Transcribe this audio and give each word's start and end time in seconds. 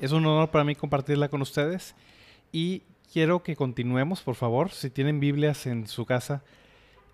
Es 0.00 0.12
un 0.12 0.24
honor 0.24 0.50
para 0.50 0.64
mí 0.64 0.74
compartirla 0.74 1.28
con 1.28 1.42
ustedes 1.42 1.94
y 2.52 2.84
quiero 3.12 3.42
que 3.42 3.54
continuemos, 3.54 4.22
por 4.22 4.34
favor, 4.34 4.70
si 4.70 4.88
tienen 4.88 5.20
Biblias 5.20 5.66
en 5.66 5.86
su 5.86 6.06
casa. 6.06 6.42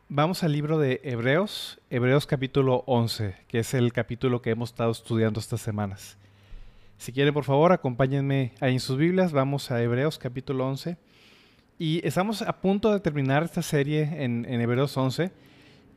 Vamos 0.08 0.44
al 0.44 0.52
libro 0.52 0.78
de 0.78 1.00
Hebreos, 1.02 1.80
Hebreos 1.90 2.28
capítulo 2.28 2.84
11, 2.86 3.34
que 3.48 3.58
es 3.58 3.74
el 3.74 3.92
capítulo 3.92 4.40
que 4.40 4.50
hemos 4.50 4.70
estado 4.70 4.92
estudiando 4.92 5.40
estas 5.40 5.60
semanas. 5.60 6.16
Si 6.96 7.12
quieren, 7.12 7.34
por 7.34 7.42
favor, 7.42 7.72
acompáñenme 7.72 8.52
ahí 8.60 8.74
en 8.74 8.80
sus 8.80 8.96
Biblias. 8.96 9.32
Vamos 9.32 9.72
a 9.72 9.82
Hebreos 9.82 10.16
capítulo 10.16 10.68
11. 10.68 10.96
Y 11.80 12.06
estamos 12.06 12.40
a 12.40 12.60
punto 12.60 12.92
de 12.92 13.00
terminar 13.00 13.42
esta 13.42 13.62
serie 13.62 14.02
en, 14.22 14.46
en 14.48 14.60
Hebreos 14.60 14.96
11. 14.96 15.32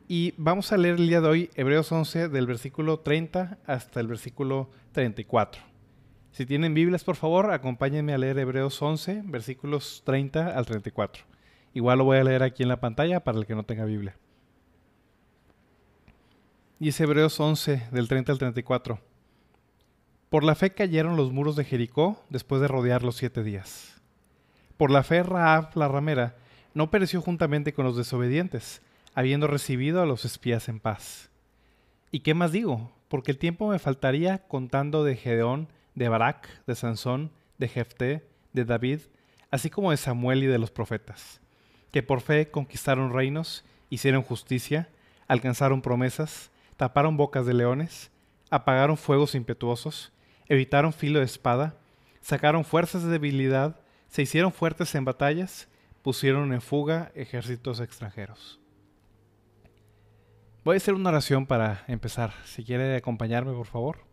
Y 0.08 0.34
vamos 0.36 0.72
a 0.72 0.76
leer 0.76 0.96
el 0.96 1.06
día 1.06 1.20
de 1.20 1.28
hoy 1.28 1.50
Hebreos 1.54 1.92
11 1.92 2.28
del 2.30 2.48
versículo 2.48 2.98
30 2.98 3.58
hasta 3.64 4.00
el 4.00 4.08
versículo 4.08 4.68
34. 4.90 5.69
Si 6.32 6.46
tienen 6.46 6.74
Biblias, 6.74 7.04
por 7.04 7.16
favor, 7.16 7.50
acompáñenme 7.50 8.14
a 8.14 8.18
leer 8.18 8.38
Hebreos 8.38 8.80
11, 8.80 9.22
versículos 9.24 10.02
30 10.04 10.56
al 10.56 10.64
34. 10.64 11.24
Igual 11.74 11.98
lo 11.98 12.04
voy 12.04 12.18
a 12.18 12.24
leer 12.24 12.42
aquí 12.42 12.62
en 12.62 12.68
la 12.68 12.80
pantalla 12.80 13.20
para 13.20 13.38
el 13.38 13.46
que 13.46 13.54
no 13.54 13.64
tenga 13.64 13.84
Biblia. 13.84 14.16
Dice 16.78 17.02
Hebreos 17.02 17.38
11, 17.38 17.88
del 17.90 18.08
30 18.08 18.32
al 18.32 18.38
34. 18.38 19.00
Por 20.30 20.44
la 20.44 20.54
fe 20.54 20.70
cayeron 20.70 21.16
los 21.16 21.32
muros 21.32 21.56
de 21.56 21.64
Jericó 21.64 22.24
después 22.30 22.60
de 22.60 22.68
rodear 22.68 23.02
los 23.02 23.16
siete 23.16 23.42
días. 23.42 24.00
Por 24.76 24.90
la 24.90 25.02
fe 25.02 25.22
Raab, 25.22 25.76
la 25.76 25.88
ramera, 25.88 26.36
no 26.72 26.90
pereció 26.90 27.20
juntamente 27.20 27.72
con 27.72 27.84
los 27.84 27.96
desobedientes, 27.96 28.80
habiendo 29.14 29.48
recibido 29.48 30.00
a 30.00 30.06
los 30.06 30.24
espías 30.24 30.68
en 30.68 30.78
paz. 30.78 31.30
¿Y 32.12 32.20
qué 32.20 32.34
más 32.34 32.52
digo? 32.52 32.92
Porque 33.08 33.32
el 33.32 33.38
tiempo 33.38 33.68
me 33.68 33.80
faltaría 33.80 34.38
contando 34.46 35.04
de 35.04 35.16
Gedeón, 35.16 35.68
de 35.94 36.08
Barak, 36.08 36.64
de 36.66 36.74
Sansón, 36.74 37.32
de 37.58 37.68
Jefté, 37.68 38.28
de 38.52 38.64
David, 38.64 39.00
así 39.50 39.70
como 39.70 39.90
de 39.90 39.96
Samuel 39.96 40.44
y 40.44 40.46
de 40.46 40.58
los 40.58 40.70
profetas, 40.70 41.40
que 41.90 42.02
por 42.02 42.20
fe 42.20 42.50
conquistaron 42.50 43.12
reinos, 43.12 43.64
hicieron 43.90 44.22
justicia, 44.22 44.88
alcanzaron 45.28 45.82
promesas, 45.82 46.50
taparon 46.76 47.16
bocas 47.16 47.46
de 47.46 47.54
leones, 47.54 48.10
apagaron 48.50 48.96
fuegos 48.96 49.34
impetuosos, 49.34 50.12
evitaron 50.48 50.92
filo 50.92 51.18
de 51.18 51.24
espada, 51.24 51.76
sacaron 52.20 52.64
fuerzas 52.64 53.02
de 53.02 53.10
debilidad, 53.10 53.80
se 54.08 54.22
hicieron 54.22 54.52
fuertes 54.52 54.94
en 54.94 55.04
batallas, 55.04 55.68
pusieron 56.02 56.52
en 56.52 56.60
fuga 56.60 57.12
ejércitos 57.14 57.80
extranjeros. 57.80 58.60
Voy 60.64 60.74
a 60.74 60.76
hacer 60.76 60.94
una 60.94 61.10
oración 61.10 61.46
para 61.46 61.84
empezar. 61.88 62.32
Si 62.44 62.64
quiere 62.64 62.96
acompañarme, 62.96 63.52
por 63.52 63.66
favor. 63.66 64.09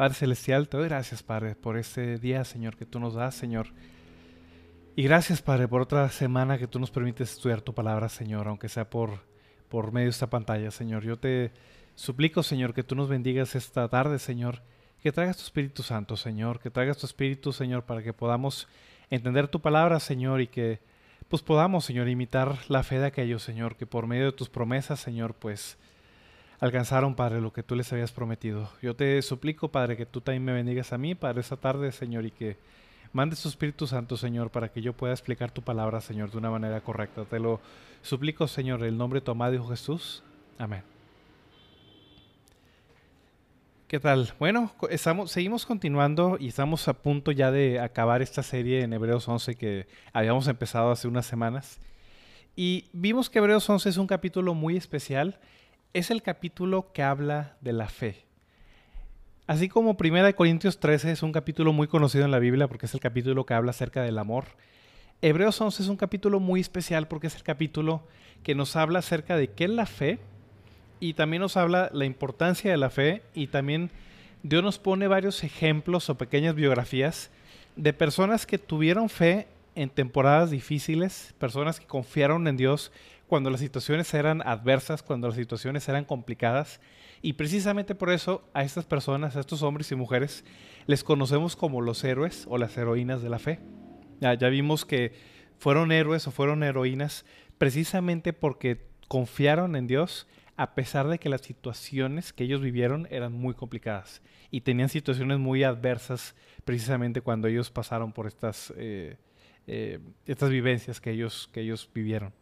Padre 0.00 0.14
Celestial, 0.14 0.66
te 0.66 0.78
doy 0.78 0.88
gracias, 0.88 1.22
Padre, 1.22 1.54
por 1.54 1.76
este 1.76 2.16
día, 2.16 2.42
Señor, 2.44 2.74
que 2.74 2.86
tú 2.86 2.98
nos 2.98 3.12
das, 3.12 3.34
Señor. 3.34 3.66
Y 4.96 5.02
gracias, 5.02 5.42
Padre, 5.42 5.68
por 5.68 5.82
otra 5.82 6.08
semana 6.08 6.56
que 6.56 6.66
tú 6.66 6.78
nos 6.78 6.90
permites 6.90 7.32
estudiar 7.32 7.60
tu 7.60 7.74
palabra, 7.74 8.08
Señor, 8.08 8.48
aunque 8.48 8.70
sea 8.70 8.88
por, 8.88 9.20
por 9.68 9.92
medio 9.92 10.06
de 10.06 10.12
esta 10.12 10.30
pantalla, 10.30 10.70
Señor. 10.70 11.02
Yo 11.02 11.18
te 11.18 11.50
suplico, 11.96 12.42
Señor, 12.42 12.72
que 12.72 12.82
tú 12.82 12.94
nos 12.94 13.10
bendigas 13.10 13.54
esta 13.54 13.86
tarde, 13.90 14.18
Señor. 14.18 14.62
Que 15.02 15.12
traigas 15.12 15.36
tu 15.36 15.42
Espíritu 15.42 15.82
Santo, 15.82 16.16
Señor. 16.16 16.60
Que 16.60 16.70
traigas 16.70 16.96
tu 16.96 17.04
Espíritu, 17.04 17.52
Señor, 17.52 17.82
para 17.84 18.02
que 18.02 18.14
podamos 18.14 18.68
entender 19.10 19.48
tu 19.48 19.60
palabra, 19.60 20.00
Señor, 20.00 20.40
y 20.40 20.46
que 20.46 20.80
pues 21.28 21.42
podamos, 21.42 21.84
Señor, 21.84 22.08
imitar 22.08 22.56
la 22.68 22.82
fe 22.84 23.00
de 23.00 23.04
aquellos, 23.04 23.42
Señor, 23.42 23.76
que 23.76 23.84
por 23.84 24.06
medio 24.06 24.24
de 24.24 24.32
tus 24.32 24.48
promesas, 24.48 24.98
Señor, 24.98 25.34
pues 25.34 25.76
alcanzaron, 26.60 27.14
Padre, 27.14 27.40
lo 27.40 27.52
que 27.52 27.62
tú 27.62 27.74
les 27.74 27.92
habías 27.92 28.12
prometido. 28.12 28.70
Yo 28.82 28.94
te 28.94 29.20
suplico, 29.22 29.68
Padre, 29.68 29.96
que 29.96 30.06
tú 30.06 30.20
también 30.20 30.44
me 30.44 30.52
bendigas 30.52 30.92
a 30.92 30.98
mí, 30.98 31.14
Padre, 31.14 31.40
esta 31.40 31.56
tarde, 31.56 31.90
Señor, 31.90 32.26
y 32.26 32.30
que 32.30 32.58
mandes 33.12 33.42
tu 33.42 33.48
Espíritu 33.48 33.86
Santo, 33.86 34.16
Señor, 34.16 34.50
para 34.50 34.70
que 34.70 34.82
yo 34.82 34.92
pueda 34.92 35.14
explicar 35.14 35.50
tu 35.50 35.62
palabra, 35.62 36.00
Señor, 36.00 36.30
de 36.30 36.38
una 36.38 36.50
manera 36.50 36.80
correcta. 36.82 37.24
Te 37.24 37.40
lo 37.40 37.60
suplico, 38.02 38.46
Señor, 38.46 38.80
en 38.80 38.88
el 38.88 38.98
nombre 38.98 39.20
de 39.20 39.24
tu 39.24 39.30
amado 39.30 39.54
Hijo 39.54 39.68
Jesús. 39.68 40.22
Amén. 40.58 40.82
¿Qué 43.88 43.98
tal? 43.98 44.32
Bueno, 44.38 44.70
estamos, 44.90 45.32
seguimos 45.32 45.66
continuando 45.66 46.36
y 46.38 46.48
estamos 46.48 46.86
a 46.86 46.92
punto 46.92 47.32
ya 47.32 47.50
de 47.50 47.80
acabar 47.80 48.22
esta 48.22 48.44
serie 48.44 48.82
en 48.82 48.92
Hebreos 48.92 49.26
11 49.26 49.56
que 49.56 49.88
habíamos 50.12 50.46
empezado 50.46 50.92
hace 50.92 51.08
unas 51.08 51.26
semanas. 51.26 51.80
Y 52.54 52.84
vimos 52.92 53.30
que 53.30 53.38
Hebreos 53.38 53.68
11 53.68 53.88
es 53.88 53.96
un 53.96 54.06
capítulo 54.06 54.54
muy 54.54 54.76
especial 54.76 55.40
es 55.92 56.10
el 56.10 56.22
capítulo 56.22 56.92
que 56.92 57.02
habla 57.02 57.56
de 57.60 57.72
la 57.72 57.88
fe. 57.88 58.24
Así 59.46 59.68
como 59.68 59.96
1 59.98 60.36
Corintios 60.36 60.78
13 60.78 61.12
es 61.12 61.22
un 61.22 61.32
capítulo 61.32 61.72
muy 61.72 61.88
conocido 61.88 62.24
en 62.24 62.30
la 62.30 62.38
Biblia 62.38 62.68
porque 62.68 62.86
es 62.86 62.94
el 62.94 63.00
capítulo 63.00 63.44
que 63.44 63.54
habla 63.54 63.70
acerca 63.70 64.02
del 64.02 64.18
amor, 64.18 64.44
Hebreos 65.22 65.60
11 65.60 65.82
es 65.82 65.88
un 65.90 65.98
capítulo 65.98 66.40
muy 66.40 66.60
especial 66.60 67.06
porque 67.06 67.26
es 67.26 67.36
el 67.36 67.42
capítulo 67.42 68.02
que 68.42 68.54
nos 68.54 68.74
habla 68.74 69.00
acerca 69.00 69.36
de 69.36 69.48
qué 69.48 69.64
es 69.64 69.70
la 69.70 69.84
fe 69.84 70.18
y 70.98 71.12
también 71.12 71.42
nos 71.42 71.58
habla 71.58 71.90
la 71.92 72.06
importancia 72.06 72.70
de 72.70 72.78
la 72.78 72.88
fe 72.88 73.22
y 73.34 73.48
también 73.48 73.90
Dios 74.42 74.62
nos 74.62 74.78
pone 74.78 75.08
varios 75.08 75.44
ejemplos 75.44 76.08
o 76.08 76.16
pequeñas 76.16 76.54
biografías 76.54 77.30
de 77.76 77.92
personas 77.92 78.46
que 78.46 78.56
tuvieron 78.56 79.10
fe 79.10 79.46
en 79.74 79.90
temporadas 79.90 80.50
difíciles, 80.50 81.34
personas 81.38 81.80
que 81.80 81.86
confiaron 81.86 82.46
en 82.48 82.56
Dios 82.56 82.92
cuando 83.26 83.50
las 83.50 83.60
situaciones 83.60 84.12
eran 84.14 84.42
adversas, 84.42 85.02
cuando 85.02 85.28
las 85.28 85.36
situaciones 85.36 85.88
eran 85.88 86.04
complicadas. 86.04 86.80
Y 87.22 87.34
precisamente 87.34 87.94
por 87.94 88.10
eso 88.10 88.42
a 88.54 88.62
estas 88.62 88.86
personas, 88.86 89.36
a 89.36 89.40
estos 89.40 89.62
hombres 89.62 89.92
y 89.92 89.94
mujeres, 89.94 90.44
les 90.86 91.04
conocemos 91.04 91.54
como 91.54 91.80
los 91.80 92.02
héroes 92.02 92.46
o 92.48 92.58
las 92.58 92.76
heroínas 92.76 93.22
de 93.22 93.28
la 93.28 93.38
fe. 93.38 93.60
Ya, 94.20 94.34
ya 94.34 94.48
vimos 94.48 94.84
que 94.84 95.12
fueron 95.58 95.92
héroes 95.92 96.26
o 96.26 96.30
fueron 96.30 96.62
heroínas 96.62 97.24
precisamente 97.58 98.32
porque 98.32 98.88
confiaron 99.08 99.76
en 99.76 99.86
Dios 99.86 100.26
a 100.56 100.74
pesar 100.74 101.08
de 101.08 101.18
que 101.18 101.28
las 101.28 101.40
situaciones 101.40 102.32
que 102.32 102.44
ellos 102.44 102.60
vivieron 102.60 103.08
eran 103.10 103.32
muy 103.32 103.54
complicadas 103.54 104.20
y 104.50 104.60
tenían 104.60 104.88
situaciones 104.88 105.38
muy 105.38 105.64
adversas 105.64 106.34
precisamente 106.64 107.22
cuando 107.22 107.48
ellos 107.48 107.70
pasaron 107.70 108.12
por 108.12 108.26
estas, 108.26 108.72
eh, 108.76 109.16
eh, 109.72 110.00
estas 110.26 110.50
vivencias 110.50 111.00
que 111.00 111.12
ellos, 111.12 111.48
que 111.52 111.60
ellos 111.60 111.88
vivieron. 111.94 112.32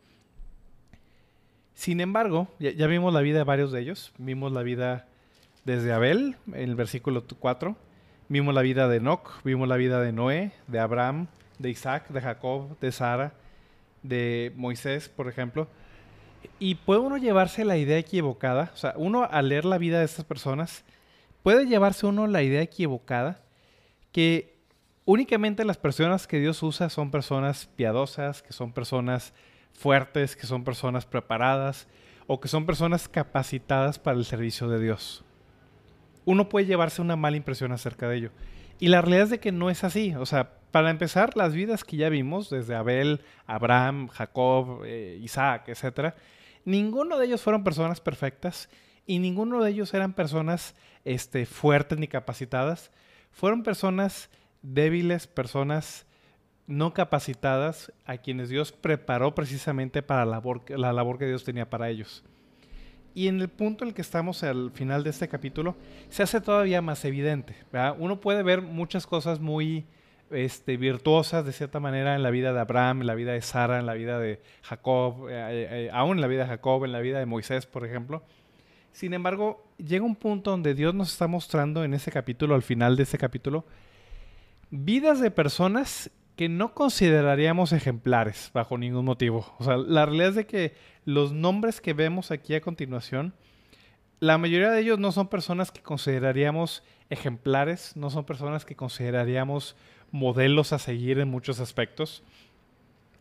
Sin 1.74 2.00
embargo, 2.00 2.48
ya, 2.58 2.86
vimos 2.86 3.12
la 3.12 3.20
vida 3.20 3.36
de 3.36 3.44
varios 3.44 3.70
de 3.70 3.82
ellos. 3.82 4.14
Vimos 4.16 4.50
la 4.50 4.62
vida 4.62 5.06
desde 5.66 5.92
Abel, 5.92 6.36
en 6.46 6.70
el 6.70 6.74
versículo 6.74 7.22
4. 7.38 7.76
Vimos 8.30 8.54
la 8.54 8.62
vida 8.62 8.88
de 8.88 8.96
Enoch, 8.96 9.42
vimos 9.44 9.68
la 9.68 9.76
vida 9.76 10.00
de 10.00 10.10
Noé, 10.10 10.52
de 10.68 10.78
Abraham, 10.78 11.26
de 11.58 11.68
Isaac, 11.68 12.08
de 12.08 12.22
Jacob, 12.22 12.78
de 12.80 12.92
Sara, 12.92 13.34
de 14.02 14.50
Moisés, 14.56 15.10
por 15.10 15.28
ejemplo. 15.28 15.68
Y 16.58 16.76
puede 16.76 17.00
uno 17.00 17.18
llevarse 17.18 17.62
la 17.66 17.76
idea 17.76 17.98
equivocada, 17.98 18.70
o 18.72 18.76
sea, 18.78 18.94
uno 18.96 19.28
al 19.30 19.50
leer 19.50 19.66
la 19.66 19.76
vida 19.76 19.98
de 19.98 20.06
estas 20.06 20.24
personas, 20.24 20.82
puede 21.42 21.66
llevarse 21.66 22.06
uno 22.06 22.26
la 22.26 22.42
idea 22.42 22.62
equivocada 22.62 23.42
que 24.12 24.57
únicamente 25.08 25.64
las 25.64 25.78
personas 25.78 26.26
que 26.26 26.38
Dios 26.38 26.62
usa 26.62 26.90
son 26.90 27.10
personas 27.10 27.70
piadosas, 27.76 28.42
que 28.42 28.52
son 28.52 28.72
personas 28.72 29.32
fuertes, 29.72 30.36
que 30.36 30.46
son 30.46 30.64
personas 30.64 31.06
preparadas 31.06 31.88
o 32.26 32.40
que 32.40 32.48
son 32.48 32.66
personas 32.66 33.08
capacitadas 33.08 33.98
para 33.98 34.18
el 34.18 34.26
servicio 34.26 34.68
de 34.68 34.78
Dios. 34.78 35.24
Uno 36.26 36.50
puede 36.50 36.66
llevarse 36.66 37.00
una 37.00 37.16
mala 37.16 37.38
impresión 37.38 37.72
acerca 37.72 38.06
de 38.06 38.18
ello. 38.18 38.30
Y 38.80 38.88
la 38.88 39.00
realidad 39.00 39.24
es 39.24 39.30
de 39.30 39.40
que 39.40 39.50
no 39.50 39.70
es 39.70 39.82
así. 39.82 40.14
O 40.14 40.26
sea, 40.26 40.58
para 40.72 40.90
empezar, 40.90 41.38
las 41.38 41.54
vidas 41.54 41.84
que 41.84 41.96
ya 41.96 42.10
vimos, 42.10 42.50
desde 42.50 42.74
Abel, 42.74 43.22
Abraham, 43.46 44.08
Jacob, 44.08 44.82
eh, 44.84 45.18
Isaac, 45.22 45.70
etc., 45.70 46.14
ninguno 46.66 47.16
de 47.16 47.24
ellos 47.24 47.40
fueron 47.40 47.64
personas 47.64 48.02
perfectas 48.02 48.68
y 49.06 49.20
ninguno 49.20 49.64
de 49.64 49.70
ellos 49.70 49.94
eran 49.94 50.12
personas 50.12 50.74
este, 51.06 51.46
fuertes 51.46 51.98
ni 51.98 52.08
capacitadas. 52.08 52.90
Fueron 53.32 53.62
personas 53.62 54.28
débiles, 54.62 55.26
personas 55.26 56.06
no 56.66 56.92
capacitadas 56.92 57.92
a 58.04 58.18
quienes 58.18 58.50
Dios 58.50 58.72
preparó 58.72 59.34
precisamente 59.34 60.02
para 60.02 60.24
la 60.24 60.32
labor, 60.32 60.62
la 60.70 60.92
labor 60.92 61.18
que 61.18 61.26
Dios 61.26 61.44
tenía 61.44 61.68
para 61.68 61.88
ellos. 61.88 62.24
Y 63.14 63.26
en 63.26 63.40
el 63.40 63.48
punto 63.48 63.84
en 63.84 63.88
el 63.88 63.94
que 63.94 64.02
estamos 64.02 64.44
al 64.44 64.70
final 64.70 65.02
de 65.02 65.10
este 65.10 65.28
capítulo, 65.28 65.76
se 66.08 66.22
hace 66.22 66.40
todavía 66.40 66.82
más 66.82 67.04
evidente. 67.04 67.56
Uno 67.98 68.20
puede 68.20 68.42
ver 68.42 68.62
muchas 68.62 69.06
cosas 69.06 69.40
muy 69.40 69.86
este, 70.30 70.76
virtuosas 70.76 71.44
de 71.44 71.52
cierta 71.52 71.80
manera 71.80 72.14
en 72.14 72.22
la 72.22 72.30
vida 72.30 72.52
de 72.52 72.60
Abraham, 72.60 73.00
en 73.00 73.06
la 73.06 73.14
vida 73.14 73.32
de 73.32 73.40
Sara, 73.40 73.78
en 73.78 73.86
la 73.86 73.94
vida 73.94 74.18
de 74.18 74.40
Jacob, 74.62 75.28
eh, 75.28 75.32
eh, 75.32 75.68
eh, 75.70 75.90
aún 75.92 76.18
en 76.18 76.20
la 76.20 76.26
vida 76.26 76.42
de 76.42 76.48
Jacob, 76.48 76.84
en 76.84 76.92
la 76.92 77.00
vida 77.00 77.18
de 77.18 77.26
Moisés, 77.26 77.66
por 77.66 77.84
ejemplo. 77.84 78.22
Sin 78.92 79.14
embargo, 79.14 79.64
llega 79.78 80.04
un 80.04 80.16
punto 80.16 80.50
donde 80.50 80.74
Dios 80.74 80.94
nos 80.94 81.12
está 81.12 81.26
mostrando 81.26 81.84
en 81.84 81.94
ese 81.94 82.10
capítulo, 82.10 82.54
al 82.54 82.62
final 82.62 82.96
de 82.96 83.04
ese 83.04 83.18
capítulo, 83.18 83.64
vidas 84.70 85.20
de 85.20 85.30
personas 85.30 86.10
que 86.36 86.48
no 86.48 86.72
consideraríamos 86.72 87.72
ejemplares 87.72 88.50
bajo 88.54 88.78
ningún 88.78 89.04
motivo. 89.04 89.54
O 89.58 89.64
sea, 89.64 89.76
la 89.76 90.06
realidad 90.06 90.28
es 90.28 90.34
de 90.36 90.46
que 90.46 90.74
los 91.04 91.32
nombres 91.32 91.80
que 91.80 91.94
vemos 91.94 92.30
aquí 92.30 92.54
a 92.54 92.60
continuación, 92.60 93.34
la 94.20 94.38
mayoría 94.38 94.70
de 94.70 94.80
ellos 94.80 94.98
no 94.98 95.10
son 95.10 95.28
personas 95.28 95.72
que 95.72 95.82
consideraríamos 95.82 96.84
ejemplares, 97.10 97.96
no 97.96 98.10
son 98.10 98.24
personas 98.24 98.64
que 98.64 98.76
consideraríamos 98.76 99.74
modelos 100.10 100.72
a 100.72 100.78
seguir 100.78 101.18
en 101.18 101.28
muchos 101.28 101.60
aspectos. 101.60 102.22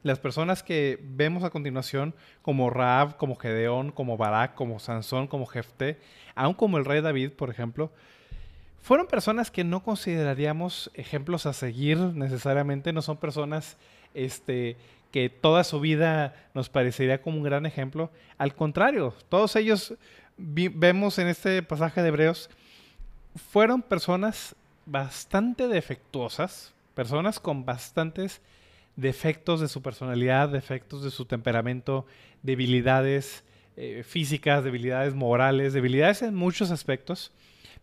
Las 0.04 0.20
personas 0.20 0.62
que 0.62 1.00
vemos 1.02 1.44
a 1.44 1.50
continuación, 1.50 2.14
como 2.42 2.70
Raab, 2.70 3.18
como 3.18 3.36
Gedeón, 3.36 3.92
como 3.92 4.16
Barak, 4.16 4.54
como 4.54 4.80
Sansón, 4.80 5.28
como 5.28 5.48
Jefté, 5.48 6.00
aún 6.36 6.54
como 6.54 6.78
el 6.78 6.86
rey 6.86 7.02
David, 7.02 7.32
por 7.32 7.50
ejemplo, 7.50 7.92
fueron 8.88 9.08
personas 9.08 9.52
que 9.52 9.66
no 9.66 9.84
consideraríamos 9.84 10.90
ejemplos 10.94 11.46
a 11.46 11.52
seguir 11.52 11.98
necesariamente, 11.98 12.94
no 12.94 13.02
son 13.02 13.18
personas 13.18 13.76
este, 14.14 14.78
que 15.12 15.30
toda 15.30 15.66
su 15.66 15.82
vida 15.82 16.34
nos 16.54 16.70
parecería 16.70 17.22
como 17.22 17.36
un 17.36 17.44
gran 17.44 17.66
ejemplo. 17.66 18.10
Al 18.38 18.56
contrario, 18.56 19.14
todos 19.28 19.58
ellos 19.58 19.94
vemos 20.38 21.20
en 21.20 21.28
este 21.28 21.62
pasaje 21.64 22.02
de 22.02 22.08
Hebreos, 22.08 22.50
fueron 23.52 23.82
personas 23.82 24.56
bastante 24.86 25.68
defectuosas, 25.68 26.74
personas 26.96 27.42
con 27.42 27.66
bastantes 27.66 28.40
defectos 28.96 29.60
de 29.60 29.68
su 29.68 29.82
personalidad, 29.82 30.48
defectos 30.48 31.04
de 31.04 31.12
su 31.12 31.26
temperamento, 31.26 32.06
debilidades 32.42 33.44
eh, 33.76 34.04
físicas, 34.08 34.64
debilidades 34.64 35.14
morales, 35.14 35.74
debilidades 35.74 36.22
en 36.22 36.36
muchos 36.36 36.72
aspectos. 36.72 37.34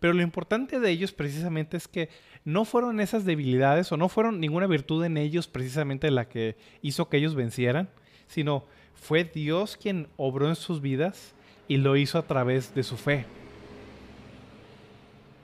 Pero 0.01 0.13
lo 0.13 0.23
importante 0.23 0.81
de 0.81 0.91
ellos 0.91 1.13
precisamente 1.13 1.77
es 1.77 1.89
que 1.89 2.09
no 2.45 2.65
fueron 2.65 3.01
esas 3.01 3.25
debilidades 3.25 3.91
o 3.93 3.97
no 3.97 4.09
fueron 4.09 4.41
ninguna 4.41 4.67
virtud 4.67 5.05
en 5.05 5.17
ellos 5.17 5.47
precisamente 5.49 6.11
la 6.11 6.29
que 6.29 6.57
hizo 6.83 7.09
que 7.09 7.17
ellos 7.17 7.35
vencieran, 7.35 7.89
sino 8.27 8.65
fue 8.95 9.25
Dios 9.25 9.77
quien 9.77 10.09
obró 10.17 10.49
en 10.49 10.57
sus 10.57 10.81
vidas 10.81 11.35
y 11.69 11.79
lo 11.79 11.97
hizo 11.97 12.19
a 12.19 12.27
través 12.27 12.75
de 12.75 12.83
su 12.83 12.97
fe. 12.97 13.27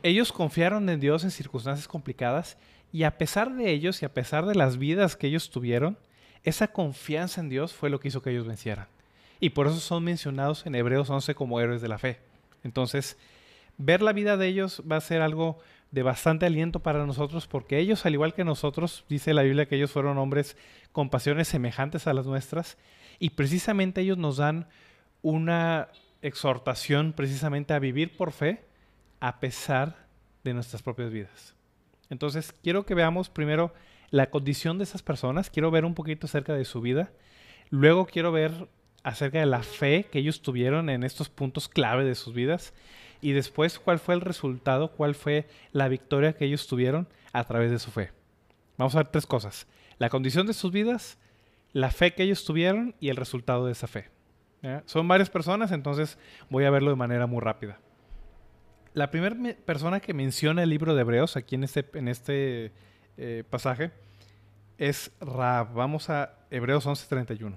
Ellos 0.02 0.32
confiaron 0.32 0.88
en 0.88 1.00
Dios 1.00 1.25
en 1.25 1.31
circunstancias 1.31 1.87
complicadas 1.87 2.56
y 2.93 3.05
a 3.05 3.19
pesar 3.19 3.55
de 3.55 3.70
ellos 3.70 4.03
y 4.03 4.06
a 4.06 4.14
pesar 4.14 4.46
de 4.46 4.55
las 4.55 4.79
vidas 4.79 5.17
que 5.17 5.26
ellos 5.26 5.50
tuvieron, 5.50 5.99
esa 6.43 6.69
confianza 6.69 7.41
en 7.41 7.49
Dios 7.50 7.73
fue 7.73 7.91
lo 7.91 8.00
que 8.00 8.08
hizo 8.08 8.23
que 8.23 8.31
ellos 8.31 8.46
vencieran. 8.46 8.87
Y 9.41 9.50
por 9.50 9.67
eso 9.67 9.79
son 9.79 10.05
mencionados 10.05 10.67
en 10.67 10.75
Hebreos 10.75 11.08
11 11.08 11.35
como 11.35 11.61
héroes 11.61 11.82
de 11.82 11.88
la 11.88 11.99
fe. 11.99 12.19
Entonces, 12.64 13.17
ver 13.81 14.03
la 14.03 14.12
vida 14.12 14.37
de 14.37 14.47
ellos 14.47 14.82
va 14.91 14.97
a 14.97 15.00
ser 15.00 15.23
algo 15.23 15.59
de 15.91 16.03
bastante 16.03 16.47
aliento 16.47 16.81
para 16.81 17.06
nosotros 17.06 17.47
porque 17.47 17.79
ellos, 17.79 18.05
al 18.06 18.12
igual 18.12 18.35
que 18.35 18.44
nosotros, 18.44 19.05
dice 19.09 19.35
la 19.35 19.43
Biblia 19.43 19.67
que 19.67 19.77
ellos 19.77 19.91
fueron 19.91 20.19
hombres 20.19 20.56
con 20.93 21.09
pasiones 21.09 21.49
semejantes 21.49 22.06
a 22.06 22.12
las 22.12 22.27
nuestras 22.27 22.77
y 23.19 23.31
precisamente 23.31 24.03
ellos 24.03 24.19
nos 24.19 24.37
dan 24.37 24.69
una 25.23 25.88
exhortación 26.23 27.15
precisamente 27.15 27.73
a 27.73 27.79
vivir 27.79 28.17
por 28.17 28.32
fe 28.32 28.62
a 29.19 29.41
pesar 29.41 30.06
de 30.44 30.55
nuestras 30.55 30.82
propias 30.82 31.11
vidas. 31.11 31.55
Entonces, 32.11 32.53
quiero 32.62 32.85
que 32.85 32.94
veamos 32.94 33.31
primero 33.31 33.73
la 34.11 34.29
condición 34.31 34.77
de 34.79 34.85
esas 34.85 35.03
personas, 35.03 35.49
quiero 35.49 35.71
ver 35.71 35.85
un 35.85 35.94
poquito 35.94 36.27
acerca 36.27 36.53
de 36.53 36.65
su 36.65 36.81
vida, 36.81 37.12
luego 37.71 38.06
quiero 38.06 38.31
ver 38.31 38.69
acerca 39.03 39.38
de 39.38 39.47
la 39.47 39.62
fe 39.62 40.05
que 40.11 40.19
ellos 40.19 40.43
tuvieron 40.43 40.91
en 40.91 41.03
estos 41.03 41.31
puntos 41.31 41.69
clave 41.69 42.05
de 42.05 42.15
sus 42.15 42.35
vidas 42.35 42.75
y 43.20 43.32
después 43.32 43.78
cuál 43.78 43.99
fue 43.99 44.14
el 44.14 44.20
resultado, 44.20 44.93
cuál 44.93 45.14
fue 45.14 45.46
la 45.72 45.88
victoria 45.88 46.32
que 46.32 46.44
ellos 46.44 46.67
tuvieron 46.67 47.08
a 47.32 47.44
través 47.44 47.70
de 47.70 47.78
su 47.78 47.90
fe. 47.90 48.11
Vamos 48.76 48.94
a 48.94 48.99
ver 48.99 49.08
tres 49.08 49.26
cosas. 49.26 49.67
La 49.99 50.08
condición 50.08 50.46
de 50.46 50.55
sus 50.55 50.72
vidas, 50.72 51.19
la 51.72 51.90
fe 51.90 52.14
que 52.14 52.22
ellos 52.22 52.44
tuvieron 52.44 52.94
y 53.00 53.08
el 53.11 53.17
resultado 53.17 53.67
de 53.67 53.72
esa 53.72 53.87
fe. 53.87 54.08
Son 54.84 55.08
varias 55.08 55.31
personas, 55.31 55.72
entonces 55.72 56.19
voy 56.50 56.64
a 56.64 56.70
verlo 56.70 56.90
de 56.90 56.96
manera 56.96 57.26
muy 57.26 57.40
rápida 57.40 57.78
la 58.94 59.11
primera 59.11 59.37
persona 59.64 60.00
que 60.00 60.14
menciona 60.14 60.62
el 60.62 60.70
libro 60.70 60.94
de 60.94 61.02
Hebreos 61.02 61.37
aquí 61.37 61.55
en 61.55 61.64
este, 61.64 61.87
en 61.94 62.08
este 62.08 62.72
eh, 63.17 63.44
pasaje 63.49 63.93
es 64.78 65.12
Raab. 65.20 65.75
Vamos 65.75 66.11
a 66.11 66.34
Hebreos 66.50 66.87
11:31. 66.87 67.56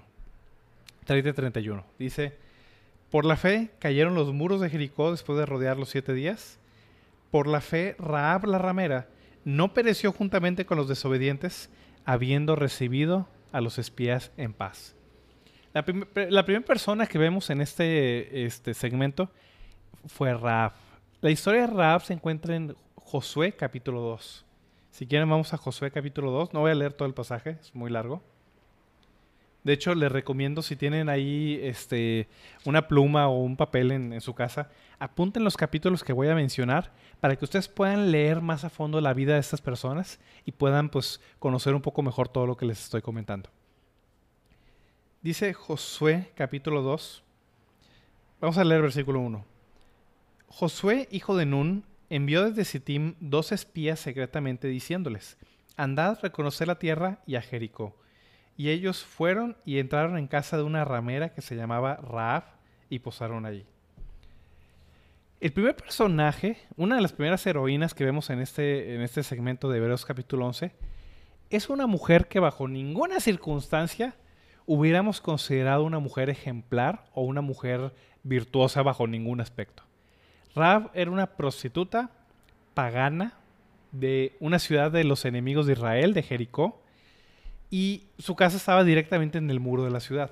30:31. 1.08 1.84
Dice, 1.98 2.38
por 3.14 3.26
la 3.26 3.38
fe 3.38 3.70
cayeron 3.78 4.16
los 4.16 4.34
muros 4.34 4.60
de 4.60 4.72
Jericó 4.72 5.12
después 5.12 5.38
de 5.38 5.46
rodear 5.46 5.78
los 5.78 5.90
siete 5.90 6.16
días. 6.16 6.58
Por 7.30 7.46
la 7.46 7.62
fe, 7.62 7.96
Raab 8.00 8.48
la 8.48 8.58
ramera 8.58 9.08
no 9.46 9.76
pereció 9.76 10.12
juntamente 10.12 10.66
con 10.66 10.80
los 10.80 10.88
desobedientes, 10.88 11.70
habiendo 12.06 12.56
recibido 12.56 13.28
a 13.52 13.62
los 13.62 13.78
espías 13.78 14.32
en 14.36 14.52
paz. 14.52 14.96
La, 15.74 15.86
primera 15.86 16.66
persona 16.66 17.06
que 17.06 17.20
vemos 17.20 17.52
en 17.52 17.62
este, 17.62 18.46
este 18.46 18.74
segmento 18.74 19.30
fue 20.08 20.34
Raab. 20.34 20.72
La 21.22 21.30
historia 21.30 21.68
de 21.68 21.68
Raab 21.68 22.02
se 22.02 22.14
encuentra 22.14 22.56
en 22.56 22.76
Josué 22.96 23.52
capítulo 23.52 24.02
2. 24.02 24.44
Si 24.90 25.06
quieren 25.06 25.30
vamos 25.30 25.54
a 25.54 25.58
Josué 25.58 25.92
capítulo 25.92 26.32
2. 26.32 26.52
No 26.52 26.62
voy 26.62 26.72
a 26.72 26.76
leer 26.76 26.94
todo 26.94 27.08
el 27.08 27.14
pasaje, 27.14 27.60
es 27.62 27.76
muy 27.76 27.92
largo. 27.92 28.24
De 29.64 29.72
hecho, 29.72 29.96
les 29.96 30.12
recomiendo 30.12 30.62
si 30.62 30.76
tienen 30.76 31.08
ahí 31.08 31.58
este, 31.64 32.28
una 32.66 32.88
pluma 32.88 33.30
o 33.30 33.40
un 33.40 33.56
papel 33.56 33.92
en, 33.92 34.20
su 34.20 34.34
casa, 34.34 34.70
apunten 35.00 35.46
los 35.46 35.56
capítulos 35.56 36.04
que 36.04 36.12
voy 36.12 36.28
a 36.28 36.36
mencionar 36.36 36.92
para 37.22 37.38
que 37.38 37.46
ustedes 37.46 37.70
puedan 37.70 38.12
leer 38.12 38.42
más 38.42 38.66
a 38.66 38.70
fondo 38.70 39.00
la 39.00 39.14
vida 39.14 39.36
de 39.36 39.40
estas 39.40 39.62
personas 39.62 40.20
y 40.44 40.52
puedan 40.52 40.90
pues, 40.90 41.22
conocer 41.40 41.76
un 41.76 41.82
poco 41.82 42.02
mejor 42.02 42.28
todo 42.28 42.46
lo 42.46 42.58
que 42.58 42.66
les 42.66 42.84
estoy 42.84 43.02
comentando. 43.02 43.50
Dice 45.22 45.54
Josué 45.54 46.32
capítulo 46.36 46.82
2. 46.82 47.24
Vamos 48.42 48.58
a 48.58 48.66
leer 48.66 48.82
versículo 48.82 49.22
1. 49.22 49.46
Josué, 50.48 51.08
hijo 51.10 51.38
de 51.38 51.46
Nun, 51.46 51.86
envió 52.10 52.44
desde 52.44 52.66
Sittim 52.66 53.16
dos 53.22 53.54
espías 53.54 54.02
secretamente 54.02 54.68
diciéndoles, 54.68 55.38
Andad, 55.78 56.20
reconocer 56.22 56.68
la 56.68 56.78
tierra 56.78 57.22
y 57.26 57.36
a 57.36 57.42
Jericó. 57.42 57.96
Y 58.56 58.70
ellos 58.70 59.04
fueron 59.04 59.58
y 59.66 59.80
entraron 59.80 60.18
en 60.18 60.28
casa 60.28 60.58
de 60.58 60.64
una 60.64 60.86
ramera 60.86 61.30
que 61.30 61.42
se 61.42 61.56
llamaba 61.56 61.96
Raab 61.98 62.44
y 62.90 63.00
posaron 63.00 63.46
allí. 63.46 63.66
El 65.42 65.52
primer 65.52 65.76
personaje, 65.76 66.58
una 66.78 66.96
de 66.96 67.02
las 67.02 67.12
primeras 67.12 67.46
heroínas 67.46 67.94
que 67.94 68.06
vemos 68.06 68.30
en 68.30 68.40
este, 68.40 68.96
en 68.96 69.02
este 69.02 69.24
segmento 69.24 69.70
de 69.70 69.80
Hebreos 69.80 70.06
capítulo 70.06 70.46
11, 70.48 70.72
es 71.50 71.70
una 71.70 71.88
mujer 71.88 72.28
que 72.28 72.40
bajo 72.40 72.68
ninguna 72.68 73.20
circunstancia 73.20 74.16
hubiéramos 74.66 75.20
considerado 75.22 75.84
una 75.84 76.00
mujer 76.00 76.30
ejemplar 76.30 77.06
o 77.14 77.24
una 77.24 77.42
mujer 77.42 77.94
virtuosa 78.24 78.82
bajo 78.84 79.08
ningún 79.08 79.42
aspecto. 79.42 79.84
Rab 80.56 80.92
era 80.94 81.12
una 81.12 81.28
prostituta 81.36 82.12
pagana 82.74 83.34
de 83.92 84.36
una 84.40 84.60
ciudad 84.60 84.92
de 84.92 85.04
los 85.04 85.26
enemigos 85.26 85.66
de 85.66 85.74
Israel, 85.74 86.14
de 86.14 86.24
Jericó, 86.24 86.83
y 87.74 88.04
su 88.20 88.36
casa 88.36 88.58
estaba 88.58 88.84
directamente 88.84 89.40
en 89.40 89.50
el 89.50 89.60
muro 89.60 89.84
de 89.84 89.90
la 89.90 90.00
ciudad. 90.00 90.30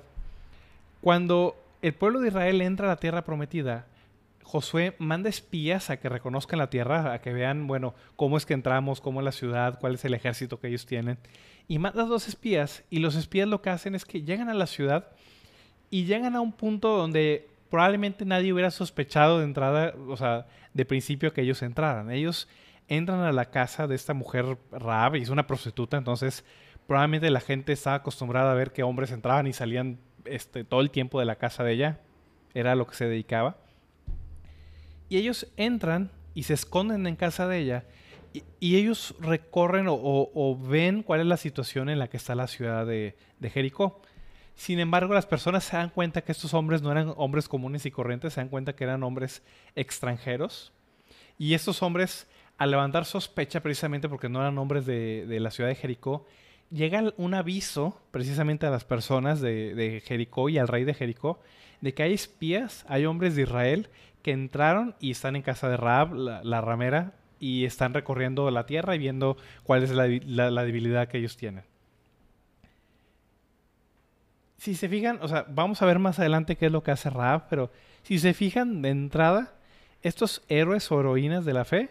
Cuando 1.00 1.56
el 1.82 1.92
pueblo 1.92 2.20
de 2.20 2.28
Israel 2.28 2.60
entra 2.60 2.86
a 2.86 2.90
la 2.90 3.00
tierra 3.00 3.24
prometida, 3.24 3.86
Josué 4.44 4.94
manda 5.00 5.28
espías 5.28 5.90
a 5.90 5.96
que 5.96 6.08
reconozcan 6.08 6.60
la 6.60 6.70
tierra, 6.70 7.12
a 7.12 7.20
que 7.20 7.32
vean, 7.32 7.66
bueno, 7.66 7.96
cómo 8.14 8.36
es 8.36 8.46
que 8.46 8.54
entramos, 8.54 9.00
cómo 9.00 9.18
es 9.18 9.24
la 9.24 9.32
ciudad, 9.32 9.80
cuál 9.80 9.96
es 9.96 10.04
el 10.04 10.14
ejército 10.14 10.60
que 10.60 10.68
ellos 10.68 10.86
tienen. 10.86 11.18
Y 11.66 11.80
manda 11.80 12.04
dos 12.04 12.28
espías, 12.28 12.84
y 12.90 13.00
los 13.00 13.16
espías 13.16 13.48
lo 13.48 13.60
que 13.60 13.70
hacen 13.70 13.96
es 13.96 14.04
que 14.04 14.22
llegan 14.22 14.48
a 14.48 14.54
la 14.54 14.68
ciudad 14.68 15.08
y 15.90 16.04
llegan 16.04 16.36
a 16.36 16.40
un 16.40 16.52
punto 16.52 16.96
donde 16.96 17.48
probablemente 17.70 18.24
nadie 18.24 18.52
hubiera 18.52 18.70
sospechado 18.70 19.40
de 19.40 19.46
entrada, 19.46 19.94
o 20.06 20.16
sea, 20.16 20.46
de 20.74 20.84
principio 20.84 21.32
que 21.32 21.40
ellos 21.40 21.60
entraran. 21.62 22.12
Ellos 22.12 22.46
entran 22.86 23.18
a 23.18 23.32
la 23.32 23.46
casa 23.46 23.88
de 23.88 23.96
esta 23.96 24.14
mujer 24.14 24.58
Raab 24.70 25.16
y 25.16 25.22
es 25.22 25.28
una 25.28 25.48
prostituta, 25.48 25.96
entonces 25.96 26.44
probablemente 26.86 27.30
la 27.30 27.40
gente 27.40 27.72
estaba 27.72 27.96
acostumbrada 27.96 28.52
a 28.52 28.54
ver 28.54 28.72
que 28.72 28.82
hombres 28.82 29.10
entraban 29.10 29.46
y 29.46 29.52
salían 29.52 29.98
este, 30.24 30.64
todo 30.64 30.80
el 30.80 30.90
tiempo 30.90 31.18
de 31.18 31.26
la 31.26 31.36
casa 31.36 31.64
de 31.64 31.72
ella. 31.72 32.00
Era 32.54 32.74
lo 32.74 32.86
que 32.86 32.94
se 32.94 33.06
dedicaba. 33.06 33.56
Y 35.08 35.16
ellos 35.16 35.46
entran 35.56 36.10
y 36.34 36.44
se 36.44 36.54
esconden 36.54 37.06
en 37.06 37.16
casa 37.16 37.46
de 37.46 37.58
ella 37.58 37.84
y, 38.60 38.76
ellos 38.76 39.14
recorren 39.20 39.86
o, 39.88 40.58
ven 40.60 41.02
cuál 41.02 41.20
es 41.20 41.26
la 41.26 41.36
situación 41.36 41.88
en 41.88 41.98
la 41.98 42.08
que 42.08 42.16
está 42.16 42.34
la 42.34 42.46
ciudad 42.46 42.86
de, 42.86 43.16
de 43.38 43.50
Jericó. 43.50 44.00
Sin 44.54 44.78
embargo, 44.78 45.14
las 45.14 45.26
personas 45.26 45.64
se 45.64 45.76
dan 45.76 45.90
cuenta 45.90 46.22
que 46.22 46.32
estos 46.32 46.54
hombres 46.54 46.82
no 46.82 46.92
eran 46.92 47.12
hombres 47.16 47.48
comunes 47.48 47.86
y 47.86 47.90
corrientes, 47.90 48.34
se 48.34 48.40
dan 48.40 48.48
cuenta 48.48 48.74
que 48.74 48.84
eran 48.84 49.02
hombres 49.02 49.42
extranjeros. 49.74 50.72
Y 51.38 51.54
estos 51.54 51.82
hombres, 51.82 52.28
al 52.58 52.70
levantar 52.70 53.04
sospecha 53.04 53.60
precisamente 53.60 54.08
porque 54.08 54.28
no 54.28 54.40
eran 54.40 54.58
hombres 54.58 54.86
de, 54.86 55.26
la 55.40 55.50
ciudad 55.50 55.68
de 55.68 55.74
Jericó, 55.74 56.26
llega 56.72 57.12
un 57.16 57.34
aviso 57.34 58.00
precisamente 58.10 58.66
a 58.66 58.70
las 58.70 58.84
personas 58.84 59.40
de, 59.40 60.02
Jericó 60.04 60.48
y 60.48 60.58
al 60.58 60.68
rey 60.68 60.84
de 60.84 60.94
Jericó 60.94 61.40
de 61.80 61.94
que 61.94 62.02
hay 62.02 62.14
espías, 62.14 62.84
hay 62.88 63.06
hombres 63.06 63.36
de 63.36 63.42
Israel 63.42 63.88
que 64.22 64.32
entraron 64.32 64.94
y 65.00 65.10
están 65.10 65.36
en 65.36 65.42
casa 65.42 65.68
de 65.68 65.76
Raab, 65.76 66.14
la, 66.14 66.60
ramera, 66.60 67.14
y 67.40 67.64
están 67.64 67.92
recorriendo 67.92 68.50
la 68.52 68.66
tierra 68.66 68.94
y 68.94 68.98
viendo 68.98 69.36
cuál 69.64 69.82
es 69.82 69.90
la 69.90 70.64
debilidad 70.64 71.08
que 71.08 71.18
ellos 71.18 71.36
tienen. 71.36 71.64
Si 74.62 74.76
se 74.76 74.88
fijan, 74.88 75.18
o 75.22 75.26
sea, 75.26 75.44
vamos 75.48 75.82
a 75.82 75.86
ver 75.86 75.98
más 75.98 76.20
adelante 76.20 76.54
qué 76.54 76.66
es 76.66 76.72
lo 76.72 76.84
que 76.84 76.92
hace 76.92 77.10
Raab, 77.10 77.48
pero 77.48 77.72
si 78.04 78.20
se 78.20 78.32
fijan 78.32 78.80
de 78.80 78.90
entrada, 78.90 79.54
estos 80.02 80.44
héroes 80.48 80.92
o 80.92 81.00
heroínas 81.00 81.44
de 81.44 81.52
la 81.52 81.64
fe, 81.64 81.90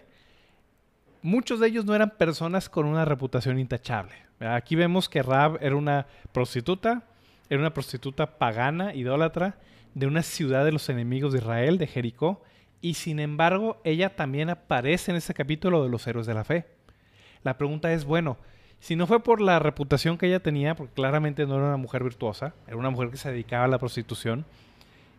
muchos 1.21 1.59
de 1.59 1.67
ellos 1.67 1.85
no 1.85 1.95
eran 1.95 2.11
personas 2.11 2.69
con 2.69 2.85
una 2.85 3.05
reputación 3.05 3.59
intachable. 3.59 4.13
Aquí 4.39 4.75
vemos 4.75 5.07
que 5.07 5.21
Raab 5.21 5.57
era 5.61 5.75
una 5.75 6.07
prostituta, 6.31 7.03
era 7.49 7.59
una 7.59 7.73
prostituta 7.73 8.37
pagana, 8.37 8.93
idólatra, 8.95 9.57
de 9.93 10.07
una 10.07 10.23
ciudad 10.23 10.65
de 10.65 10.71
los 10.71 10.89
enemigos 10.89 11.33
de 11.33 11.39
Israel, 11.39 11.77
de 11.77 11.87
Jericó, 11.87 12.41
y 12.81 12.95
sin 12.95 13.19
embargo 13.19 13.79
ella 13.83 14.15
también 14.15 14.49
aparece 14.49 15.11
en 15.11 15.17
ese 15.17 15.33
capítulo 15.33 15.83
de 15.83 15.89
los 15.89 16.07
héroes 16.07 16.25
de 16.25 16.33
la 16.33 16.43
fe. 16.43 16.65
La 17.43 17.57
pregunta 17.57 17.91
es, 17.93 18.05
bueno, 18.05 18.37
si 18.79 18.95
no 18.95 19.05
fue 19.05 19.21
por 19.21 19.41
la 19.41 19.59
reputación 19.59 20.17
que 20.17 20.27
ella 20.27 20.39
tenía, 20.39 20.75
porque 20.75 20.93
claramente 20.93 21.45
no 21.45 21.55
era 21.57 21.67
una 21.67 21.77
mujer 21.77 22.03
virtuosa, 22.03 22.55
era 22.65 22.77
una 22.77 22.89
mujer 22.89 23.11
que 23.11 23.17
se 23.17 23.31
dedicaba 23.31 23.65
a 23.65 23.67
la 23.67 23.77
prostitución, 23.77 24.45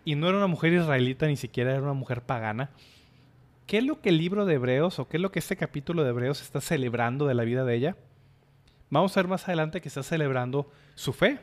y 0.04 0.16
no 0.16 0.28
era 0.28 0.38
una 0.38 0.49
mujer 0.49 0.73
israelita, 0.73 1.26
ni 1.26 1.37
siquiera 1.37 1.71
era 1.71 1.82
una 1.82 1.92
mujer 1.92 2.23
pagana, 2.23 2.71
¿qué 3.66 3.78
es 3.78 3.85
lo 3.85 4.00
que 4.00 4.11
el 4.11 4.19
libro 4.19 4.45
de 4.45 4.54
Hebreos 4.54 4.99
o 4.99 5.09
qué 5.09 5.16
es 5.16 5.21
lo 5.21 5.33
que 5.33 5.38
este 5.38 5.57
capítulo 5.57 6.04
de 6.04 6.11
Hebreos 6.11 6.42
está 6.42 6.61
celebrando 6.61 7.26
de 7.26 7.35
la 7.35 7.45
vida 7.45 7.64
de 7.64 7.75
ella? 7.75 7.97
Vamos 8.90 9.16
a 9.16 9.21
ver 9.21 9.28
más 9.28 9.49
adelante 9.49 9.81
que 9.81 9.88
está 9.88 10.02
celebrando 10.02 10.71
su 10.95 11.12
fe, 11.12 11.38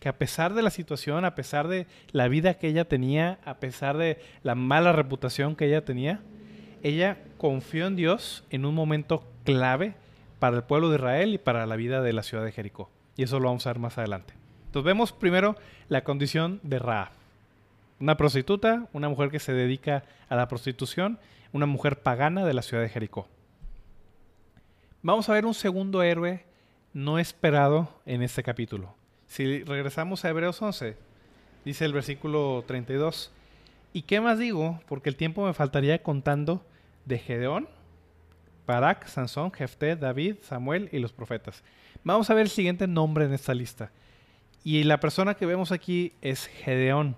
que 0.00 0.08
a 0.08 0.18
pesar 0.18 0.54
de 0.54 0.62
la 0.62 0.70
situación, 0.70 1.24
a 1.24 1.34
pesar 1.34 1.68
de 1.68 1.86
la 2.10 2.26
vida 2.28 2.54
que 2.54 2.68
ella 2.68 2.86
tenía, 2.86 3.38
a 3.44 3.54
pesar 3.60 3.96
de 3.96 4.18
la 4.42 4.54
mala 4.54 4.92
reputación 4.92 5.54
que 5.54 5.66
ella 5.66 5.84
tenía, 5.84 6.20
ella 6.82 7.18
confió 7.36 7.86
en 7.86 7.96
Dios 7.96 8.44
en 8.50 8.64
un 8.64 8.74
momento 8.74 9.24
clave 9.44 9.94
para 10.38 10.56
el 10.56 10.64
pueblo 10.64 10.88
de 10.88 10.96
Israel 10.96 11.34
y 11.34 11.38
para 11.38 11.66
la 11.66 11.76
vida 11.76 12.00
de 12.02 12.12
la 12.12 12.22
ciudad 12.22 12.44
de 12.44 12.52
Jericó. 12.52 12.90
Y 13.16 13.22
eso 13.22 13.38
lo 13.38 13.48
vamos 13.48 13.66
a 13.66 13.70
ver 13.70 13.78
más 13.78 13.98
adelante. 13.98 14.34
Entonces 14.66 14.86
vemos 14.86 15.12
primero 15.12 15.56
la 15.88 16.02
condición 16.02 16.60
de 16.62 16.78
Ra. 16.78 17.12
Una 18.00 18.16
prostituta, 18.16 18.86
una 18.92 19.08
mujer 19.08 19.30
que 19.30 19.38
se 19.38 19.52
dedica 19.52 20.04
a 20.28 20.36
la 20.36 20.48
prostitución, 20.48 21.18
una 21.52 21.66
mujer 21.66 22.02
pagana 22.02 22.44
de 22.44 22.54
la 22.54 22.62
ciudad 22.62 22.82
de 22.82 22.88
Jericó. 22.88 23.28
Vamos 25.02 25.28
a 25.28 25.32
ver 25.32 25.46
un 25.46 25.54
segundo 25.54 26.02
héroe 26.02 26.44
no 26.92 27.18
esperado 27.18 27.88
en 28.06 28.22
este 28.22 28.42
capítulo. 28.42 28.94
Si 29.26 29.62
regresamos 29.62 30.24
a 30.24 30.28
Hebreos 30.28 30.60
11, 30.60 30.96
dice 31.64 31.84
el 31.84 31.92
versículo 31.92 32.64
32, 32.66 33.30
¿y 33.92 34.02
qué 34.02 34.20
más 34.20 34.38
digo? 34.38 34.80
Porque 34.88 35.08
el 35.08 35.16
tiempo 35.16 35.46
me 35.46 35.54
faltaría 35.54 36.02
contando 36.02 36.64
de 37.04 37.18
Gedeón, 37.18 37.68
Barak, 38.66 39.06
Sansón, 39.06 39.52
Jefté, 39.52 39.96
David, 39.96 40.36
Samuel 40.42 40.88
y 40.92 40.98
los 40.98 41.12
profetas. 41.12 41.62
Vamos 42.04 42.30
a 42.30 42.34
ver 42.34 42.42
el 42.42 42.50
siguiente 42.50 42.86
nombre 42.86 43.24
en 43.24 43.32
esta 43.32 43.54
lista. 43.54 43.90
Y 44.62 44.84
la 44.84 45.00
persona 45.00 45.34
que 45.34 45.46
vemos 45.46 45.72
aquí 45.72 46.12
es 46.20 46.46
Gedeón. 46.46 47.16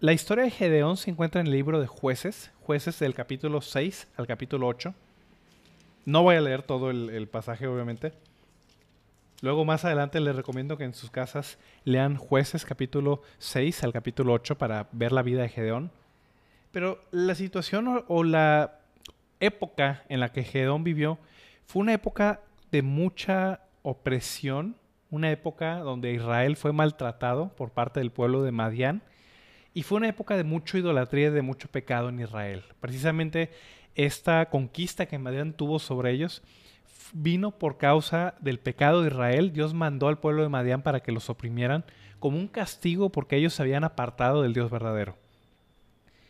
La 0.00 0.12
historia 0.12 0.44
de 0.44 0.50
Gedeón 0.50 0.98
se 0.98 1.10
encuentra 1.10 1.40
en 1.40 1.46
el 1.46 1.54
libro 1.54 1.80
de 1.80 1.86
jueces, 1.86 2.50
jueces 2.60 2.98
del 2.98 3.14
capítulo 3.14 3.62
6 3.62 4.08
al 4.18 4.26
capítulo 4.26 4.66
8. 4.66 4.94
No 6.04 6.22
voy 6.22 6.36
a 6.36 6.40
leer 6.42 6.62
todo 6.62 6.90
el, 6.90 7.28
pasaje, 7.28 7.66
obviamente. 7.66 8.12
Luego 9.40 9.64
más 9.64 9.86
adelante 9.86 10.20
les 10.20 10.36
recomiendo 10.36 10.76
que 10.76 10.84
en 10.84 10.92
sus 10.92 11.10
casas 11.10 11.56
lean 11.84 12.16
jueces 12.16 12.66
capítulo 12.66 13.22
6 13.38 13.84
al 13.84 13.94
capítulo 13.94 14.34
8 14.34 14.58
para 14.58 14.86
ver 14.92 15.12
la 15.12 15.22
vida 15.22 15.40
de 15.40 15.48
Gedeón. 15.48 15.90
Pero 16.72 17.02
la 17.10 17.34
situación 17.34 18.04
o 18.06 18.22
la 18.22 18.80
época 19.40 20.04
en 20.10 20.20
la 20.20 20.30
que 20.30 20.44
Gedón 20.44 20.84
vivió 20.84 21.16
fue 21.64 21.80
una 21.80 21.94
época 21.94 22.42
de 22.70 22.82
mucha 22.82 23.60
opresión, 23.80 24.76
una 25.10 25.30
época 25.30 25.78
donde 25.78 26.12
Israel 26.12 26.56
fue 26.56 26.74
maltratado 26.74 27.48
por 27.56 27.70
parte 27.70 28.00
del 28.00 28.10
pueblo 28.10 28.42
de 28.42 28.52
Madián 28.52 29.00
y 29.76 29.82
fue 29.82 29.98
una 29.98 30.08
época 30.08 30.38
de 30.38 30.42
mucha 30.42 30.78
idolatría 30.78 31.26
y 31.26 31.32
de 31.32 31.42
mucho 31.42 31.68
pecado 31.68 32.08
en 32.08 32.18
Israel. 32.18 32.64
Precisamente 32.80 33.50
esta 33.94 34.48
conquista 34.48 35.04
que 35.04 35.18
Madián 35.18 35.52
tuvo 35.52 35.78
sobre 35.80 36.12
ellos 36.12 36.42
vino 37.12 37.50
por 37.50 37.76
causa 37.76 38.36
del 38.40 38.58
pecado 38.58 39.02
de 39.02 39.08
Israel. 39.08 39.52
Dios 39.52 39.74
mandó 39.74 40.08
al 40.08 40.18
pueblo 40.18 40.42
de 40.42 40.48
Madián 40.48 40.80
para 40.80 41.00
que 41.00 41.12
los 41.12 41.28
oprimieran 41.28 41.84
como 42.20 42.38
un 42.38 42.48
castigo 42.48 43.10
porque 43.10 43.36
ellos 43.36 43.52
se 43.52 43.60
habían 43.60 43.84
apartado 43.84 44.40
del 44.40 44.54
Dios 44.54 44.70
verdadero. 44.70 45.14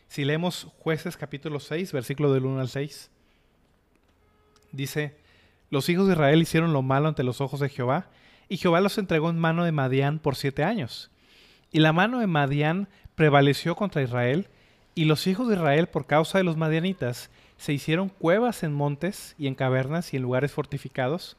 Si 0.08 0.24
leemos 0.24 0.66
jueces 0.80 1.16
capítulo 1.16 1.60
6, 1.60 1.92
versículo 1.92 2.32
del 2.32 2.46
1 2.46 2.62
al 2.62 2.68
6, 2.68 3.12
dice, 4.72 5.18
los 5.70 5.88
hijos 5.88 6.08
de 6.08 6.14
Israel 6.14 6.42
hicieron 6.42 6.72
lo 6.72 6.82
malo 6.82 7.06
ante 7.06 7.22
los 7.22 7.40
ojos 7.40 7.60
de 7.60 7.68
Jehová, 7.68 8.08
y 8.48 8.56
Jehová 8.56 8.80
los 8.80 8.98
entregó 8.98 9.30
en 9.30 9.38
mano 9.38 9.62
de 9.62 9.70
Madián 9.70 10.18
por 10.18 10.34
siete 10.34 10.64
años. 10.64 11.12
Y 11.72 11.80
la 11.80 11.92
mano 11.92 12.20
de 12.20 12.26
Madián 12.26 12.88
prevaleció 13.14 13.76
contra 13.76 14.02
Israel, 14.02 14.48
y 14.94 15.04
los 15.04 15.26
hijos 15.26 15.48
de 15.48 15.56
Israel, 15.56 15.88
por 15.88 16.06
causa 16.06 16.38
de 16.38 16.44
los 16.44 16.56
madianitas, 16.56 17.30
se 17.56 17.72
hicieron 17.72 18.08
cuevas 18.08 18.62
en 18.62 18.72
montes 18.72 19.34
y 19.38 19.46
en 19.46 19.54
cavernas 19.54 20.12
y 20.12 20.16
en 20.16 20.22
lugares 20.22 20.52
fortificados. 20.52 21.36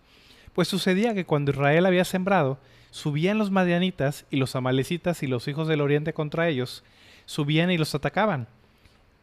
Pues 0.54 0.68
sucedía 0.68 1.14
que 1.14 1.26
cuando 1.26 1.52
Israel 1.52 1.86
había 1.86 2.06
sembrado, 2.06 2.60
subían 2.92 3.38
los 3.38 3.52
madianitas 3.52 4.26
y 4.30 4.38
los 4.38 4.56
amalecitas 4.56 5.24
y 5.24 5.28
los 5.28 5.48
hijos 5.48 5.68
del 5.68 5.82
oriente 5.82 6.14
contra 6.14 6.50
ellos, 6.50 6.84
subían 7.26 7.72
y 7.72 7.78
los 7.78 7.94
atacaban 7.96 8.48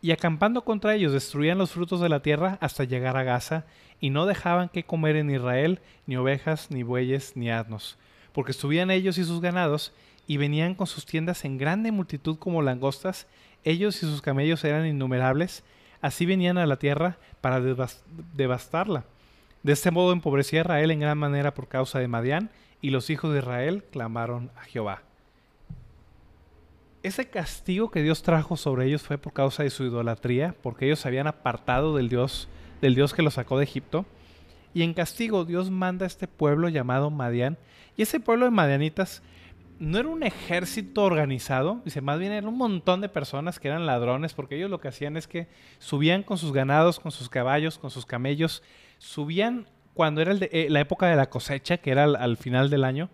y 0.04 0.12
acampando 0.12 0.64
contra 0.64 0.94
ellos 0.94 1.14
destruían 1.14 1.56
los 1.56 1.70
frutos 1.70 1.98
de 1.98 2.10
la 2.10 2.20
tierra 2.20 2.58
hasta 2.60 2.84
llegar 2.84 3.16
a 3.16 3.22
Gaza, 3.22 3.64
y 4.00 4.10
no 4.10 4.26
dejaban 4.26 4.68
que 4.68 4.84
comer 4.84 5.16
en 5.16 5.30
Israel 5.30 5.80
ni 6.06 6.18
ovejas, 6.18 6.70
ni 6.70 6.82
bueyes, 6.82 7.32
ni 7.36 7.50
asnos, 7.50 7.96
porque 8.34 8.52
subían 8.52 8.90
ellos 8.90 9.16
y 9.16 9.24
sus 9.24 9.40
ganados, 9.40 9.94
y 10.26 10.36
venían 10.36 10.74
con 10.74 10.86
sus 10.86 11.06
tiendas 11.06 11.44
en 11.44 11.58
grande 11.58 11.92
multitud 11.92 12.38
como 12.38 12.62
langostas, 12.62 13.26
ellos 13.64 13.96
y 14.02 14.06
sus 14.06 14.22
camellos 14.22 14.64
eran 14.64 14.86
innumerables, 14.86 15.64
así 16.00 16.26
venían 16.26 16.58
a 16.58 16.66
la 16.66 16.78
tierra 16.78 17.18
para 17.40 17.60
devastarla. 18.34 19.04
De 19.62 19.72
este 19.72 19.90
modo 19.90 20.12
empobrecía 20.12 20.60
Israel 20.60 20.90
en 20.90 21.00
gran 21.00 21.18
manera 21.18 21.54
por 21.54 21.68
causa 21.68 21.98
de 21.98 22.08
Madián, 22.08 22.50
y 22.80 22.90
los 22.90 23.08
hijos 23.08 23.32
de 23.32 23.38
Israel 23.38 23.84
clamaron 23.90 24.50
a 24.56 24.64
Jehová 24.64 25.02
ese 27.04 27.28
castigo 27.28 27.90
que 27.90 28.02
Dios 28.02 28.22
trajo 28.22 28.56
sobre 28.56 28.86
ellos 28.86 29.02
fue 29.02 29.18
por 29.18 29.34
causa 29.34 29.62
de 29.62 29.68
su 29.68 29.84
idolatría, 29.84 30.54
porque 30.62 30.86
ellos 30.86 31.00
se 31.00 31.08
habían 31.08 31.26
apartado 31.26 31.94
del 31.94 32.08
Dios, 32.08 32.48
del 32.80 32.94
Dios 32.94 33.12
que 33.12 33.20
los 33.22 33.34
sacó 33.34 33.58
de 33.58 33.64
Egipto. 33.64 34.06
Y 34.72 34.82
en 34.82 34.94
castigo 34.94 35.44
Dios 35.44 35.70
manda 35.70 36.04
a 36.04 36.06
este 36.06 36.26
pueblo 36.26 36.70
llamado 36.70 37.10
Madián. 37.10 37.58
Y 37.98 38.02
ese 38.02 38.20
pueblo 38.20 38.46
de 38.46 38.52
Madianitas 38.52 39.22
no 39.78 39.98
era 39.98 40.08
un 40.08 40.22
ejército 40.22 41.02
organizado, 41.02 41.80
dice, 41.84 42.00
más 42.00 42.18
bien 42.18 42.32
era 42.32 42.48
un 42.48 42.56
montón 42.56 43.00
de 43.00 43.08
personas 43.08 43.58
que 43.58 43.68
eran 43.68 43.86
ladrones, 43.86 44.32
porque 44.34 44.56
ellos 44.56 44.70
lo 44.70 44.80
que 44.80 44.88
hacían 44.88 45.16
es 45.16 45.26
que 45.26 45.48
subían 45.78 46.22
con 46.22 46.38
sus 46.38 46.52
ganados, 46.52 47.00
con 47.00 47.12
sus 47.12 47.28
caballos, 47.28 47.78
con 47.78 47.90
sus 47.90 48.06
camellos, 48.06 48.62
subían 48.98 49.66
cuando 49.94 50.20
era 50.20 50.34
eh, 50.40 50.68
la 50.70 50.80
época 50.80 51.06
de 51.06 51.16
la 51.16 51.30
cosecha, 51.30 51.78
que 51.78 51.90
era 51.90 52.04
al, 52.04 52.36
final 52.36 52.70
del 52.70 52.84
año, 52.84 53.10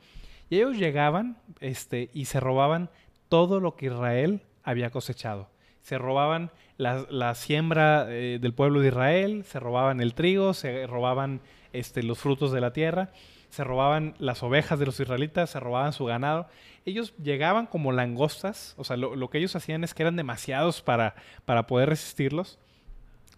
y 0.48 0.56
ellos 0.56 0.76
llegaban 0.76 1.38
este, 1.60 2.10
y 2.12 2.26
se 2.26 2.40
robaban 2.40 2.90
todo 3.28 3.60
lo 3.60 3.76
que 3.76 3.86
Israel 3.86 4.42
había 4.62 4.90
cosechado. 4.90 5.50
Se 5.82 5.96
robaban 5.98 6.50
la, 6.76 7.34
siembra 7.34 8.06
eh, 8.08 8.38
del 8.40 8.52
pueblo 8.52 8.80
de 8.80 8.88
Israel, 8.88 9.44
se 9.44 9.60
robaban 9.60 10.00
el 10.00 10.14
trigo, 10.14 10.54
se 10.54 10.86
robaban 10.86 11.40
este, 11.72 12.02
los 12.02 12.18
frutos 12.18 12.52
de 12.52 12.60
la 12.60 12.72
tierra, 12.72 13.12
se 13.50 13.64
robaban 13.64 14.14
las 14.18 14.42
ovejas 14.42 14.78
de 14.78 14.86
los 14.86 14.98
israelitas, 15.00 15.50
se 15.50 15.60
robaban 15.60 15.92
su 15.92 16.04
ganado. 16.04 16.48
Ellos 16.84 17.14
llegaban 17.22 17.66
como 17.66 17.92
langostas, 17.92 18.74
o 18.78 18.84
sea, 18.84 18.96
lo, 18.96 19.30
que 19.30 19.38
ellos 19.38 19.54
hacían 19.56 19.84
es 19.84 19.92
que 19.92 20.02
eran 20.02 20.16
demasiados 20.16 20.82
para, 20.82 21.14
para 21.44 21.66
poder 21.66 21.88
resistirlos. 21.88 22.58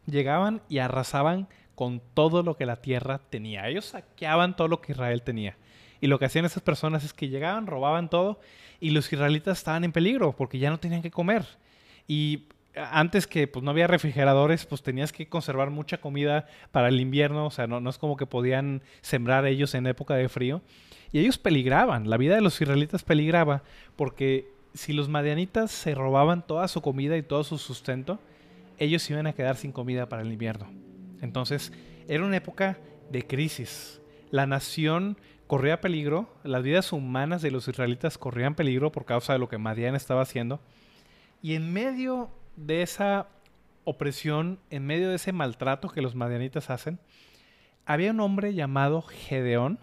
Llegaban 0.06 0.62
y 0.68 0.78
arrasaban 0.78 1.48
con 1.74 2.00
todo 2.14 2.42
lo 2.42 2.56
que 2.56 2.66
la 2.66 2.76
tierra 2.76 3.18
tenía. 3.30 3.68
Ellos 3.68 3.86
saqueaban 3.86 4.54
todo 4.54 4.68
lo 4.68 4.80
que 4.80 4.92
Israel 4.92 5.22
tenía. 5.22 5.56
Y 6.00 6.08
lo 6.08 6.18
que 6.18 6.26
hacían 6.26 6.44
esas 6.44 6.62
personas 6.62 7.04
es 7.04 7.12
que 7.12 7.28
llegaban, 7.28 7.66
robaban 7.66 8.10
todo 8.10 8.40
y 8.80 8.90
los 8.90 9.12
israelitas 9.12 9.58
estaban 9.58 9.84
en 9.84 9.92
peligro 9.92 10.34
porque 10.34 10.58
ya 10.58 10.70
no 10.70 10.78
tenían 10.78 11.02
que 11.02 11.10
comer. 11.10 11.46
Y 12.08 12.48
antes 12.74 13.26
que 13.26 13.46
pues 13.46 13.62
no 13.62 13.70
había 13.70 13.86
refrigeradores, 13.86 14.64
pues 14.66 14.82
tenías 14.82 15.12
que 15.12 15.28
conservar 15.28 15.70
mucha 15.70 15.98
comida 15.98 16.46
para 16.70 16.88
el 16.88 17.00
invierno, 17.00 17.46
o 17.46 17.50
sea, 17.50 17.66
no, 17.66 17.80
no 17.80 17.90
es 17.90 17.98
como 17.98 18.16
que 18.16 18.26
podían 18.26 18.82
sembrar 19.02 19.46
ellos 19.46 19.74
en 19.74 19.86
época 19.86 20.14
de 20.14 20.28
frío. 20.28 20.62
Y 21.12 21.18
ellos 21.18 21.36
peligraban, 21.36 22.08
la 22.08 22.16
vida 22.16 22.34
de 22.34 22.40
los 22.40 22.60
israelitas 22.60 23.02
peligraba, 23.02 23.62
porque 23.96 24.50
si 24.72 24.94
los 24.94 25.08
madianitas 25.08 25.70
se 25.70 25.94
robaban 25.94 26.46
toda 26.46 26.66
su 26.68 26.80
comida 26.80 27.16
y 27.18 27.22
todo 27.22 27.44
su 27.44 27.58
sustento, 27.58 28.18
ellos 28.78 29.08
iban 29.10 29.26
a 29.26 29.34
quedar 29.34 29.56
sin 29.56 29.72
comida 29.72 30.08
para 30.08 30.22
el 30.22 30.32
invierno. 30.32 30.70
Entonces, 31.20 31.72
era 32.08 32.24
una 32.24 32.38
época 32.38 32.78
de 33.10 33.26
crisis. 33.26 34.00
La 34.30 34.46
nación 34.46 35.18
corría 35.46 35.82
peligro, 35.82 36.34
las 36.42 36.62
vidas 36.62 36.92
humanas 36.92 37.42
de 37.42 37.50
los 37.50 37.68
israelitas 37.68 38.16
corrían 38.16 38.54
peligro 38.54 38.90
por 38.90 39.04
causa 39.04 39.34
de 39.34 39.38
lo 39.38 39.50
que 39.50 39.58
Madian 39.58 39.94
estaba 39.94 40.22
haciendo. 40.22 40.60
Y 41.42 41.54
en 41.54 41.72
medio 41.72 42.30
de 42.56 42.82
esa 42.82 43.28
opresión, 43.84 44.58
en 44.70 44.86
medio 44.86 45.08
de 45.08 45.16
ese 45.16 45.32
maltrato 45.32 45.88
que 45.88 46.02
los 46.02 46.14
madianitas 46.14 46.70
hacen, 46.70 46.98
había 47.84 48.10
un 48.10 48.20
hombre 48.20 48.54
llamado 48.54 49.02
Gedeón. 49.02 49.78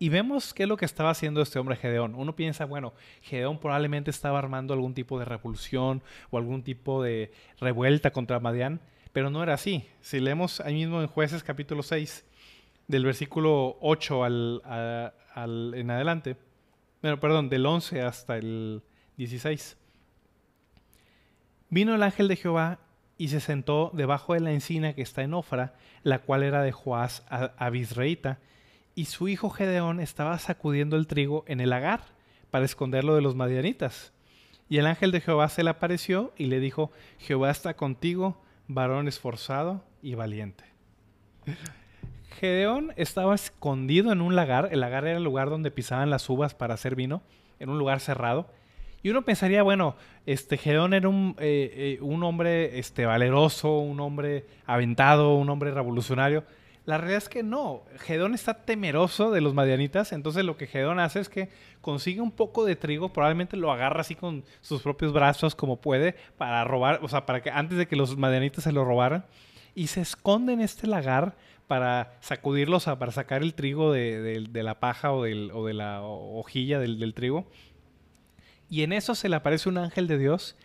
Y 0.00 0.10
vemos 0.10 0.54
qué 0.54 0.62
es 0.62 0.68
lo 0.68 0.76
que 0.76 0.84
estaba 0.84 1.10
haciendo 1.10 1.42
este 1.42 1.58
hombre 1.58 1.74
Gedeón. 1.74 2.14
Uno 2.14 2.36
piensa, 2.36 2.64
bueno, 2.66 2.94
Gedeón 3.20 3.58
probablemente 3.58 4.12
estaba 4.12 4.38
armando 4.38 4.72
algún 4.72 4.94
tipo 4.94 5.18
de 5.18 5.24
revolución 5.24 6.02
o 6.30 6.38
algún 6.38 6.62
tipo 6.62 7.02
de 7.02 7.32
revuelta 7.58 8.12
contra 8.12 8.38
Madián, 8.38 8.80
pero 9.12 9.28
no 9.28 9.42
era 9.42 9.54
así. 9.54 9.88
Si 10.00 10.20
leemos 10.20 10.60
ahí 10.60 10.74
mismo 10.74 11.00
en 11.00 11.08
Jueces 11.08 11.42
capítulo 11.42 11.82
6, 11.82 12.24
del 12.86 13.04
versículo 13.04 13.76
8 13.80 14.24
al, 14.24 14.62
al, 15.34 15.74
en 15.74 15.90
adelante, 15.90 16.36
bueno, 17.02 17.18
perdón, 17.18 17.48
del 17.48 17.66
11 17.66 18.02
hasta 18.02 18.36
el 18.38 18.82
16. 19.16 19.76
Vino 21.70 21.94
el 21.94 22.02
ángel 22.02 22.28
de 22.28 22.36
Jehová 22.36 22.78
y 23.18 23.28
se 23.28 23.40
sentó 23.40 23.90
debajo 23.92 24.34
de 24.34 24.40
la 24.40 24.52
encina 24.52 24.94
que 24.94 25.02
está 25.02 25.22
en 25.22 25.34
Ofra, 25.34 25.74
la 26.02 26.20
cual 26.20 26.42
era 26.42 26.62
de 26.62 26.72
Joás 26.72 27.24
Abisreita, 27.28 28.38
y 28.94 29.04
su 29.06 29.28
hijo 29.28 29.50
Gedeón 29.50 30.00
estaba 30.00 30.38
sacudiendo 30.38 30.96
el 30.96 31.06
trigo 31.06 31.44
en 31.46 31.60
el 31.60 31.70
lagar 31.70 32.00
para 32.50 32.64
esconderlo 32.64 33.14
de 33.14 33.22
los 33.22 33.34
madianitas. 33.34 34.12
Y 34.68 34.78
el 34.78 34.86
ángel 34.86 35.12
de 35.12 35.20
Jehová 35.20 35.48
se 35.48 35.62
le 35.62 35.70
apareció 35.70 36.32
y 36.36 36.46
le 36.46 36.60
dijo, 36.60 36.90
Jehová 37.18 37.50
está 37.50 37.74
contigo, 37.74 38.42
varón 38.66 39.08
esforzado 39.08 39.84
y 40.02 40.14
valiente. 40.14 40.64
Gedeón 42.38 42.92
estaba 42.96 43.34
escondido 43.34 44.12
en 44.12 44.20
un 44.20 44.36
lagar, 44.36 44.68
el 44.70 44.80
lagar 44.80 45.06
era 45.06 45.16
el 45.16 45.24
lugar 45.24 45.50
donde 45.50 45.70
pisaban 45.70 46.10
las 46.10 46.28
uvas 46.28 46.54
para 46.54 46.74
hacer 46.74 46.94
vino, 46.94 47.22
en 47.58 47.68
un 47.70 47.78
lugar 47.78 48.00
cerrado, 48.00 48.48
y 49.02 49.10
uno 49.10 49.22
pensaría, 49.22 49.62
bueno, 49.62 49.96
este 50.26 50.56
Gedeón 50.56 50.92
era 50.92 51.08
un, 51.08 51.36
eh, 51.38 51.98
eh, 51.98 52.02
un 52.02 52.22
hombre 52.24 52.78
este, 52.78 53.06
valeroso, 53.06 53.78
un 53.78 54.00
hombre 54.00 54.46
aventado, 54.66 55.36
un 55.36 55.48
hombre 55.50 55.70
revolucionario. 55.70 56.44
La 56.84 56.96
realidad 56.96 57.18
es 57.18 57.28
que 57.28 57.42
no. 57.42 57.82
Gedeón 57.98 58.34
está 58.34 58.64
temeroso 58.64 59.30
de 59.30 59.40
los 59.40 59.54
madianitas, 59.54 60.12
entonces 60.12 60.44
lo 60.44 60.56
que 60.56 60.66
Gedeón 60.66 60.98
hace 60.98 61.20
es 61.20 61.28
que 61.28 61.50
consigue 61.80 62.20
un 62.20 62.32
poco 62.32 62.64
de 62.64 62.76
trigo, 62.76 63.12
probablemente 63.12 63.56
lo 63.56 63.70
agarra 63.70 64.00
así 64.00 64.14
con 64.14 64.42
sus 64.62 64.82
propios 64.82 65.12
brazos 65.12 65.54
como 65.54 65.80
puede 65.80 66.16
para 66.36 66.64
robar, 66.64 67.00
o 67.02 67.08
sea, 67.08 67.26
para 67.26 67.42
que 67.42 67.50
antes 67.50 67.78
de 67.78 67.86
que 67.86 67.94
los 67.94 68.16
madianitas 68.16 68.64
se 68.64 68.72
lo 68.72 68.84
robaran, 68.84 69.26
y 69.74 69.88
se 69.88 70.00
esconde 70.00 70.54
en 70.54 70.60
este 70.60 70.86
lagar 70.86 71.36
para 71.68 72.16
sacudirlos, 72.20 72.86
para 72.86 73.12
sacar 73.12 73.42
el 73.42 73.54
trigo 73.54 73.92
de, 73.92 74.48
la 74.52 74.80
paja 74.80 75.12
o, 75.12 75.24
de 75.24 75.74
la 75.74 76.00
hojilla 76.02 76.80
del 76.80 77.14
trigo 77.14 77.46
y 78.70 78.82
en 78.82 78.92
eso 78.92 79.14
se 79.14 79.28
le 79.28 79.36
aparece 79.36 79.68
un 79.68 79.78
ángel 79.78 80.06
de 80.06 80.18
Dios. 80.18 80.56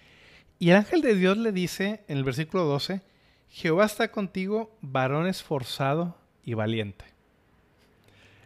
Y 0.59 0.69
el 0.69 0.77
ángel 0.77 1.01
de 1.01 1.15
Dios 1.15 1.37
le 1.37 1.51
dice 1.51 2.03
en 2.07 2.17
el 2.17 2.23
versículo 2.23 2.65
12, 2.65 3.01
Jehová 3.49 3.85
está 3.85 4.09
contigo, 4.09 4.75
varón 4.81 5.27
esforzado 5.27 6.17
y 6.43 6.53
valiente. 6.53 7.05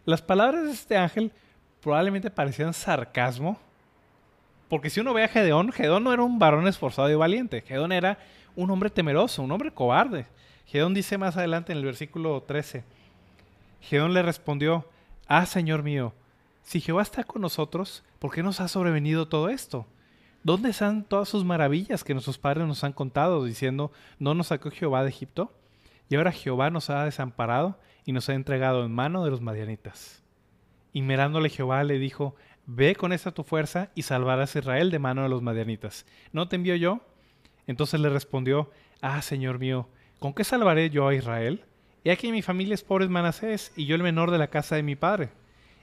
Las 0.04 0.22
palabras 0.22 0.64
de 0.64 0.72
este 0.72 0.96
ángel 0.96 1.32
probablemente 1.80 2.30
parecían 2.30 2.74
sarcasmo, 2.74 3.58
porque 4.68 4.90
si 4.90 5.00
uno 5.00 5.14
ve 5.14 5.24
a 5.24 5.28
Gedeón, 5.28 5.72
Gedeón 5.72 6.04
no 6.04 6.12
era 6.12 6.22
un 6.22 6.38
varón 6.38 6.68
esforzado 6.68 7.10
y 7.10 7.14
valiente, 7.14 7.62
Gedeón 7.62 7.92
era 7.92 8.18
un 8.54 8.70
hombre 8.70 8.90
temeroso, 8.90 9.42
un 9.42 9.52
hombre 9.52 9.70
cobarde. 9.70 10.26
Gedeón 10.66 10.92
dice 10.92 11.16
más 11.16 11.36
adelante 11.36 11.72
en 11.72 11.78
el 11.78 11.84
versículo 11.84 12.42
13, 12.42 12.84
Gedeón 13.80 14.12
le 14.12 14.22
respondió, 14.22 14.86
Ah, 15.26 15.46
Señor 15.46 15.82
mío, 15.82 16.12
si 16.68 16.82
Jehová 16.82 17.00
está 17.00 17.24
con 17.24 17.40
nosotros, 17.40 18.04
¿por 18.18 18.30
qué 18.30 18.42
nos 18.42 18.60
ha 18.60 18.68
sobrevenido 18.68 19.26
todo 19.26 19.48
esto? 19.48 19.86
¿Dónde 20.42 20.68
están 20.68 21.02
todas 21.02 21.26
sus 21.26 21.42
maravillas 21.42 22.04
que 22.04 22.12
nuestros 22.12 22.36
padres 22.36 22.66
nos 22.66 22.84
han 22.84 22.92
contado, 22.92 23.42
diciendo, 23.42 23.90
no 24.18 24.34
nos 24.34 24.48
sacó 24.48 24.70
Jehová 24.70 25.02
de 25.02 25.08
Egipto? 25.08 25.50
Y 26.10 26.16
ahora 26.16 26.30
Jehová 26.30 26.68
nos 26.68 26.90
ha 26.90 27.06
desamparado 27.06 27.78
y 28.04 28.12
nos 28.12 28.28
ha 28.28 28.34
entregado 28.34 28.84
en 28.84 28.92
mano 28.92 29.24
de 29.24 29.30
los 29.30 29.40
madianitas. 29.40 30.22
Y 30.92 31.00
mirándole 31.00 31.48
Jehová 31.48 31.82
le 31.84 31.98
dijo, 31.98 32.36
Ve 32.66 32.94
con 32.96 33.14
esta 33.14 33.32
tu 33.32 33.44
fuerza 33.44 33.88
y 33.94 34.02
salvarás 34.02 34.54
a 34.54 34.58
Israel 34.58 34.90
de 34.90 34.98
mano 34.98 35.22
de 35.22 35.30
los 35.30 35.40
madianitas. 35.40 36.04
¿No 36.32 36.48
te 36.48 36.56
envío 36.56 36.76
yo? 36.76 37.00
Entonces 37.66 37.98
le 37.98 38.10
respondió, 38.10 38.70
Ah, 39.00 39.22
Señor 39.22 39.58
mío, 39.58 39.88
¿con 40.18 40.34
qué 40.34 40.44
salvaré 40.44 40.90
yo 40.90 41.08
a 41.08 41.14
Israel? 41.14 41.64
He 42.04 42.10
aquí 42.10 42.30
mi 42.30 42.42
familia 42.42 42.74
es 42.74 42.84
pobre 42.84 43.08
Manasés 43.08 43.72
y 43.74 43.86
yo 43.86 43.96
el 43.96 44.02
menor 44.02 44.30
de 44.30 44.36
la 44.36 44.48
casa 44.48 44.76
de 44.76 44.82
mi 44.82 44.96
padre. 44.96 45.30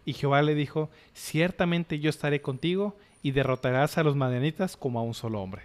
Y 0.05 0.13
Jehová 0.13 0.41
le 0.41 0.55
dijo, 0.55 0.89
ciertamente 1.13 1.99
yo 1.99 2.09
estaré 2.09 2.41
contigo 2.41 2.95
y 3.23 3.31
derrotarás 3.31 3.97
a 3.97 4.03
los 4.03 4.15
madianitas 4.15 4.77
como 4.77 4.99
a 4.99 5.03
un 5.03 5.15
solo 5.15 5.41
hombre. 5.41 5.63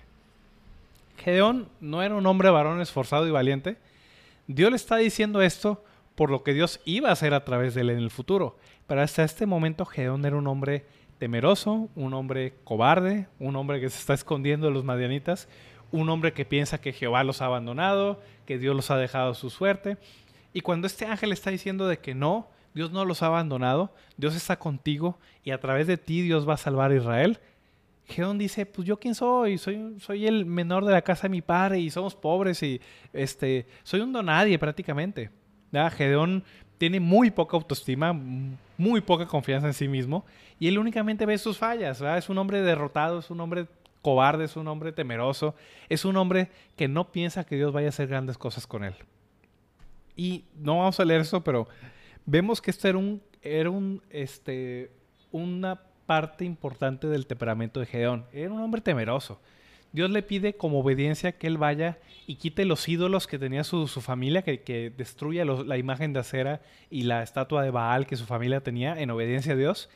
Gedeón 1.19 1.69
no 1.81 2.03
era 2.03 2.15
un 2.15 2.27
hombre 2.27 2.49
varón 2.49 2.81
esforzado 2.81 3.29
y 3.29 3.31
valiente. 3.31 3.77
Dios 4.47 4.71
le 4.71 4.77
está 4.77 4.97
diciendo 4.97 5.43
esto 5.43 5.85
por 6.15 6.31
lo 6.31 6.43
que 6.43 6.55
Dios 6.55 6.81
iba 6.85 7.11
a 7.11 7.13
hacer 7.13 7.35
a 7.35 7.45
través 7.45 7.75
de 7.75 7.83
él 7.83 7.91
en 7.91 7.99
el 7.99 8.11
futuro. 8.11 8.57
Pero 8.87 9.03
hasta 9.03 9.25
este 9.25 9.47
momento 9.47 9.85
Gedeón 9.85 10.25
era 10.25 10.37
un 10.37 10.47
hombre 10.47 10.87
temeroso, 11.19 11.91
un 11.95 12.15
hombre 12.15 12.55
cobarde, 12.65 13.29
un 13.39 13.55
hombre 13.57 13.81
que 13.81 13.91
se 13.91 13.99
está 13.99 14.15
escondiendo 14.15 14.67
de 14.67 14.73
los 14.73 14.85
madianitas, 14.85 15.49
un 15.93 16.09
hombre 16.09 16.33
que 16.33 16.47
piensa 16.47 16.81
que 16.81 16.95
Jehová 16.95 17.25
los 17.25 17.43
ha 17.43 17.47
abandonado, 17.47 18.23
que 18.47 18.59
Dios 18.59 18.75
los 18.75 18.91
ha 18.91 18.97
dejado 18.97 19.33
a 19.33 19.35
su 19.35 19.51
suerte. 19.51 19.99
Y 20.55 20.63
cuando 20.63 20.87
este 20.87 21.05
ángel 21.05 21.33
está 21.33 21.51
diciendo 21.51 21.87
de 21.87 21.99
que 21.99 22.15
no, 22.15 22.49
Dios 22.75 22.93
no 22.93 23.05
los 23.05 23.23
ha 23.23 23.27
abandonado, 23.27 23.93
Dios 24.17 24.37
está 24.37 24.59
contigo 24.59 25.19
y 25.45 25.51
a 25.51 25.61
través 25.61 25.87
de 25.87 25.97
ti 25.97 26.23
Dios 26.23 26.49
va 26.49 26.55
a 26.55 26.59
salvar 26.59 26.91
a 26.91 26.97
Israel. 26.97 27.41
Gedeón 28.07 28.39
dice, 28.39 28.67
pues 28.67 28.87
yo 28.87 28.99
quién 28.99 29.15
soy, 29.15 29.59
soy, 29.59 29.97
soy 30.01 30.27
el 30.27 30.45
menor 30.45 30.85
de 30.85 30.93
la 30.93 31.03
casa 31.03 31.23
de 31.23 31.29
mi 31.31 31.43
padre 31.43 31.79
y 31.79 31.91
somos 31.91 32.15
pobres 32.15 32.63
y 32.63 32.81
este, 33.13 33.67
soy 33.83 34.01
un 34.01 34.13
donadie 34.13 34.59
prácticamente. 34.59 35.31
Gedeón 35.97 36.43
tiene 36.79 36.99
muy 36.99 37.31
poca 37.31 37.57
autoestima, 37.57 38.13
muy 38.77 39.01
poca 39.01 39.27
confianza 39.27 39.69
en 39.69 39.75
sí 39.75 39.87
mismo 39.87 40.25
y 40.59 40.67
él 40.69 40.79
únicamente 40.79 41.27
ve 41.27 41.39
sus 41.39 41.59
fallas. 41.59 42.01
Es 42.01 42.29
un 42.29 42.39
hombre 42.39 42.63
derrotado, 42.63 43.21
es 43.21 43.31
un 43.31 43.41
hombre 43.41 43.67
cobarde, 44.03 44.45
es 44.45 44.57
un 44.57 44.67
hombre 44.67 44.93
temeroso, 44.93 45.55
es 45.89 46.05
un 46.05 46.17
hombre 46.17 46.51
que 46.77 46.89
no 46.89 47.13
piensa 47.13 47.45
que 47.45 47.57
Dios 47.57 47.73
vaya 47.73 47.89
a 47.89 47.91
hacer 47.91 48.09
grandes 48.09 48.39
cosas 48.39 48.67
con 48.67 48.85
él. 48.85 48.95
Y 50.17 50.45
no 50.57 50.79
vamos 50.79 50.99
a 50.99 51.05
leer 51.05 51.21
eso, 51.21 51.43
pero 51.43 51.69
vemos 52.27 52.61
que 52.61 52.71
esto 52.71 52.89
era 52.89 52.99
un, 52.99 53.23
era 53.43 53.71
un, 53.71 54.03
este, 54.11 54.91
una 55.31 55.81
parte 56.07 56.45
importante 56.45 57.07
del 57.07 57.27
temperamento 57.27 57.81
de 57.81 57.87
Gedeón. 57.87 58.27
Era 58.33 58.53
un 58.53 58.61
hombre 58.61 58.81
temeroso. 58.81 59.41
Dios 59.93 60.11
le 60.11 60.23
pide 60.23 60.55
como 60.55 60.81
obediencia 60.81 61.33
que 61.33 61.47
él 61.47 61.59
vaya 61.59 61.99
y 62.27 62.37
quite 62.37 62.65
los 62.65 62.89
ídolos 62.89 63.27
que 63.27 63.39
tenía 63.39 63.65
su, 63.65 63.87
familia, 63.89 64.43
que, 64.43 64.93
destruya 64.97 65.45
la 65.45 65.79
imagen 65.79 66.13
de 66.13 66.21
acera 66.21 66.61
y 66.91 67.03
la 67.03 67.23
estatua 67.23 67.63
de 67.63 67.71
Baal 67.71 68.07
que 68.07 68.17
su 68.17 68.25
familia 68.25 68.61
tenía 68.61 69.01
en 69.01 69.11
obediencia 69.11 69.55
a 69.55 69.57
Dios. 69.57 69.89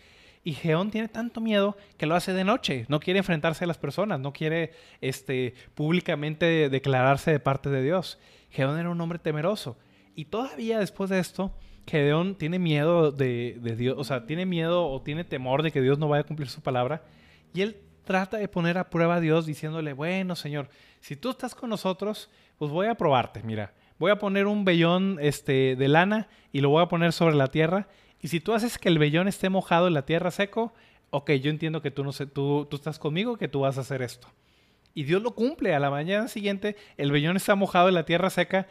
Y 0.42 0.52
Gedeón 0.52 0.90
tiene 0.90 1.08
tanto 1.08 1.40
miedo 1.40 1.76
que 1.96 2.06
lo 2.06 2.16
hace 2.16 2.32
de 2.32 2.44
noche. 2.44 2.86
No 2.88 3.00
quiere 3.00 3.18
enfrentarse 3.18 3.64
a 3.64 3.66
las 3.66 3.78
personas, 3.78 4.20
no 4.20 4.32
quiere 4.32 4.72
este, 5.00 5.54
públicamente 5.74 6.68
declararse 6.68 7.30
de 7.30 7.40
parte 7.40 7.70
de 7.70 7.82
Dios. 7.82 8.18
Gedeón 8.50 8.78
era 8.78 8.90
un 8.90 9.00
hombre 9.00 9.18
temeroso. 9.18 9.78
Y 10.14 10.26
todavía 10.26 10.78
después 10.78 11.08
de 11.08 11.18
esto, 11.18 11.52
Gedeón 11.86 12.34
tiene 12.36 12.58
miedo 12.58 13.12
de, 13.12 13.58
Dios, 13.76 13.96
o 13.98 14.04
sea, 14.04 14.26
tiene 14.26 14.46
miedo 14.46 14.88
o 14.88 15.02
tiene 15.02 15.24
temor 15.24 15.62
de 15.62 15.70
que 15.70 15.82
Dios 15.82 15.98
no 15.98 16.08
vaya 16.08 16.22
a 16.22 16.26
cumplir 16.26 16.48
su 16.48 16.60
palabra. 16.60 17.02
Y 17.52 17.62
él 17.62 17.76
trata 18.04 18.36
de 18.38 18.48
poner 18.48 18.78
a 18.78 18.90
prueba 18.90 19.16
a 19.16 19.20
Dios 19.20 19.46
diciéndole, 19.46 19.92
bueno, 19.92 20.36
Señor, 20.36 20.68
si 21.00 21.16
tú 21.16 21.30
estás 21.30 21.54
con 21.54 21.70
nosotros, 21.70 22.30
pues 22.58 22.70
voy 22.70 22.86
a 22.86 22.94
probarte, 22.94 23.42
mira. 23.42 23.72
Voy 23.98 24.10
a 24.10 24.18
poner 24.18 24.46
un 24.46 24.64
vellón 24.64 25.18
este, 25.20 25.76
de 25.76 25.88
lana 25.88 26.28
y 26.52 26.60
lo 26.60 26.70
voy 26.70 26.82
a 26.82 26.88
poner 26.88 27.12
sobre 27.12 27.36
la 27.36 27.48
tierra. 27.48 27.86
Y 28.20 28.28
si 28.28 28.40
tú 28.40 28.52
haces 28.52 28.78
que 28.78 28.88
el 28.88 28.98
vellón 28.98 29.28
esté 29.28 29.50
mojado 29.50 29.86
en 29.86 29.94
la 29.94 30.04
tierra 30.04 30.30
seco, 30.30 30.72
ok, 31.10 31.30
yo 31.32 31.50
entiendo 31.50 31.80
que 31.80 31.90
tú, 31.90 32.02
no 32.02 32.12
sé, 32.12 32.26
tú, 32.26 32.66
tú 32.68 32.76
estás 32.76 32.98
conmigo, 32.98 33.36
que 33.36 33.46
tú 33.46 33.60
vas 33.60 33.78
a 33.78 33.82
hacer 33.82 34.02
esto. 34.02 34.28
Y 34.94 35.04
Dios 35.04 35.22
lo 35.22 35.32
cumple. 35.32 35.74
A 35.74 35.80
la 35.80 35.90
mañana 35.90 36.28
siguiente, 36.28 36.76
el 36.96 37.12
vellón 37.12 37.36
está 37.36 37.54
mojado 37.54 37.88
en 37.88 37.94
la 37.94 38.04
tierra 38.04 38.30
seca. 38.30 38.66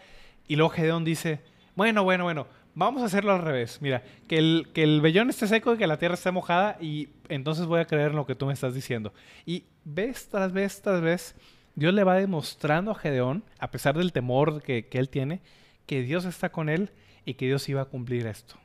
Y 0.48 0.56
luego 0.56 0.72
Gedeón 0.72 1.06
dice, 1.06 1.42
bueno, 1.76 2.04
bueno, 2.04 2.24
bueno, 2.24 2.48
Vamos 2.76 3.04
a 3.04 3.06
hacerlo 3.06 3.34
al 3.34 3.42
revés. 3.42 3.80
Mira, 3.82 4.04
que 4.28 4.38
el, 4.38 4.70
que 4.74 4.84
el 4.84 5.02
vellón 5.02 5.30
esté 5.30 5.48
seco 5.48 5.74
y 5.74 5.78
que 5.78 5.88
la 5.88 5.98
tierra 5.98 6.16
esté 6.16 6.32
mojada 6.32 6.78
y 6.82 7.10
entonces 7.30 7.66
voy 7.66 7.80
a 7.80 7.86
creer 7.86 8.12
en 8.12 8.16
lo 8.16 8.26
que 8.26 8.36
tú 8.36 8.48
me 8.48 8.54
estás 8.54 8.74
diciendo. 8.74 9.14
Y 9.46 9.66
vez 9.86 10.28
tras 10.28 10.52
vez 10.52 10.82
tras 10.82 11.02
vez, 11.02 11.36
Dios 11.76 11.94
le 11.94 12.04
va 12.04 12.16
demostrando 12.16 12.92
a 12.92 12.96
Gedeón, 12.96 13.44
a 13.60 13.70
pesar 13.70 13.98
del 13.98 14.12
temor 14.12 14.64
que, 14.64 14.88
que 14.88 14.98
él 14.98 15.10
tiene, 15.10 15.42
que 15.86 16.02
Dios 16.02 16.26
está 16.26 16.52
con 16.52 16.70
él 16.70 16.92
y 17.26 17.36
que 17.36 17.46
Dios 17.46 17.68
iba 17.70 17.82
a 17.82 17.86
cumplir 17.86 18.26
esto. 18.26 18.56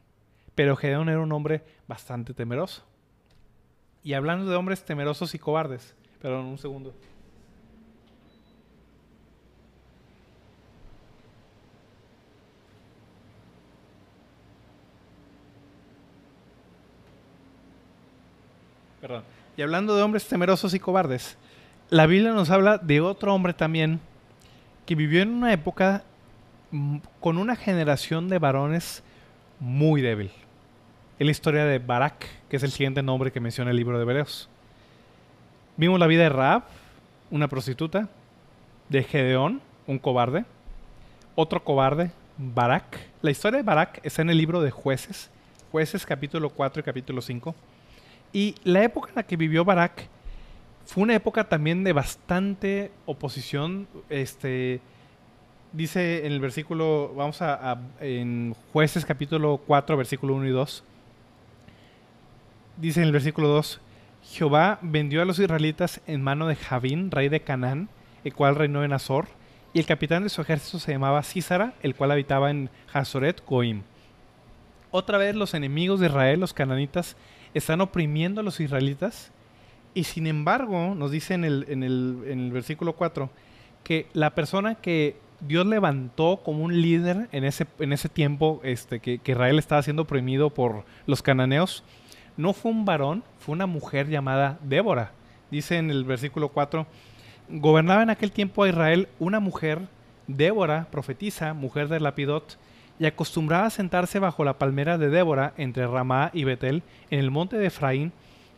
Pero 0.55 0.77
Gedeón 0.77 1.09
era 1.09 1.21
un 1.21 1.33
hombre 1.33 1.63
bastante 1.87 2.35
temeroso. 2.35 2.85
Y 4.03 4.15
hablando 4.15 4.51
de 4.51 4.57
hombres 4.57 4.85
temerosos 4.85 5.35
y 5.35 5.39
cobardes, 5.39 5.95
perdón, 6.21 6.47
un 6.47 6.59
segundo. 6.59 6.95
Y 19.57 19.63
hablando 19.63 19.97
de 19.97 20.03
hombres 20.03 20.27
temerosos 20.27 20.75
y 20.75 20.79
cobardes, 20.79 21.37
la 21.91 22.07
Biblia 22.07 22.33
nos 22.33 22.51
habla 22.51 22.79
de 22.79 23.01
otro 23.01 23.35
hombre 23.35 23.55
también 23.55 24.01
que 24.87 24.95
vivió 24.95 25.23
en 25.23 25.31
una 25.31 25.53
época 25.53 26.05
mm, 26.71 26.99
con 27.21 27.39
una 27.39 27.57
generación 27.57 28.29
de 28.29 28.39
varones 28.39 29.03
muy 29.61 30.01
débil. 30.01 30.31
Es 31.19 31.27
la 31.27 31.31
historia 31.31 31.65
de 31.65 31.79
Barak, 31.79 32.27
que 32.49 32.57
es 32.57 32.63
el 32.63 32.71
siguiente 32.71 33.03
nombre 33.03 33.33
que 33.33 33.41
menciona 33.41 33.71
el 33.71 33.77
libro 33.77 33.97
de 33.97 34.03
Hebreos. 34.03 34.49
Vimos 35.77 35.99
la 35.99 36.07
vida 36.07 36.23
de 36.23 36.29
Raab, 36.29 36.63
una 37.31 37.49
prostituta, 37.49 38.09
de 38.89 39.03
Gedeón, 39.03 39.61
un 39.87 39.99
cobarde, 39.99 40.45
otro 41.35 41.65
cobarde, 41.65 42.11
Barak. 42.37 42.99
La 43.23 43.31
historia 43.31 43.59
de 43.59 43.65
Barak 43.65 44.01
está 44.05 44.23
en 44.23 44.31
el 44.31 44.39
libro 44.39 44.61
de 44.61 44.71
Jueces, 44.71 45.31
Jueces 45.73 46.07
capítulo 46.07 46.51
4 46.51 46.81
y 46.81 46.83
capítulo 46.83 47.21
5. 47.21 47.55
Y 48.33 48.55
la 48.65 48.83
época 48.83 49.09
en 49.09 49.17
la 49.17 49.23
que 49.23 49.37
vivió 49.37 49.65
Barak 49.65 50.09
fue 50.85 51.03
una 51.03 51.15
época 51.15 51.45
también 51.45 51.85
de 51.85 51.93
bastante 51.93 52.91
oposición. 53.07 53.87
Este, 54.09 54.81
dice 55.73 56.27
en 56.27 56.33
el 56.33 56.41
versículo, 56.41 57.13
vamos 57.15 57.43
a, 57.43 57.79
en 58.01 58.55
jueces 58.73 59.05
capítulo 59.05 59.61
4, 59.67 59.97
versículo 59.97 60.35
1 60.35 60.47
y 60.47 60.51
2. 60.51 60.85
Dice 62.79 63.01
en 63.01 63.07
el 63.07 63.13
versículo 63.13 63.49
2, 63.49 63.81
Jehová 64.25 64.79
vendió 64.83 65.23
a 65.23 65.25
los 65.25 65.39
israelitas 65.39 66.01
en 66.07 66.23
mano 66.23 66.47
de 66.47 66.57
Javín, 66.57 67.11
rey 67.11 67.29
de 67.29 67.41
Canaán, 67.41 67.89
el 68.25 68.35
cual 68.35 68.57
reinó 68.57 68.85
en 68.85 68.93
Azor, 68.93 69.27
y 69.73 69.81
el 69.81 69.87
capitán 69.87 70.23
de 70.23 70.29
su 70.29 70.41
ejército 70.41 70.79
se 70.79 70.93
llamaba 70.93 71.23
Císara, 71.23 71.75
el 71.83 71.95
cual 71.95 72.13
habitaba 72.13 72.51
en 72.51 72.71
Hazoret 72.93 73.45
Goim. 73.47 73.83
Otra 74.91 75.19
vez 75.19 75.35
los 75.35 75.55
enemigos 75.55 76.01
de 76.01 76.07
Israel, 76.07 76.41
los 76.41 76.55
cananitas, 76.55 77.17
están 77.55 77.81
oprimiendo 77.81 78.41
a 78.41 78.45
los 78.45 78.61
israelitas 78.61 79.33
y 79.95 80.05
sin 80.05 80.27
embargo 80.27 80.95
nos 80.95 81.11
dice 81.11 81.35
en 81.35 81.45
el, 81.45 81.67
en 81.69 81.83
el, 81.83 82.23
en 82.27 82.41
el 82.41 82.53
versículo 82.53 82.95
4 82.95 83.31
que 83.85 84.07
la 84.13 84.35
persona 84.35 84.75
que 84.77 85.17
Dios 85.41 85.67
levantó 85.67 86.41
como 86.45 86.65
un 86.65 86.81
líder 86.81 87.29
en 87.33 87.45
ese, 87.45 87.67
en 87.79 87.93
ese 87.93 88.09
tiempo 88.09 88.61
este, 88.65 89.01
que, 89.01 89.19
que 89.19 89.33
Israel 89.33 89.59
estaba 89.59 89.83
siendo 89.83 90.03
oprimido 90.03 90.51
por 90.51 90.85
los 91.07 91.23
cananeos, 91.23 91.85
no 92.37 92.53
fue 92.53 92.73
un 92.73 92.85
varón, 92.85 93.23
fue 93.39 93.55
una 93.55 93.67
mujer 93.67 94.09
llamada 94.09 94.59
Débora. 94.63 95.13
Dice 95.51 95.79
en 95.79 95.91
el 95.91 96.05
versículo 96.05 96.49
4, 96.49 96.87
gobernaba 97.49 98.03
en 98.03 98.11
aquel 98.11 98.33
tiempo 98.33 98.63
a 98.63 98.69
Israel 98.69 99.09
una 99.19 99.41
mujer, 99.41 99.81
Débora, 100.27 100.89
profetisa, 100.91 101.55
mujer 101.55 101.89
de 101.89 102.01
Lapidot, 102.01 102.59
y 102.99 103.07
acostumbraba 103.07 103.67
a 103.67 103.71
sentarse 103.71 104.19
bajo 104.19 104.45
la 104.45 104.59
palmera 104.59 104.99
de 104.99 105.09
Débora 105.09 105.55
entre 105.57 105.87
Ramá 105.87 106.31
y 106.33 106.45
Betel 106.45 106.83
en 107.11 107.21
el 107.21 107.31
monte 107.31 107.57
de 107.57 107.67
Efraín, 107.67 108.13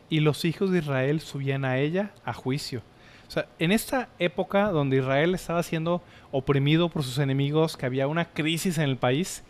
y 0.09 0.19
los 0.19 0.43
hijos 0.43 0.71
de 0.71 0.79
Israel 0.79 1.21
subían 1.21 1.63
a 1.63 1.77
ella 1.77 2.11
a 2.25 2.33
juicio. 2.33 2.81
O 3.27 3.31
sea, 3.31 3.45
en 3.59 3.71
esta 3.71 4.09
época 4.19 4.69
donde 4.71 4.97
Israel 4.97 5.33
estaba 5.35 5.63
siendo 5.63 6.01
oprimido 6.31 6.89
por 6.89 7.03
sus 7.03 7.17
enemigos, 7.17 7.77
que 7.77 7.85
había 7.85 8.07
una 8.07 8.25
crisis 8.25 8.77
en 8.77 8.89
el 8.89 8.97
país, 8.97 9.41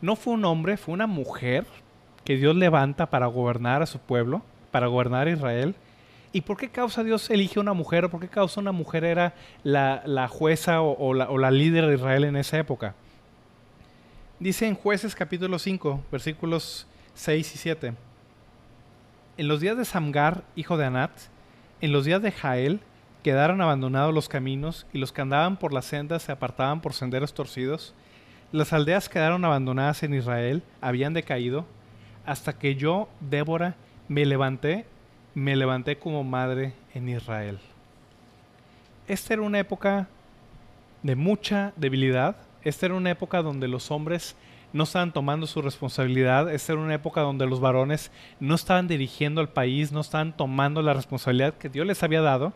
no 0.00 0.16
fue 0.16 0.34
un 0.34 0.44
hombre, 0.44 0.76
fue 0.76 0.94
una 0.94 1.06
mujer 1.06 1.64
que 2.24 2.36
Dios 2.36 2.56
levanta 2.56 3.10
para 3.10 3.26
gobernar 3.26 3.80
a 3.80 3.86
su 3.86 4.00
pueblo, 4.00 4.42
para 4.72 4.88
gobernar 4.88 5.28
a 5.28 5.30
Israel. 5.30 5.76
¿Y 6.32 6.40
por 6.40 6.56
qué 6.56 6.68
causa 6.70 7.04
Dios 7.04 7.30
elige 7.30 7.60
una 7.60 7.74
mujer? 7.74 8.06
¿O 8.06 8.10
por 8.10 8.18
qué 8.18 8.28
causa 8.28 8.60
una 8.60 8.72
mujer 8.72 9.04
era 9.04 9.34
la, 9.62 10.26
jueza 10.28 10.80
o 10.82 11.14
la 11.14 11.50
líder 11.52 11.86
de 11.86 11.94
Israel 11.94 12.24
en 12.24 12.34
esa 12.34 12.58
época? 12.58 12.96
Dice 14.42 14.66
en 14.66 14.74
jueces 14.74 15.14
capítulo 15.14 15.56
5, 15.56 16.02
versículos 16.10 16.88
6 17.14 17.54
y 17.54 17.58
7. 17.58 17.94
En 19.36 19.46
los 19.46 19.60
días 19.60 19.78
de 19.78 19.84
Samgar, 19.84 20.42
hijo 20.56 20.76
de 20.76 20.84
Anat, 20.84 21.12
en 21.80 21.92
los 21.92 22.04
días 22.04 22.20
de 22.22 22.32
Jael, 22.32 22.80
quedaron 23.22 23.60
abandonados 23.60 24.12
los 24.12 24.28
caminos, 24.28 24.84
y 24.92 24.98
los 24.98 25.12
que 25.12 25.20
andaban 25.20 25.58
por 25.58 25.72
las 25.72 25.84
sendas 25.84 26.24
se 26.24 26.32
apartaban 26.32 26.80
por 26.80 26.92
senderos 26.92 27.34
torcidos. 27.34 27.94
Las 28.50 28.72
aldeas 28.72 29.08
quedaron 29.08 29.44
abandonadas 29.44 30.02
en 30.02 30.12
Israel, 30.12 30.64
habían 30.80 31.14
decaído, 31.14 31.64
hasta 32.26 32.58
que 32.58 32.74
yo, 32.74 33.08
Débora, 33.20 33.76
me 34.08 34.26
levanté, 34.26 34.86
me 35.34 35.54
levanté 35.54 36.00
como 36.00 36.24
madre 36.24 36.74
en 36.94 37.08
Israel. 37.08 37.60
Esta 39.06 39.34
era 39.34 39.42
una 39.42 39.60
época 39.60 40.08
de 41.04 41.14
mucha 41.14 41.72
debilidad, 41.76 42.38
esta 42.64 42.86
era 42.86 42.94
una 42.94 43.10
época 43.10 43.42
donde 43.42 43.68
los 43.68 43.90
hombres 43.90 44.36
no 44.72 44.84
estaban 44.84 45.12
tomando 45.12 45.46
su 45.46 45.60
responsabilidad, 45.60 46.52
esta 46.52 46.72
era 46.72 46.80
una 46.80 46.94
época 46.94 47.20
donde 47.20 47.46
los 47.46 47.60
varones 47.60 48.10
no 48.40 48.54
estaban 48.54 48.88
dirigiendo 48.88 49.40
al 49.40 49.50
país, 49.50 49.92
no 49.92 50.00
estaban 50.00 50.36
tomando 50.36 50.80
la 50.82 50.94
responsabilidad 50.94 51.54
que 51.54 51.68
Dios 51.68 51.86
les 51.86 52.02
había 52.02 52.22
dado. 52.22 52.52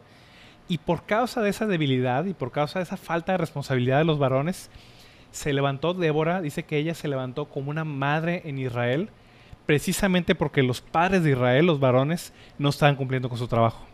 Y 0.68 0.78
por 0.78 1.04
causa 1.04 1.42
de 1.42 1.50
esa 1.50 1.66
debilidad 1.66 2.24
y 2.24 2.34
por 2.34 2.50
causa 2.50 2.78
de 2.78 2.84
esa 2.84 2.96
falta 2.96 3.32
de 3.32 3.38
responsabilidad 3.38 3.98
de 3.98 4.04
los 4.04 4.18
varones, 4.18 4.70
se 5.30 5.52
levantó 5.52 5.92
Débora, 5.92 6.40
dice 6.40 6.64
que 6.64 6.78
ella 6.78 6.94
se 6.94 7.08
levantó 7.08 7.46
como 7.46 7.70
una 7.70 7.84
madre 7.84 8.42
en 8.46 8.58
Israel, 8.58 9.10
precisamente 9.66 10.34
porque 10.34 10.62
los 10.62 10.80
padres 10.80 11.22
de 11.22 11.32
Israel, 11.32 11.66
los 11.66 11.78
varones, 11.78 12.32
no 12.58 12.70
estaban 12.70 12.96
cumpliendo 12.96 13.28
con 13.28 13.38
su 13.38 13.46
trabajo. 13.46 13.84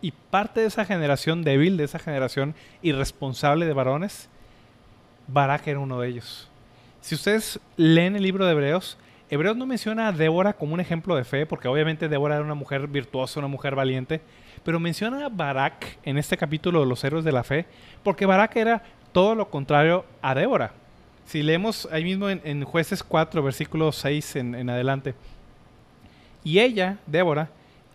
Y 0.00 0.12
parte 0.12 0.60
de 0.60 0.66
esa 0.66 0.84
generación 0.84 1.42
débil, 1.42 1.76
de 1.76 1.84
esa 1.84 1.98
generación 1.98 2.54
irresponsable 2.82 3.66
de 3.66 3.72
varones, 3.72 4.28
Barak 5.32 5.66
era 5.66 5.78
uno 5.78 6.00
de 6.00 6.08
ellos. 6.08 6.48
Si 7.00 7.14
ustedes 7.14 7.58
leen 7.76 8.16
el 8.16 8.22
libro 8.22 8.44
de 8.46 8.52
Hebreos, 8.52 8.98
Hebreos 9.30 9.56
no 9.56 9.64
menciona 9.64 10.08
a 10.08 10.12
Débora 10.12 10.52
como 10.52 10.74
un 10.74 10.80
ejemplo 10.80 11.16
de 11.16 11.24
fe, 11.24 11.46
porque 11.46 11.66
obviamente 11.66 12.08
Débora 12.08 12.36
era 12.36 12.44
una 12.44 12.54
mujer 12.54 12.86
virtuosa, 12.86 13.40
una 13.40 13.48
mujer 13.48 13.74
valiente, 13.74 14.20
pero 14.62 14.78
menciona 14.78 15.24
a 15.24 15.28
Barak 15.30 15.98
en 16.04 16.18
este 16.18 16.36
capítulo 16.36 16.80
de 16.80 16.86
los 16.86 17.02
héroes 17.02 17.24
de 17.24 17.32
la 17.32 17.42
fe, 17.42 17.64
porque 18.02 18.26
Barak 18.26 18.56
era 18.56 18.82
todo 19.12 19.34
lo 19.34 19.48
contrario 19.48 20.04
a 20.20 20.34
Débora. 20.34 20.74
Si 21.24 21.42
leemos 21.42 21.88
ahí 21.90 22.04
mismo 22.04 22.28
en, 22.28 22.64
jueces 22.64 23.02
4, 23.02 23.42
versículo 23.42 23.90
6 23.90 24.36
en, 24.36 24.68
adelante. 24.68 25.14
Y 26.44 26.58
ella, 26.58 26.98
Débora, 27.06 27.48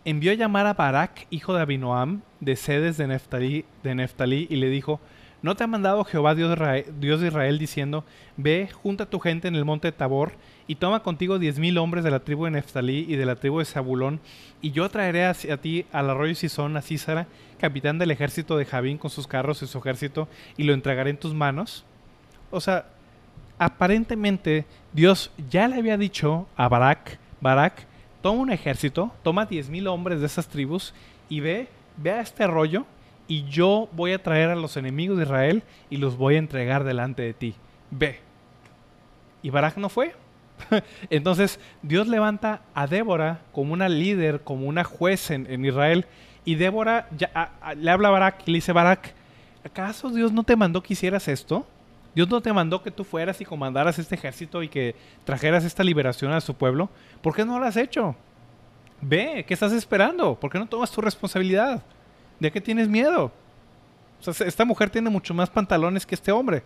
envió 0.06 0.32
a 0.32 0.36
llamar 0.36 0.65
a 0.65 0.73
Barak, 0.73 1.28
hijo 1.30 1.54
de 1.54 1.62
Abinoam, 1.62 2.21
de 2.39 2.56
sedes 2.56 2.97
de 2.97 3.08
Neftalí, 3.08 3.63
de 3.84 3.93
Neftalí, 3.93 4.47
y 4.50 4.56
le 4.56 4.69
dijo, 4.69 5.00
¿No 5.47 5.55
te 5.55 5.63
ha 5.63 5.67
mandado 5.67 6.03
Jehová 6.03 6.36
Dios 6.36 6.60
de, 6.60 7.25
Israel, 7.25 7.57
diciendo, 7.57 8.03
ve, 8.36 8.67
junta 8.69 9.05
tu 9.05 9.21
gente 9.21 9.47
en 9.47 9.55
el 9.55 9.63
monte 9.63 9.93
Tabor 9.93 10.33
y 10.67 10.75
toma 10.75 11.03
contigo 11.03 11.39
diez 11.39 11.57
mil 11.57 11.77
hombres 11.77 12.03
de 12.03 12.12
la 12.12 12.19
tribu 12.19 12.43
de 12.43 12.51
Neftalí 12.51 13.05
y 13.07 13.15
de 13.15 13.25
la 13.25 13.38
tribu 13.38 13.60
de 13.60 13.63
Zabulón, 13.63 14.19
y 14.62 14.71
yo 14.71 14.89
traeré 14.89 15.25
hacia 15.25 15.55
ti 15.55 15.86
al 15.93 16.10
arroyo 16.10 16.36
Sison 16.36 16.75
a 16.75 16.81
Císara, 16.81 17.27
capitán 17.62 17.97
del 17.97 18.12
ejército 18.12 18.57
de 18.57 18.65
Javín 18.65 18.97
con 18.97 19.10
sus 19.10 19.25
carros 19.25 19.62
y 19.62 19.67
su 19.67 19.77
ejército, 19.77 20.27
y 20.57 20.63
lo 20.63 20.73
entregaré 20.73 21.12
en 21.12 21.17
tus 21.17 21.33
manos? 21.33 21.86
O 22.51 22.60
sea, 22.60 22.88
aparentemente 23.57 24.65
Dios 24.91 25.31
ya 25.49 25.69
le 25.69 25.77
había 25.77 25.97
dicho 25.97 26.45
a 26.57 26.67
Barak, 26.67 27.19
Barak, 27.39 27.88
toma 28.21 28.41
un 28.41 28.51
ejército, 28.51 29.13
toma 29.23 29.45
diez 29.45 29.69
mil 29.69 29.88
hombres 29.88 30.19
de 30.19 30.25
esas 30.25 30.49
tribus 30.49 30.93
y 31.29 31.39
ve, 31.39 31.69
ve 31.95 32.12
a 32.12 32.19
este 32.19 32.43
arroyo 32.43 32.86
y 33.27 33.43
yo 33.45 33.89
voy 33.91 34.13
a 34.13 34.23
traer 34.23 34.49
a 34.49 34.55
los 34.55 34.77
enemigos 34.77 35.17
de 35.17 35.23
Israel 35.23 35.63
y 35.89 35.97
los 35.97 36.17
voy 36.17 36.35
a 36.35 36.39
entregar 36.39 36.83
delante 36.83 37.21
de 37.21 37.33
ti. 37.33 37.55
Ve. 37.91 38.19
Y 39.41 39.49
Barak 39.49 39.77
no 39.77 39.89
fue. 39.89 40.15
Entonces 41.09 41.59
Dios 41.81 42.07
levanta 42.07 42.61
a 42.73 42.87
Débora 42.87 43.41
como 43.51 43.73
una 43.73 43.89
líder, 43.89 44.41
como 44.41 44.67
una 44.67 44.83
juez 44.83 45.29
en, 45.31 45.65
Israel. 45.65 46.05
Y 46.45 46.55
Débora 46.55 47.09
le 47.75 47.91
habla 47.91 48.07
a 48.07 48.11
Barak 48.11 48.43
y 48.45 48.51
le 48.51 48.57
dice, 48.57 48.71
Barak, 48.71 49.13
¿acaso 49.63 50.09
Dios 50.09 50.31
no 50.31 50.43
te 50.43 50.55
mandó 50.55 50.81
que 50.81 50.93
hicieras 50.93 51.27
esto? 51.27 51.67
Dios 52.15 52.29
no 52.29 52.41
te 52.41 52.51
mandó 52.51 52.81
que 52.81 52.89
tú 52.89 53.03
fueras 53.03 53.39
y 53.41 53.45
comandaras 53.45 53.99
este 53.99 54.15
ejército 54.15 54.63
y 54.63 54.69
que 54.69 54.95
trajeras 55.23 55.63
esta 55.65 55.83
liberación 55.83 56.31
a 56.31 56.41
su 56.41 56.55
pueblo. 56.55 56.89
¿Por 57.21 57.35
qué 57.35 57.45
no 57.45 57.59
lo 57.59 57.65
has 57.65 57.77
hecho? 57.77 58.15
Ve, 59.01 59.45
¿qué 59.47 59.53
estás 59.53 59.73
esperando? 59.73 60.33
¿Por 60.39 60.49
qué 60.49 60.57
no 60.57 60.65
tomas 60.65 60.89
tu 60.89 61.01
responsabilidad? 61.01 61.83
¿De 62.39 62.52
qué 62.52 62.62
tienes 62.62 62.88
miedo? 62.88 63.32
Esta 64.26 64.65
mujer 64.65 64.89
tiene 64.89 65.10
mucho 65.10 65.34
más 65.34 65.50
pantalones 65.50 66.06
que 66.06 66.15
este 66.15 66.32
hombre. 66.32 66.63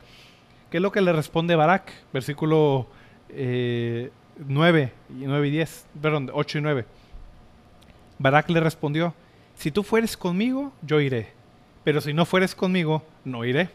¿Qué 0.70 0.78
es 0.78 0.84
lo 0.84 0.92
que 0.92 1.02
le 1.02 1.12
responde 1.12 1.56
Barak? 1.56 1.92
Versículo 2.14 2.88
9, 3.30 3.34
eh, 3.36 4.92
y 5.10 5.26
9 5.26 5.48
y 5.48 5.52
10, 5.52 5.88
perdón, 6.02 6.32
8 6.34 6.58
y 6.58 6.62
9. 6.62 6.86
Barak 8.20 8.50
le 8.50 8.60
respondió, 8.60 9.14
si 9.56 9.72
tú 9.72 9.84
fueres 9.84 10.16
conmigo, 10.16 10.72
yo 10.82 11.02
iré, 11.02 11.34
pero 11.84 12.02
si 12.02 12.14
no 12.14 12.26
fueres 12.26 12.56
conmigo, 12.56 13.04
no 13.26 13.44
iré. 13.44 13.70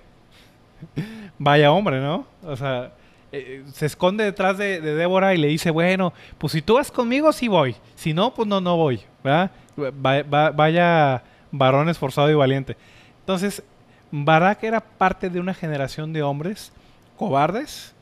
Vaya 1.39 1.73
hombre, 1.73 2.01
¿no? 2.01 2.27
O 2.43 2.57
sea, 2.57 2.93
eh, 3.33 3.65
se 3.73 3.87
esconde 3.87 4.25
detrás 4.25 4.57
de, 4.57 4.81
Débora 4.81 5.35
y 5.35 5.39
le 5.39 5.49
dice, 5.49 5.71
bueno, 5.71 6.13
pues 6.39 6.53
si 6.53 6.63
tú 6.63 6.75
vas 6.75 6.91
conmigo, 6.91 7.33
sí 7.33 7.49
voy. 7.49 7.77
Si 7.95 8.15
no, 8.15 8.33
pues 8.33 8.49
no, 8.49 8.61
no 8.61 8.77
voy. 8.77 9.01
¿verdad? 9.23 9.51
vaya 9.77 11.23
varón 11.53 11.89
esforzado 11.89 12.31
y 12.31 12.35
valiente. 12.35 12.77
Entonces, 13.21 13.63
Barak 14.11 14.63
era 14.65 14.81
parte 14.81 15.31
de 15.31 15.41
una 15.41 15.55
generación 15.55 16.13
de 16.13 16.23
hombres 16.23 16.73
cobardes 17.17 17.95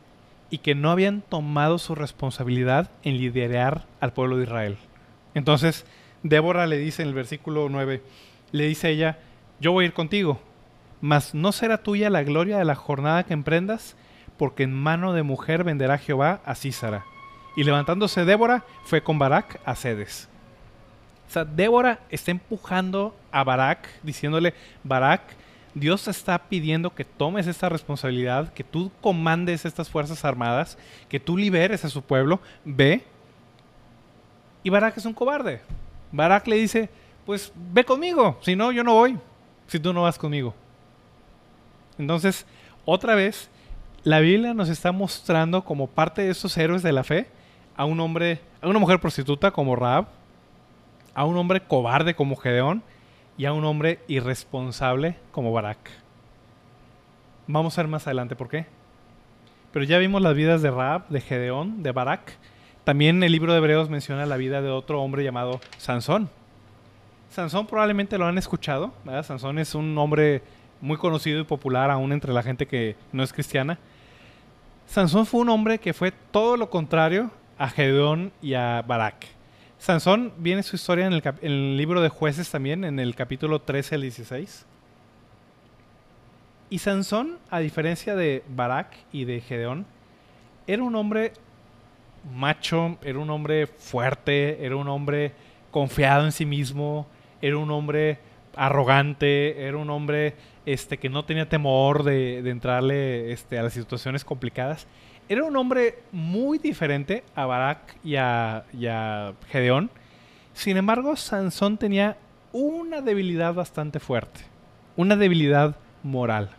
y 0.50 0.58
que 0.58 0.74
no 0.74 0.90
habían 0.90 1.22
tomado 1.22 1.78
su 1.78 1.94
responsabilidad 1.94 2.90
en 3.02 3.16
liderar 3.16 3.86
al 4.00 4.12
pueblo 4.12 4.36
de 4.36 4.44
Israel. 4.44 4.76
Entonces, 5.34 5.86
Débora 6.22 6.66
le 6.66 6.78
dice 6.78 7.02
en 7.02 7.08
el 7.08 7.14
versículo 7.14 7.68
9, 7.68 8.02
le 8.52 8.66
dice 8.66 8.90
ella, 8.90 9.18
yo 9.60 9.72
voy 9.72 9.84
a 9.84 9.88
ir 9.88 9.94
contigo, 9.94 10.40
mas 11.00 11.34
no 11.34 11.52
será 11.52 11.78
tuya 11.78 12.10
la 12.10 12.22
gloria 12.22 12.58
de 12.58 12.64
la 12.64 12.74
jornada 12.74 13.24
que 13.24 13.34
emprendas, 13.34 13.96
porque 14.36 14.62
en 14.64 14.72
mano 14.72 15.12
de 15.12 15.22
mujer 15.22 15.64
venderá 15.64 15.98
Jehová 15.98 16.40
a 16.44 16.54
Císara. 16.54 17.04
Y 17.56 17.64
levantándose 17.64 18.24
Débora, 18.24 18.64
fue 18.84 19.02
con 19.02 19.18
Barak 19.18 19.60
a 19.64 19.74
Cedes. 19.74 20.28
Débora 21.42 22.00
está 22.10 22.30
empujando 22.30 23.16
a 23.32 23.42
Barak, 23.42 23.88
diciéndole, 24.02 24.52
Barak, 24.84 25.22
Dios 25.74 26.04
te 26.04 26.10
está 26.10 26.38
pidiendo 26.38 26.94
que 26.94 27.04
tomes 27.04 27.46
esta 27.48 27.68
responsabilidad, 27.68 28.52
que 28.52 28.62
tú 28.62 28.92
comandes 29.00 29.64
estas 29.64 29.88
fuerzas 29.88 30.24
armadas, 30.24 30.78
que 31.08 31.18
tú 31.18 31.36
liberes 31.36 31.84
a 31.84 31.88
su 31.88 32.02
pueblo, 32.02 32.40
ve. 32.64 33.02
Y 34.62 34.70
Barak 34.70 34.98
es 34.98 35.04
un 35.06 35.14
cobarde. 35.14 35.60
Barak 36.12 36.46
le 36.46 36.56
dice, 36.56 36.88
pues 37.26 37.52
ve 37.72 37.84
conmigo, 37.84 38.38
si 38.42 38.54
no, 38.54 38.70
yo 38.70 38.84
no 38.84 38.94
voy, 38.94 39.18
si 39.66 39.80
tú 39.80 39.92
no 39.92 40.02
vas 40.02 40.18
conmigo. 40.18 40.54
Entonces, 41.98 42.46
otra 42.84 43.14
vez, 43.14 43.48
la 44.04 44.20
Biblia 44.20 44.54
nos 44.54 44.68
está 44.68 44.92
mostrando 44.92 45.64
como 45.64 45.88
parte 45.88 46.22
de 46.22 46.30
esos 46.30 46.56
héroes 46.56 46.82
de 46.82 46.92
la 46.92 47.02
fe 47.02 47.26
a 47.76 47.84
un 47.84 47.98
hombre, 47.98 48.40
a 48.60 48.68
una 48.68 48.78
mujer 48.78 49.00
prostituta 49.00 49.50
como 49.50 49.74
Raab, 49.74 50.06
a 51.14 51.24
un 51.24 51.36
hombre 51.36 51.60
cobarde 51.60 52.14
como 52.14 52.36
Gedeón 52.36 52.82
y 53.36 53.46
a 53.46 53.52
un 53.52 53.64
hombre 53.64 54.00
irresponsable 54.08 55.16
como 55.30 55.52
Barak. 55.52 55.90
Vamos 57.46 57.76
a 57.76 57.82
ver 57.82 57.88
más 57.90 58.06
adelante 58.06 58.36
por 58.36 58.48
qué. 58.48 58.66
Pero 59.72 59.84
ya 59.84 59.98
vimos 59.98 60.22
las 60.22 60.34
vidas 60.34 60.62
de 60.62 60.70
Raab, 60.70 61.08
de 61.08 61.20
Gedeón, 61.20 61.82
de 61.82 61.92
Barak. 61.92 62.38
También 62.84 63.22
el 63.22 63.32
libro 63.32 63.52
de 63.52 63.58
Hebreos 63.58 63.90
menciona 63.90 64.26
la 64.26 64.36
vida 64.36 64.62
de 64.62 64.70
otro 64.70 65.02
hombre 65.02 65.24
llamado 65.24 65.60
Sansón. 65.78 66.30
Sansón 67.30 67.66
probablemente 67.66 68.16
lo 68.18 68.26
han 68.26 68.38
escuchado. 68.38 68.92
Sansón 69.22 69.58
es 69.58 69.74
un 69.74 69.98
hombre 69.98 70.42
muy 70.80 70.96
conocido 70.96 71.40
y 71.40 71.44
popular 71.44 71.90
aún 71.90 72.12
entre 72.12 72.32
la 72.32 72.42
gente 72.42 72.66
que 72.66 72.94
no 73.10 73.22
es 73.22 73.32
cristiana. 73.32 73.78
Sansón 74.86 75.26
fue 75.26 75.40
un 75.40 75.48
hombre 75.48 75.78
que 75.78 75.92
fue 75.92 76.12
todo 76.12 76.56
lo 76.56 76.70
contrario 76.70 77.30
a 77.58 77.68
Gedeón 77.68 78.32
y 78.42 78.54
a 78.54 78.82
Barak. 78.86 79.26
Sansón 79.78 80.32
viene 80.38 80.62
su 80.62 80.76
historia 80.76 81.06
en 81.06 81.12
el, 81.42 81.76
libro 81.76 82.00
de 82.00 82.08
jueces 82.08 82.50
también, 82.50 82.84
en 82.84 82.98
el 82.98 83.14
capítulo 83.14 83.60
13 83.60 83.96
al 83.96 84.00
16. 84.02 84.66
Y 86.70 86.78
Sansón, 86.78 87.38
a 87.50 87.58
diferencia 87.58 88.16
de 88.16 88.42
Barak 88.48 88.96
y 89.12 89.24
de 89.24 89.40
Gedeón, 89.40 89.86
era 90.66 90.82
un 90.82 90.94
hombre 90.94 91.32
macho, 92.34 92.96
era 93.02 93.18
un 93.18 93.30
hombre 93.30 93.66
fuerte, 93.66 94.64
era 94.64 94.76
un 94.76 94.88
hombre 94.88 95.32
confiado 95.70 96.24
en 96.24 96.32
sí 96.32 96.46
mismo, 96.46 97.06
era 97.42 97.58
un 97.58 97.70
hombre 97.70 98.18
arrogante, 98.56 99.66
era 99.66 99.76
un 99.76 99.90
hombre 99.90 100.34
este, 100.64 100.98
que 100.98 101.10
no 101.10 101.24
tenía 101.24 101.48
temor 101.48 102.04
de, 102.04 102.38
entrarle 102.48 103.32
este, 103.32 103.58
a 103.58 103.62
las 103.62 103.74
situaciones 103.74 104.24
complicadas 104.24 104.86
era 105.28 105.44
un 105.44 105.56
hombre 105.56 105.98
muy 106.12 106.58
diferente 106.58 107.24
a 107.34 107.46
Barak 107.46 107.96
y 108.04 108.16
a, 108.16 108.64
Gedeón. 109.48 109.90
Sin 110.52 110.76
embargo, 110.76 111.16
Sansón 111.16 111.78
tenía 111.78 112.16
una 112.52 113.00
debilidad 113.00 113.54
bastante 113.54 114.00
fuerte, 114.00 114.40
una 114.96 115.16
debilidad 115.16 115.76
moral. 116.02 116.50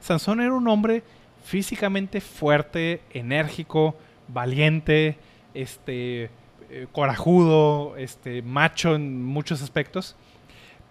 Sansón 0.00 0.40
era 0.40 0.52
un 0.54 0.68
hombre 0.68 1.02
físicamente 1.44 2.20
fuerte, 2.20 3.02
enérgico, 3.10 3.96
valiente, 4.28 5.18
este, 5.52 6.30
eh, 6.70 6.86
corajudo, 6.92 7.96
este, 7.96 8.42
macho 8.42 8.94
en 8.94 9.22
muchos 9.24 9.60
aspectos, 9.60 10.16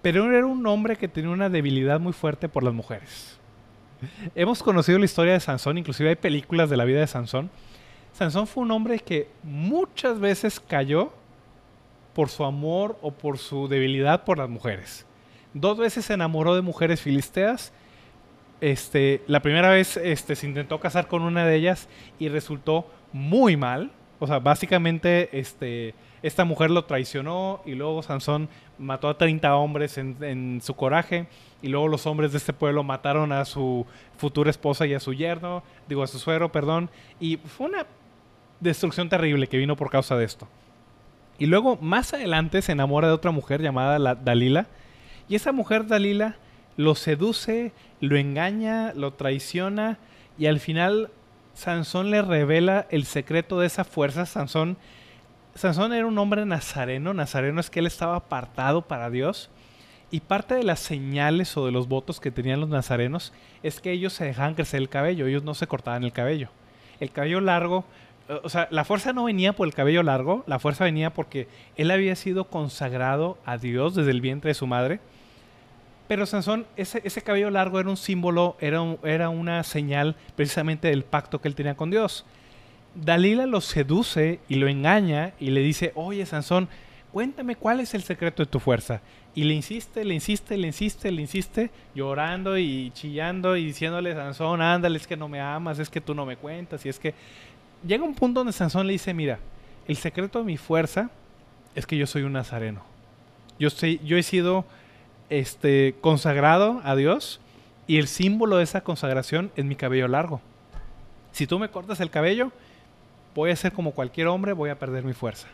pero 0.01 0.31
era 0.31 0.45
un 0.45 0.65
hombre 0.67 0.97
que 0.97 1.07
tenía 1.07 1.31
una 1.31 1.49
debilidad 1.49 1.99
muy 1.99 2.13
fuerte 2.13 2.49
por 2.49 2.63
las 2.63 2.73
mujeres. 2.73 3.40
Hemos 4.35 4.63
conocido 4.63 4.99
la 4.99 5.05
historia 5.05 5.33
de 5.33 5.39
Sansón, 5.39 5.77
inclusive 5.77 6.09
hay 6.09 6.15
películas 6.15 6.69
de 6.69 6.77
la 6.77 6.85
vida 6.85 6.99
de 6.99 7.07
Sansón. 7.07 7.49
Sansón 8.13 8.47
fue 8.47 8.63
un 8.63 8.71
hombre 8.71 8.99
que 8.99 9.29
muchas 9.43 10.19
veces 10.19 10.59
cayó 10.59 11.11
por 12.13 12.29
su 12.29 12.43
amor 12.43 12.97
o 13.01 13.11
por 13.11 13.37
su 13.37 13.67
debilidad 13.67 14.23
por 14.23 14.37
las 14.37 14.49
mujeres. 14.49 15.05
Dos 15.53 15.77
veces 15.77 16.05
se 16.05 16.13
enamoró 16.13 16.55
de 16.55 16.61
mujeres 16.61 17.01
filisteas. 17.01 17.73
Este, 18.59 19.21
la 19.27 19.41
primera 19.41 19.69
vez 19.69 19.97
este, 19.97 20.35
se 20.35 20.47
intentó 20.47 20.79
casar 20.79 21.07
con 21.07 21.23
una 21.23 21.45
de 21.45 21.55
ellas 21.55 21.87
y 22.19 22.29
resultó 22.29 22.89
muy 23.11 23.57
mal. 23.57 23.91
O 24.19 24.27
sea, 24.27 24.39
básicamente 24.39 25.29
este, 25.37 25.95
esta 26.23 26.45
mujer 26.45 26.69
lo 26.69 26.85
traicionó 26.85 27.61
y 27.65 27.73
luego 27.73 28.03
Sansón 28.03 28.49
mató 28.77 29.09
a 29.09 29.17
30 29.17 29.55
hombres 29.55 29.97
en, 29.97 30.59
su 30.61 30.75
coraje 30.75 31.27
y 31.61 31.69
luego 31.69 31.87
los 31.87 32.05
hombres 32.05 32.31
de 32.31 32.37
este 32.37 32.53
pueblo 32.53 32.83
mataron 32.83 33.31
a 33.31 33.45
su 33.45 33.85
futura 34.17 34.49
esposa 34.49 34.85
y 34.85 34.93
a 34.93 34.99
su 34.99 35.13
yerno, 35.13 35.63
digo 35.87 36.03
a 36.03 36.07
su 36.07 36.19
suero, 36.19 36.51
perdón, 36.51 36.89
y 37.19 37.37
fue 37.37 37.67
una 37.67 37.85
destrucción 38.59 39.09
terrible 39.09 39.47
que 39.47 39.57
vino 39.57 39.75
por 39.75 39.89
causa 39.89 40.15
de 40.15 40.25
esto. 40.25 40.47
Y 41.39 41.47
luego 41.47 41.77
más 41.77 42.13
adelante 42.13 42.61
se 42.61 42.71
enamora 42.71 43.07
de 43.07 43.13
otra 43.13 43.31
mujer 43.31 43.61
llamada 43.61 44.15
Dalila 44.15 44.67
y 45.27 45.35
esa 45.35 45.51
mujer 45.51 45.87
Dalila 45.87 46.35
lo 46.77 46.93
seduce, 46.93 47.73
lo 47.99 48.15
engaña, 48.15 48.93
lo 48.93 49.13
traiciona 49.13 49.97
y 50.37 50.45
al 50.45 50.59
final 50.59 51.09
Sansón 51.53 52.11
le 52.11 52.21
revela 52.21 52.87
el 52.91 53.05
secreto 53.05 53.59
de 53.59 53.67
esa 53.67 53.83
fuerza. 53.83 54.25
Sansón 54.25 54.77
Sansón 55.55 55.93
era 55.93 56.05
un 56.05 56.17
hombre 56.17 56.45
nazareno. 56.45 57.13
Nazareno 57.13 57.59
es 57.59 57.69
que 57.69 57.79
él 57.79 57.87
estaba 57.87 58.15
apartado 58.15 58.81
para 58.81 59.09
Dios. 59.09 59.49
Y 60.09 60.19
parte 60.19 60.55
de 60.55 60.63
las 60.63 60.79
señales 60.79 61.55
o 61.55 61.65
de 61.65 61.71
los 61.71 61.87
votos 61.87 62.19
que 62.19 62.31
tenían 62.31 62.59
los 62.59 62.69
nazarenos 62.69 63.31
es 63.63 63.79
que 63.79 63.91
ellos 63.91 64.11
se 64.11 64.25
dejaban 64.25 64.55
crecer 64.55 64.81
el 64.81 64.89
cabello, 64.89 65.25
ellos 65.25 65.43
no 65.43 65.53
se 65.53 65.67
cortaban 65.67 66.03
el 66.03 66.11
cabello. 66.11 66.49
El 66.99 67.11
cabello 67.11 67.39
largo, 67.39 67.85
o 68.43 68.49
sea, 68.49 68.67
la 68.71 68.83
fuerza 68.83 69.13
no 69.13 69.23
venía 69.23 69.53
por 69.53 69.67
el 69.67 69.73
cabello 69.73 70.03
largo, 70.03 70.43
la 70.47 70.59
fuerza 70.59 70.83
venía 70.83 71.13
porque 71.13 71.47
él 71.77 71.91
había 71.91 72.17
sido 72.17 72.45
consagrado 72.45 73.37
a 73.45 73.57
Dios 73.57 73.95
desde 73.95 74.11
el 74.11 74.19
vientre 74.19 74.49
de 74.49 74.55
su 74.55 74.67
madre. 74.67 74.99
Pero 76.09 76.25
Sansón, 76.25 76.65
ese, 76.75 77.21
cabello 77.21 77.49
largo 77.49 77.79
era 77.79 77.89
un 77.89 77.95
símbolo, 77.95 78.57
era 78.59 79.29
una 79.29 79.63
señal 79.63 80.17
precisamente 80.35 80.89
del 80.89 81.05
pacto 81.05 81.39
que 81.39 81.47
él 81.47 81.55
tenía 81.55 81.75
con 81.75 81.89
Dios. 81.89 82.25
Dalila 82.95 83.45
lo 83.45 83.61
seduce 83.61 84.39
y 84.49 84.55
lo 84.55 84.67
engaña 84.67 85.33
y 85.39 85.51
le 85.51 85.61
dice, 85.61 85.91
oye 85.95 86.25
Sansón, 86.25 86.67
cuéntame 87.11 87.55
cuál 87.55 87.79
es 87.79 87.93
el 87.93 88.03
secreto 88.03 88.43
de 88.43 88.49
tu 88.49 88.59
fuerza. 88.59 89.01
Y 89.33 89.45
le 89.45 89.53
insiste, 89.53 90.03
le 90.03 90.13
insiste, 90.13 90.57
le 90.57 90.67
insiste, 90.67 91.11
le 91.11 91.21
insiste, 91.21 91.71
llorando 91.95 92.57
y 92.57 92.91
chillando 92.91 93.55
y 93.55 93.65
diciéndole, 93.65 94.13
Sansón, 94.13 94.61
ándale, 94.61 94.97
es 94.97 95.07
que 95.07 95.15
no 95.15 95.29
me 95.29 95.39
amas, 95.39 95.79
es 95.79 95.89
que 95.89 96.01
tú 96.01 96.13
no 96.13 96.25
me 96.25 96.35
cuentas. 96.35 96.85
Y 96.85 96.89
es 96.89 96.99
que 96.99 97.13
llega 97.85 98.03
un 98.03 98.13
punto 98.13 98.41
donde 98.41 98.53
Sansón 98.53 98.87
le 98.87 98.93
dice, 98.93 99.13
mira, 99.13 99.39
el 99.87 99.95
secreto 99.95 100.39
de 100.39 100.45
mi 100.45 100.57
fuerza 100.57 101.09
es 101.75 101.85
que 101.85 101.97
yo 101.97 102.07
soy 102.07 102.23
un 102.23 102.33
nazareno. 102.33 102.83
Yo, 103.57 103.69
soy, 103.69 104.01
yo 104.03 104.17
he 104.17 104.23
sido 104.23 104.65
este, 105.29 105.95
consagrado 106.01 106.81
a 106.83 106.95
Dios 106.95 107.39
y 107.87 107.97
el 107.97 108.07
símbolo 108.07 108.57
de 108.57 108.63
esa 108.63 108.81
consagración 108.81 109.51
es 109.55 109.63
mi 109.63 109.75
cabello 109.75 110.07
largo. 110.09 110.41
Si 111.31 111.47
tú 111.47 111.57
me 111.57 111.69
cortas 111.69 112.01
el 112.01 112.09
cabello, 112.09 112.51
voy 113.35 113.51
a 113.51 113.55
ser 113.55 113.71
como 113.71 113.91
cualquier 113.91 114.27
hombre, 114.27 114.53
voy 114.53 114.69
a 114.69 114.79
perder 114.79 115.03
mi 115.03 115.13
fuerza. 115.13 115.47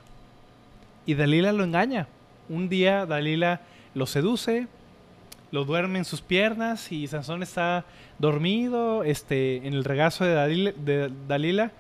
Y 1.06 1.16
Dalila 1.16 1.52
lo 1.52 1.64
engaña. 1.64 2.08
Un 2.50 2.70
día 2.70 3.06
Dalila 3.06 3.62
lo 3.94 4.06
seduce, 4.06 4.68
lo 5.52 5.66
duerme 5.66 6.00
en 6.00 6.06
sus 6.06 6.22
piernas 6.22 6.92
y 6.92 7.08
Sansón 7.08 7.44
está 7.44 7.86
dormido 8.20 9.04
este, 9.04 9.68
en 9.68 9.74
el 9.74 9.84
regazo 9.84 10.26
de 10.26 11.12
Dalila, 11.28 11.72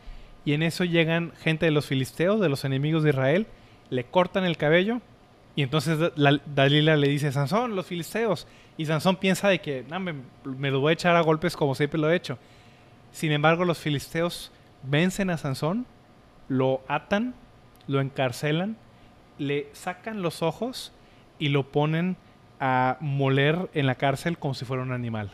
y 0.45 0.53
en 0.53 0.63
eso 0.63 0.86
llegan 0.86 1.33
gente 1.41 1.65
de 1.65 1.71
los 1.71 1.86
filisteos, 1.86 2.39
de 2.39 2.47
los 2.47 2.63
enemigos 2.63 3.03
de 3.03 3.10
Israel, 3.10 3.47
le 3.89 4.05
cortan 4.05 4.45
el 4.45 4.55
cabello 4.55 5.01
y 5.57 5.63
entonces 5.63 5.97
Dalila 6.45 6.95
le 6.95 7.07
dice, 7.07 7.31
Sansón, 7.31 7.75
los 7.75 7.88
filisteos. 7.88 8.47
Y 8.77 8.86
Sansón 8.86 9.15
piensa 9.15 9.49
de 9.49 9.60
que 9.60 9.83
me, 9.99 10.13
me 10.45 10.69
lo 10.69 10.79
voy 10.79 10.91
a 10.91 10.93
echar 10.93 11.15
a 11.15 11.21
golpes 11.21 11.57
como 11.57 11.73
siempre 11.73 11.99
lo 11.99 12.12
he 12.12 12.15
hecho. 12.15 12.38
Sin 13.12 13.31
embargo, 13.31 13.65
los 13.65 13.79
filisteos 13.79 14.51
vencen 14.84 15.30
a 15.30 15.38
Sansón, 15.38 15.86
lo 16.48 16.82
atan, 16.88 17.34
lo 17.88 18.02
encarcelan, 18.02 18.78
le 19.38 19.70
sacan 19.74 20.22
los 20.22 20.42
ojos 20.42 20.94
y 21.40 21.50
lo 21.50 21.72
ponen 21.72 22.18
a 22.60 22.98
moler 23.00 23.70
en 23.74 23.86
la 23.86 23.96
cárcel 23.96 24.38
como 24.38 24.54
si 24.54 24.66
fuera 24.66 24.84
un 24.84 24.92
animal. 24.92 25.32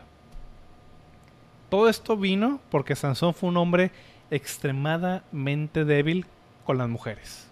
Todo 1.70 1.88
esto 1.88 2.16
vino 2.16 2.60
porque 2.70 2.94
Sansón 2.94 3.34
fue 3.34 3.48
un 3.48 3.56
hombre 3.56 3.90
extremadamente 4.30 5.84
débil 5.84 6.26
con 6.64 6.78
las 6.78 6.88
mujeres. 6.88 7.48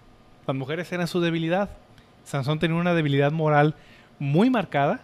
Las 0.47 0.55
mujeres 0.55 0.91
eran 0.91 1.07
su 1.07 1.21
debilidad. 1.21 1.69
Sansón 2.23 2.59
tenía 2.59 2.77
una 2.77 2.93
debilidad 2.93 3.31
moral 3.31 3.75
muy 4.19 4.49
marcada 4.49 5.01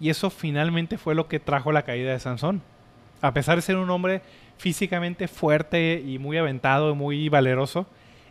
y 0.00 0.10
eso 0.10 0.30
finalmente 0.30 0.98
fue 0.98 1.14
lo 1.14 1.28
que 1.28 1.40
trajo 1.40 1.72
la 1.72 1.82
caída 1.82 2.12
de 2.12 2.20
Sansón. 2.20 2.62
A 3.20 3.32
pesar 3.32 3.56
de 3.56 3.62
ser 3.62 3.76
un 3.76 3.90
hombre 3.90 4.22
físicamente 4.58 5.28
fuerte 5.28 6.02
y 6.04 6.18
muy 6.18 6.38
aventado 6.38 6.92
y 6.92 6.94
muy 6.94 7.28
valeroso, 7.28 7.86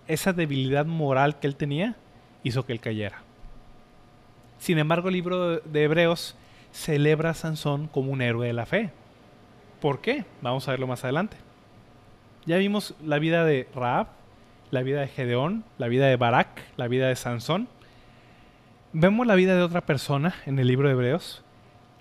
esa 0.07 0.33
debilidad 0.33 0.85
moral 0.85 1.39
que 1.39 1.47
él 1.47 1.55
tenía 1.55 1.95
hizo 2.43 2.65
que 2.65 2.73
él 2.73 2.79
cayera. 2.79 3.23
Sin 4.57 4.77
embargo, 4.77 5.09
el 5.09 5.13
libro 5.15 5.59
de 5.59 5.83
Hebreos 5.83 6.35
celebra 6.71 7.31
a 7.31 7.33
Sansón 7.33 7.87
como 7.87 8.11
un 8.11 8.21
héroe 8.21 8.47
de 8.47 8.53
la 8.53 8.65
fe. 8.65 8.91
¿Por 9.81 10.01
qué? 10.01 10.25
Vamos 10.41 10.67
a 10.67 10.71
verlo 10.71 10.87
más 10.87 11.03
adelante. 11.03 11.37
Ya 12.45 12.57
vimos 12.57 12.95
la 13.03 13.19
vida 13.19 13.45
de 13.45 13.67
Raab, 13.75 14.07
la 14.71 14.83
vida 14.83 15.01
de 15.01 15.07
Gedeón, 15.07 15.63
la 15.77 15.87
vida 15.87 16.07
de 16.07 16.15
Barak, 16.15 16.63
la 16.77 16.87
vida 16.87 17.07
de 17.07 17.15
Sansón. 17.15 17.67
Vemos 18.93 19.27
la 19.27 19.35
vida 19.35 19.55
de 19.55 19.61
otra 19.61 19.81
persona 19.81 20.35
en 20.45 20.59
el 20.59 20.67
libro 20.67 20.87
de 20.87 20.93
Hebreos, 20.93 21.43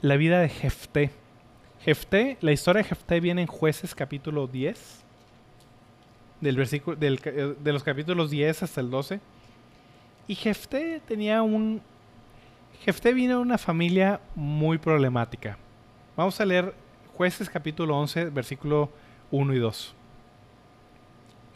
la 0.00 0.16
vida 0.16 0.40
de 0.40 0.48
Jefté. 0.48 1.10
Jefté, 1.84 2.38
la 2.40 2.50
historia 2.50 2.82
de 2.82 2.88
Jefté 2.88 3.20
viene 3.20 3.42
en 3.42 3.46
Jueces 3.46 3.94
capítulo 3.94 4.46
10, 4.46 5.04
del 6.40 6.56
versículo, 6.56 6.96
de 6.96 7.72
los 7.72 7.82
capítulos 7.82 8.30
10 8.30 8.62
hasta 8.62 8.80
el 8.80 8.90
12. 8.90 9.20
Y 10.26 10.34
Jefté 10.34 11.02
tenía 11.06 11.42
un... 11.42 11.82
Jefté 12.86 13.12
vino 13.12 13.36
de 13.36 13.42
una 13.42 13.58
familia 13.58 14.20
muy 14.34 14.78
problemática. 14.78 15.58
Vamos 16.16 16.40
a 16.40 16.46
leer 16.46 16.74
Jueces 17.18 17.50
capítulo 17.50 17.98
11, 17.98 18.30
versículo 18.30 18.90
1 19.30 19.52
y 19.52 19.58
2. 19.58 19.94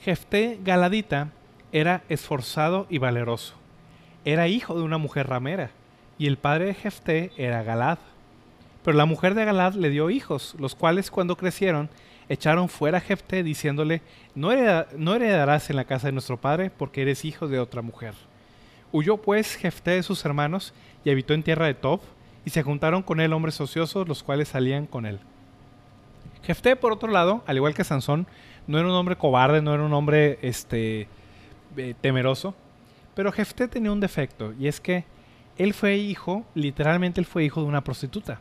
Jefté 0.03 0.61
Galadita 0.63 1.29
era 1.73 2.03
esforzado 2.11 2.87
y 2.91 2.99
valeroso. 2.99 3.55
Era 4.27 4.47
hijo 4.47 4.77
de 4.77 4.83
una 4.83 4.99
mujer 4.99 5.27
ramera, 5.27 5.71
y 6.19 6.27
el 6.27 6.37
padre 6.37 6.67
de 6.67 6.75
Jefté 6.75 7.33
era 7.39 7.63
Galad. 7.63 7.99
Pero 8.89 8.97
la 8.97 9.05
mujer 9.05 9.35
de 9.35 9.45
Galad 9.45 9.75
le 9.75 9.91
dio 9.91 10.09
hijos, 10.09 10.57
los 10.59 10.75
cuales 10.75 11.11
cuando 11.11 11.37
crecieron 11.37 11.91
echaron 12.31 12.71
fuera 12.71 12.97
a 12.97 13.01
Jefté 13.03 13.43
diciéndole, 13.43 14.01
no, 14.35 14.49
no 14.97 15.15
heredarás 15.15 15.69
en 15.69 15.77
la 15.77 15.85
casa 15.85 16.07
de 16.07 16.15
nuestro 16.15 16.41
padre 16.41 16.71
porque 16.71 17.03
eres 17.03 17.27
hijo 17.27 17.49
de 17.49 17.59
otra 17.59 17.83
mujer. 17.83 18.15
Huyó 18.91 19.19
pues 19.19 19.57
Jefté 19.57 19.91
de 19.91 20.03
sus 20.03 20.25
hermanos 20.25 20.73
y 21.05 21.11
habitó 21.11 21.35
en 21.35 21.43
tierra 21.43 21.67
de 21.67 21.75
Tob, 21.75 22.01
y 22.47 22.49
se 22.49 22.63
juntaron 22.63 23.03
con 23.03 23.21
él 23.21 23.35
hombres 23.35 23.61
ociosos, 23.61 24.09
los 24.09 24.23
cuales 24.23 24.49
salían 24.49 24.87
con 24.87 25.05
él. 25.05 25.21
Jefté, 26.43 26.75
por 26.75 26.91
otro 26.91 27.11
lado, 27.11 27.45
al 27.47 27.57
igual 27.57 27.75
que 27.75 27.85
Sansón, 27.85 28.27
no 28.67 28.79
era 28.79 28.89
un 28.89 28.95
hombre 28.95 29.17
cobarde, 29.17 29.61
no 29.61 29.75
era 29.75 29.83
un 29.83 29.93
hombre 29.93 30.39
este, 30.41 31.09
eh, 31.77 31.95
temeroso, 32.01 32.55
pero 33.15 33.33
Jefté 33.33 33.69
tenía 33.69 33.93
un 33.93 34.01
defecto, 34.01 34.55
y 34.59 34.67
es 34.67 34.81
que 34.81 35.05
él 35.59 35.75
fue 35.75 35.99
hijo, 35.99 36.47
literalmente 36.55 37.21
él 37.21 37.27
fue 37.27 37.45
hijo 37.45 37.61
de 37.61 37.67
una 37.67 37.85
prostituta. 37.85 38.41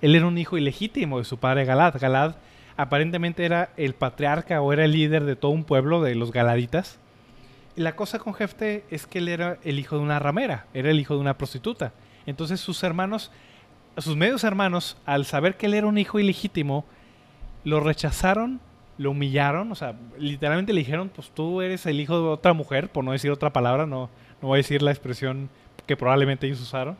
Él 0.00 0.14
era 0.14 0.26
un 0.26 0.38
hijo 0.38 0.56
ilegítimo 0.56 1.18
de 1.18 1.24
su 1.24 1.38
padre 1.38 1.64
Galad. 1.64 1.96
Galad 2.00 2.36
aparentemente 2.76 3.44
era 3.44 3.70
el 3.76 3.94
patriarca 3.94 4.60
o 4.62 4.72
era 4.72 4.84
el 4.84 4.92
líder 4.92 5.24
de 5.24 5.36
todo 5.36 5.50
un 5.50 5.64
pueblo 5.64 6.00
de 6.00 6.14
los 6.14 6.32
galaditas. 6.32 6.98
Y 7.76 7.80
la 7.80 7.96
cosa 7.96 8.18
con 8.18 8.34
Jefte 8.34 8.84
es 8.90 9.06
que 9.06 9.18
él 9.18 9.28
era 9.28 9.58
el 9.64 9.78
hijo 9.78 9.96
de 9.96 10.02
una 10.02 10.18
ramera, 10.18 10.66
era 10.74 10.90
el 10.90 11.00
hijo 11.00 11.14
de 11.14 11.20
una 11.20 11.36
prostituta. 11.36 11.92
Entonces 12.26 12.60
sus 12.60 12.82
hermanos, 12.82 13.30
sus 13.98 14.16
medios 14.16 14.44
hermanos, 14.44 14.96
al 15.06 15.24
saber 15.24 15.56
que 15.56 15.66
él 15.66 15.74
era 15.74 15.86
un 15.86 15.98
hijo 15.98 16.18
ilegítimo, 16.18 16.84
lo 17.64 17.80
rechazaron, 17.80 18.60
lo 18.96 19.12
humillaron, 19.12 19.70
o 19.72 19.74
sea, 19.74 19.94
literalmente 20.18 20.72
le 20.72 20.80
dijeron, 20.80 21.10
pues 21.14 21.30
tú 21.30 21.60
eres 21.60 21.86
el 21.86 22.00
hijo 22.00 22.20
de 22.20 22.28
otra 22.28 22.52
mujer, 22.52 22.90
por 22.90 23.04
no 23.04 23.12
decir 23.12 23.30
otra 23.30 23.52
palabra, 23.52 23.86
no, 23.86 24.10
no 24.42 24.48
voy 24.48 24.56
a 24.56 24.58
decir 24.58 24.82
la 24.82 24.90
expresión 24.90 25.48
que 25.86 25.96
probablemente 25.96 26.46
ellos 26.46 26.60
usaron. 26.60 26.96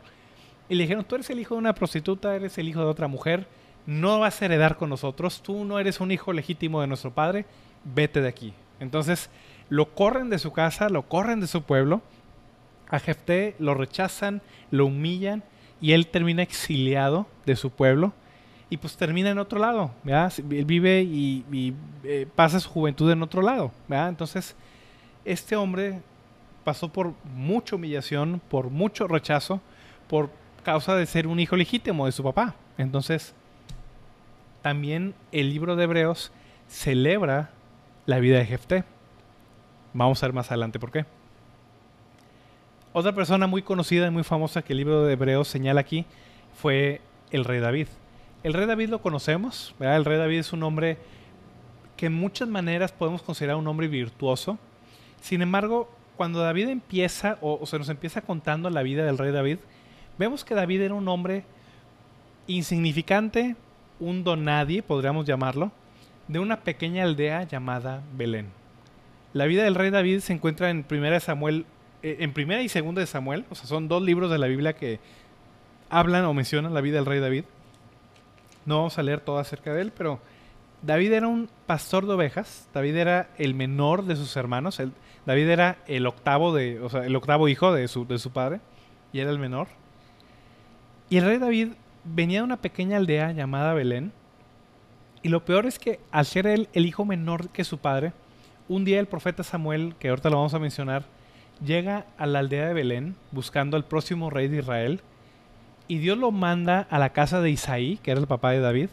Y 0.69 0.75
le 0.75 0.85
dijeron, 0.85 1.05
tú 1.05 1.15
eres 1.15 1.31
el 1.31 1.39
hijo 1.39 1.55
de 1.55 1.61
una 1.61 1.75
prostituta, 1.75 2.35
eres 2.35 2.59
el 2.59 2.69
hijo 2.69 2.81
de 2.81 2.87
otra 2.87 3.09
mujer, 3.09 3.47
no 3.87 4.21
vas 4.21 4.41
a 4.41 4.45
heredar 4.45 4.77
con 4.77 4.91
nosotros, 4.91 5.43
tú 5.43 5.65
no 5.65 5.79
eres 5.79 6.01
un 6.01 6.11
hijo 6.11 6.33
legítimo 6.33 6.81
de 6.81 6.87
nuestro 6.87 7.13
padre, 7.13 7.47
vete 7.85 8.21
de 8.21 8.29
aquí. 8.29 8.53
Entonces 8.81 9.31
lo 9.71 9.95
corren 9.95 10.31
de 10.31 10.39
su 10.39 10.53
casa, 10.53 10.89
lo 10.89 11.03
corren 11.03 11.41
de 11.41 11.47
su 11.47 11.63
pueblo, 11.63 12.03
a 12.89 12.99
Jefté 12.99 13.55
lo 13.59 13.75
rechazan, 13.75 14.43
lo 14.71 14.87
humillan 14.87 15.43
y 15.81 15.93
él 15.93 16.07
termina 16.07 16.43
exiliado 16.43 17.27
de 17.47 17.57
su 17.57 17.71
pueblo 17.71 18.13
y 18.71 18.77
pues 18.77 18.97
termina 18.97 19.31
en 19.31 19.39
otro 19.39 19.59
lado, 19.59 19.93
Él 20.05 20.65
vive 20.67 21.03
y, 21.03 21.75
eh, 22.05 22.27
pasa 22.35 22.61
su 22.61 22.69
juventud 22.69 23.11
en 23.11 23.23
otro 23.23 23.41
lado, 23.41 23.73
Entonces, 23.89 24.55
este 25.25 25.57
hombre 25.57 26.01
pasó 26.65 26.93
por 26.93 27.15
mucha 27.35 27.77
humillación, 27.77 28.43
por 28.51 28.69
mucho 28.69 29.09
rechazo, 29.09 29.61
por 30.07 30.31
causa 30.69 30.95
de 30.97 31.07
ser 31.07 31.27
un 31.27 31.41
hijo 31.41 31.57
legítimo 31.57 32.05
de 32.05 32.13
su 32.13 32.23
papá. 32.23 32.55
Entonces, 32.77 33.35
también 34.61 35.15
el 35.33 35.49
libro 35.49 35.77
de 35.77 35.85
Hebreos 35.85 36.31
celebra 36.69 37.49
la 38.05 38.19
vida 38.19 38.37
de 38.37 38.45
Jefté. 38.45 38.85
Vamos 39.95 40.23
a 40.23 40.27
ver 40.27 40.35
más 40.35 40.51
adelante 40.51 40.79
por 40.79 40.91
qué. 40.93 41.07
Otra 42.93 43.15
persona 43.15 43.47
muy 43.47 43.63
conocida 43.63 44.09
y 44.09 44.11
muy 44.11 44.25
famosa 44.25 44.61
que 44.61 44.75
el 44.75 44.77
libro 44.77 45.05
de 45.05 45.15
Hebreos 45.15 45.49
señala 45.49 45.81
aquí 45.81 46.05
fue 46.55 47.01
el 47.31 47.47
rey 47.47 47.61
David. 47.61 47.89
El 48.43 48.53
rey 48.53 48.67
David 48.67 48.91
lo 48.91 49.01
conocemos, 49.01 49.75
El 49.81 50.05
rey 50.05 50.19
David 50.19 50.41
es 50.41 50.53
un 50.53 50.63
hombre 50.65 50.99
que 51.97 52.07
en 52.07 52.13
muchas 52.13 52.47
maneras 52.47 52.93
podemos 52.93 53.23
considerar 53.23 53.57
un 53.57 53.67
hombre 53.69 53.89
virtuoso. 53.89 54.59
Sin 55.23 55.41
embargo, 55.41 55.89
cuando 56.19 56.41
David 56.41 56.69
empieza, 56.69 57.39
o, 57.41 57.59
o 57.59 57.65
se 57.65 57.79
nos 57.79 57.89
empieza 57.89 58.21
contando 58.21 58.69
la 58.69 58.83
vida 58.83 59.07
del 59.07 59.17
rey 59.17 59.33
David, 59.33 59.61
Vemos 60.19 60.45
que 60.45 60.55
David 60.55 60.83
era 60.83 60.95
un 60.95 61.09
hombre 61.09 61.45
insignificante, 62.47 63.57
un 64.01 64.25
donadie, 64.25 64.83
podríamos 64.83 65.27
llamarlo, 65.27 65.71
de 66.27 66.39
una 66.39 66.61
pequeña 66.61 67.05
aldea 67.05 67.45
llamada 67.45 68.03
Belén. 68.15 68.49
La 69.33 69.47
vida 69.47 69.63
del 69.63 69.75
rey 69.75 69.91
David 69.91 70.21
se 70.21 70.33
encuentra 70.33 70.71
en 70.71 70.83
primera 70.83 71.21
Samuel, 71.21 71.67
eh, 72.03 72.17
en 72.21 72.33
primera 72.33 72.63
y 72.63 72.69
segunda 72.69 73.01
de 73.01 73.07
Samuel, 73.07 73.45
o 73.51 73.55
sea, 73.55 73.67
son 73.67 73.89
dos 73.89 74.03
libros 74.03 74.31
de 74.31 74.39
la 74.39 74.47
Biblia 74.47 74.73
que 74.73 74.99
hablan 75.91 76.25
o 76.25 76.35
mencionan 76.35 76.75
la 76.75 76.81
vida 76.81 76.97
del 76.97 77.07
rey 77.07 77.21
David. 77.21 77.45
No 78.67 78.79
vamos 78.79 78.99
a 78.99 79.03
leer 79.03 79.21
todo 79.21 79.39
acerca 79.39 79.73
de 79.73 79.83
él, 79.83 79.93
pero 79.97 80.21
David 80.83 81.13
era 81.13 81.29
un 81.29 81.49
pastor 81.67 82.07
de 82.07 82.15
ovejas. 82.15 82.69
David 82.75 82.97
era 82.97 83.31
el 83.39 83.55
menor 83.55 84.05
de 84.05 84.17
sus 84.17 84.37
hermanos. 84.37 84.81
David 85.27 85.49
era 85.49 85.79
el 85.87 86.07
octavo 86.07 86.55
de, 86.55 86.81
o 86.81 86.89
sea, 86.89 87.05
el 87.05 87.17
octavo 87.17 87.49
hijo 87.49 87.73
de 87.73 87.89
su, 87.89 88.07
de 88.07 88.19
su 88.19 88.31
padre 88.31 88.61
y 89.13 89.21
era 89.21 89.31
el 89.31 89.39
menor. 89.39 89.69
Y 91.11 91.17
el 91.17 91.25
rey 91.25 91.39
David 91.39 91.69
venía 92.05 92.41
de 92.41 92.45
una 92.45 92.61
pequeña 92.61 92.99
aldea 92.99 93.33
llamada 93.33 93.73
Belén. 93.75 94.13
Y 95.23 95.31
lo 95.31 95.45
peor 95.45 95.67
es 95.67 95.79
que 95.79 96.01
al 96.11 96.27
ser 96.27 96.47
él 96.47 96.69
el 96.73 96.87
hijo 96.87 97.05
menor 97.05 97.49
que 97.49 97.65
su 97.65 97.79
padre, 97.79 98.13
un 98.69 98.85
día 98.85 99.01
el 99.01 99.07
profeta 99.07 99.43
Samuel, 99.43 99.95
que 99.99 100.11
ahorita 100.11 100.31
lo 100.31 100.37
vamos 100.37 100.55
a 100.55 100.59
mencionar, 100.59 101.05
llega 101.65 102.07
a 102.19 102.27
la 102.27 102.41
aldea 102.41 102.69
de 102.69 102.75
Belén 102.75 103.17
buscando 103.33 103.77
al 103.77 103.85
próximo 103.85 104.31
rey 104.31 104.49
de 104.49 104.59
Israel. 104.59 105.01
Y 105.89 105.99
Dios 105.99 106.19
lo 106.19 106.31
manda 106.31 106.87
a 106.91 106.99
la 106.99 107.11
casa 107.11 107.41
de 107.41 107.51
Isaí, 107.51 107.99
que 108.03 108.11
era 108.11 108.21
el 108.21 108.27
papá 108.27 108.51
de 108.51 108.61
David. 108.61 108.91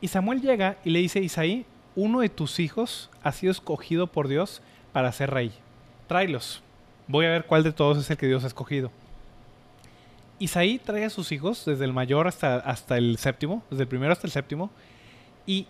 Y 0.00 0.08
Samuel 0.08 0.42
llega 0.42 0.76
y 0.84 0.90
le 0.90 0.98
dice, 0.98 1.20
Isaí, 1.20 1.64
uno 1.94 2.20
de 2.20 2.28
tus 2.28 2.58
hijos 2.58 3.08
ha 3.22 3.30
sido 3.30 3.52
escogido 3.52 4.08
por 4.08 4.26
Dios 4.26 4.62
para 4.92 5.12
ser 5.12 5.30
rey. 5.30 5.52
Tráelos. 6.08 6.62
Voy 7.06 7.26
a 7.26 7.30
ver 7.30 7.46
cuál 7.46 7.62
de 7.62 7.72
todos 7.72 7.98
es 7.98 8.10
el 8.10 8.16
que 8.16 8.26
Dios 8.26 8.42
ha 8.42 8.48
escogido. 8.48 8.90
Isaí 10.44 10.78
trae 10.78 11.06
a 11.06 11.10
sus 11.10 11.32
hijos, 11.32 11.64
desde 11.64 11.84
el 11.84 11.92
mayor 11.92 12.26
hasta, 12.26 12.56
hasta 12.56 12.98
el 12.98 13.16
séptimo, 13.16 13.62
desde 13.70 13.84
el 13.84 13.88
primero 13.88 14.12
hasta 14.12 14.26
el 14.26 14.32
séptimo, 14.32 14.70
y 15.46 15.66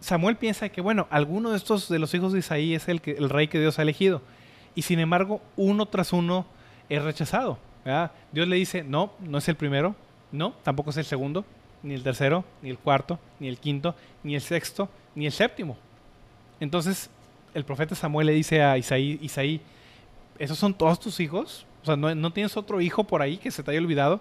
Samuel 0.00 0.36
piensa 0.36 0.68
que, 0.70 0.80
bueno, 0.80 1.06
alguno 1.10 1.50
de 1.50 1.58
estos, 1.58 1.88
de 1.88 1.98
los 1.98 2.14
hijos 2.14 2.32
de 2.32 2.38
Isaí, 2.38 2.74
es 2.74 2.88
el, 2.88 3.02
el 3.04 3.28
rey 3.30 3.48
que 3.48 3.60
Dios 3.60 3.78
ha 3.78 3.82
elegido. 3.82 4.22
Y 4.74 4.82
sin 4.82 4.98
embargo, 4.98 5.40
uno 5.56 5.86
tras 5.86 6.12
uno 6.12 6.46
es 6.88 7.02
rechazado. 7.02 7.58
Dios 8.32 8.48
le 8.48 8.56
dice, 8.56 8.82
no, 8.82 9.12
no 9.20 9.38
es 9.38 9.48
el 9.48 9.56
primero, 9.56 9.94
no, 10.32 10.54
tampoco 10.62 10.90
es 10.90 10.96
el 10.96 11.04
segundo, 11.04 11.44
ni 11.82 11.92
el 11.92 12.02
tercero, 12.02 12.44
ni 12.62 12.70
el 12.70 12.78
cuarto, 12.78 13.18
ni 13.38 13.48
el 13.48 13.58
quinto, 13.58 13.94
ni 14.22 14.34
el 14.34 14.40
sexto, 14.40 14.88
ni 15.14 15.26
el 15.26 15.32
séptimo. 15.32 15.76
Entonces, 16.60 17.10
el 17.52 17.64
profeta 17.64 17.94
Samuel 17.94 18.28
le 18.28 18.32
dice 18.32 18.62
a 18.62 18.78
Isaí, 18.78 19.18
Isaí, 19.20 19.60
¿esos 20.38 20.58
son 20.58 20.72
todos 20.72 20.98
tus 20.98 21.20
hijos? 21.20 21.66
O 21.84 21.86
sea, 21.86 21.96
no, 21.96 22.32
tienes 22.32 22.56
otro 22.56 22.80
hijo 22.80 23.04
por 23.04 23.22
ahí 23.22 23.36
que 23.36 23.52
se 23.52 23.62
te 23.62 23.70
haya 23.70 23.80
olvidado. 23.80 24.20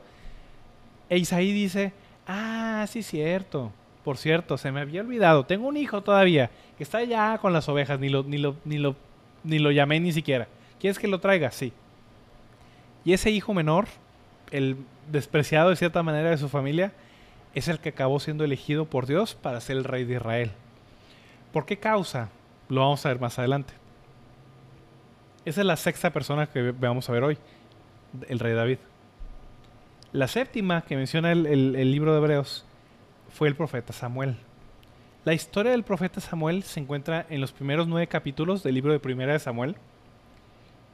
E 1.09 1.17
Isaí 1.17 1.51
dice, 1.51 1.93
ah, 2.27 2.85
sí, 2.87 3.01
cierto. 3.01 3.71
Por 4.03 4.17
cierto, 4.17 4.57
se 4.57 4.71
me 4.71 4.81
había 4.81 5.01
olvidado. 5.01 5.45
Tengo 5.45 5.67
un 5.67 5.77
hijo 5.77 6.01
todavía 6.01 6.51
que 6.77 6.83
está 6.83 6.99
allá 6.99 7.37
con 7.39 7.53
las 7.53 7.67
ovejas. 7.69 7.99
Ni 7.99 8.09
lo, 8.09 8.23
ni 8.23 8.37
lo, 8.37 8.55
ni 8.65 8.77
lo, 8.77 8.95
ni 9.43 9.59
lo 9.59 9.71
llamé 9.71 9.99
ni 9.99 10.11
siquiera. 10.11 10.47
¿Quieres 10.79 10.99
que 10.99 11.07
lo 11.07 11.19
traiga? 11.19 11.51
Sí. 11.51 11.73
Y 13.05 13.13
ese 13.13 13.31
hijo 13.31 13.53
menor 13.53 13.87
el 14.53 14.77
despreciado 15.11 15.71
de 15.71 15.75
cierta 15.75 16.03
manera 16.03 16.29
de 16.29 16.37
su 16.37 16.47
familia, 16.47 16.93
es 17.55 17.67
el 17.67 17.79
que 17.79 17.89
acabó 17.89 18.19
siendo 18.19 18.43
elegido 18.43 18.85
por 18.85 19.07
Dios 19.07 19.33
para 19.33 19.59
ser 19.59 19.77
el 19.77 19.83
rey 19.83 20.05
de 20.05 20.15
Israel. 20.15 20.51
¿Por 21.51 21.65
qué 21.65 21.77
causa? 21.77 22.29
Lo 22.69 22.81
vamos 22.81 23.03
a 23.05 23.09
ver 23.09 23.19
más 23.19 23.37
adelante. 23.39 23.73
Esa 25.45 25.59
es 25.59 25.67
la 25.67 25.75
sexta 25.75 26.09
persona 26.11 26.47
que 26.47 26.71
vamos 26.71 27.09
a 27.09 27.11
ver 27.11 27.23
hoy, 27.23 27.37
el 28.29 28.39
rey 28.39 28.53
David. 28.53 28.77
La 30.13 30.29
séptima 30.29 30.83
que 30.83 30.95
menciona 30.95 31.33
el, 31.33 31.91
libro 31.91 32.13
de 32.13 32.19
Hebreos 32.19 32.65
fue 33.29 33.49
el 33.49 33.55
profeta 33.55 33.91
Samuel. 33.91 34.37
La 35.25 35.33
historia 35.33 35.71
del 35.71 35.83
profeta 35.83 36.21
Samuel 36.21 36.63
se 36.63 36.79
encuentra 36.79 37.25
en 37.29 37.41
los 37.41 37.51
primeros 37.51 37.87
nueve 37.87 38.07
capítulos 38.07 38.63
del 38.63 38.75
libro 38.75 38.93
de 38.93 38.99
Primera 38.99 39.33
de 39.33 39.39
Samuel. 39.39 39.75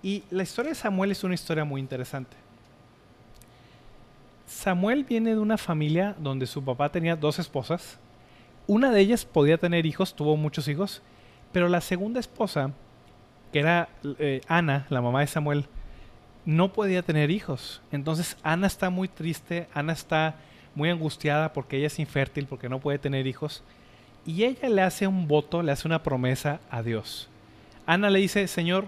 Y 0.02 0.24
la 0.32 0.44
historia 0.44 0.70
de 0.70 0.76
Samuel 0.76 1.12
es 1.12 1.24
una 1.24 1.36
historia 1.36 1.64
muy 1.64 1.80
interesante. 1.80 2.36
Samuel 4.48 5.04
viene 5.04 5.32
de 5.32 5.40
una 5.40 5.60
familia 5.60 6.16
donde 6.18 6.48
su 6.48 6.64
papá 6.64 6.90
tenía 6.92 7.16
dos 7.16 7.38
esposas. 7.38 8.00
Una 8.66 8.92
de 8.92 9.00
ellas 9.00 9.26
podía 9.26 9.60
tener 9.60 9.86
hijos, 9.86 10.16
tuvo 10.16 10.38
muchos 10.38 10.68
hijos, 10.68 11.04
pero 11.52 11.70
la 11.70 11.82
segunda 11.82 12.20
esposa, 12.20 12.72
que 13.52 13.60
era 13.60 13.90
eh, 14.20 14.42
Ana, 14.48 14.86
la 14.90 15.02
mamá 15.02 15.22
de 15.22 15.28
Samuel, 15.28 15.66
no 16.46 16.74
podía 16.74 17.02
tener 17.02 17.32
hijos. 17.32 17.82
Entonces 17.92 18.38
Ana 18.44 18.68
está 18.68 18.90
muy 18.90 19.08
triste, 19.08 19.68
Ana 19.74 19.94
está 19.94 20.36
muy 20.76 20.90
angustiada 20.90 21.54
porque 21.54 21.78
ella 21.78 21.88
es 21.88 22.00
infértil, 22.00 22.46
porque 22.48 22.70
no 22.70 22.80
puede 22.80 23.00
tener 23.00 23.28
hijos. 23.28 23.64
Y 24.26 24.44
ella 24.44 24.70
le 24.70 24.82
hace 24.82 25.08
un 25.08 25.28
voto, 25.28 25.64
le 25.64 25.72
hace 25.72 25.88
una 25.88 26.04
promesa 26.04 26.60
a 26.70 26.84
Dios. 26.84 27.30
Ana 27.86 28.10
le 28.10 28.20
dice, 28.20 28.48
Señor, 28.48 28.88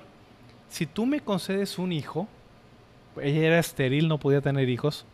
si 0.70 0.86
tú 0.86 1.06
me 1.06 1.20
concedes 1.20 1.80
un 1.80 1.92
hijo, 1.92 2.28
ella 3.22 3.48
era 3.48 3.60
estéril, 3.60 4.08
no 4.08 4.18
podía 4.20 4.42
tener 4.42 4.70
hijos, 4.70 5.06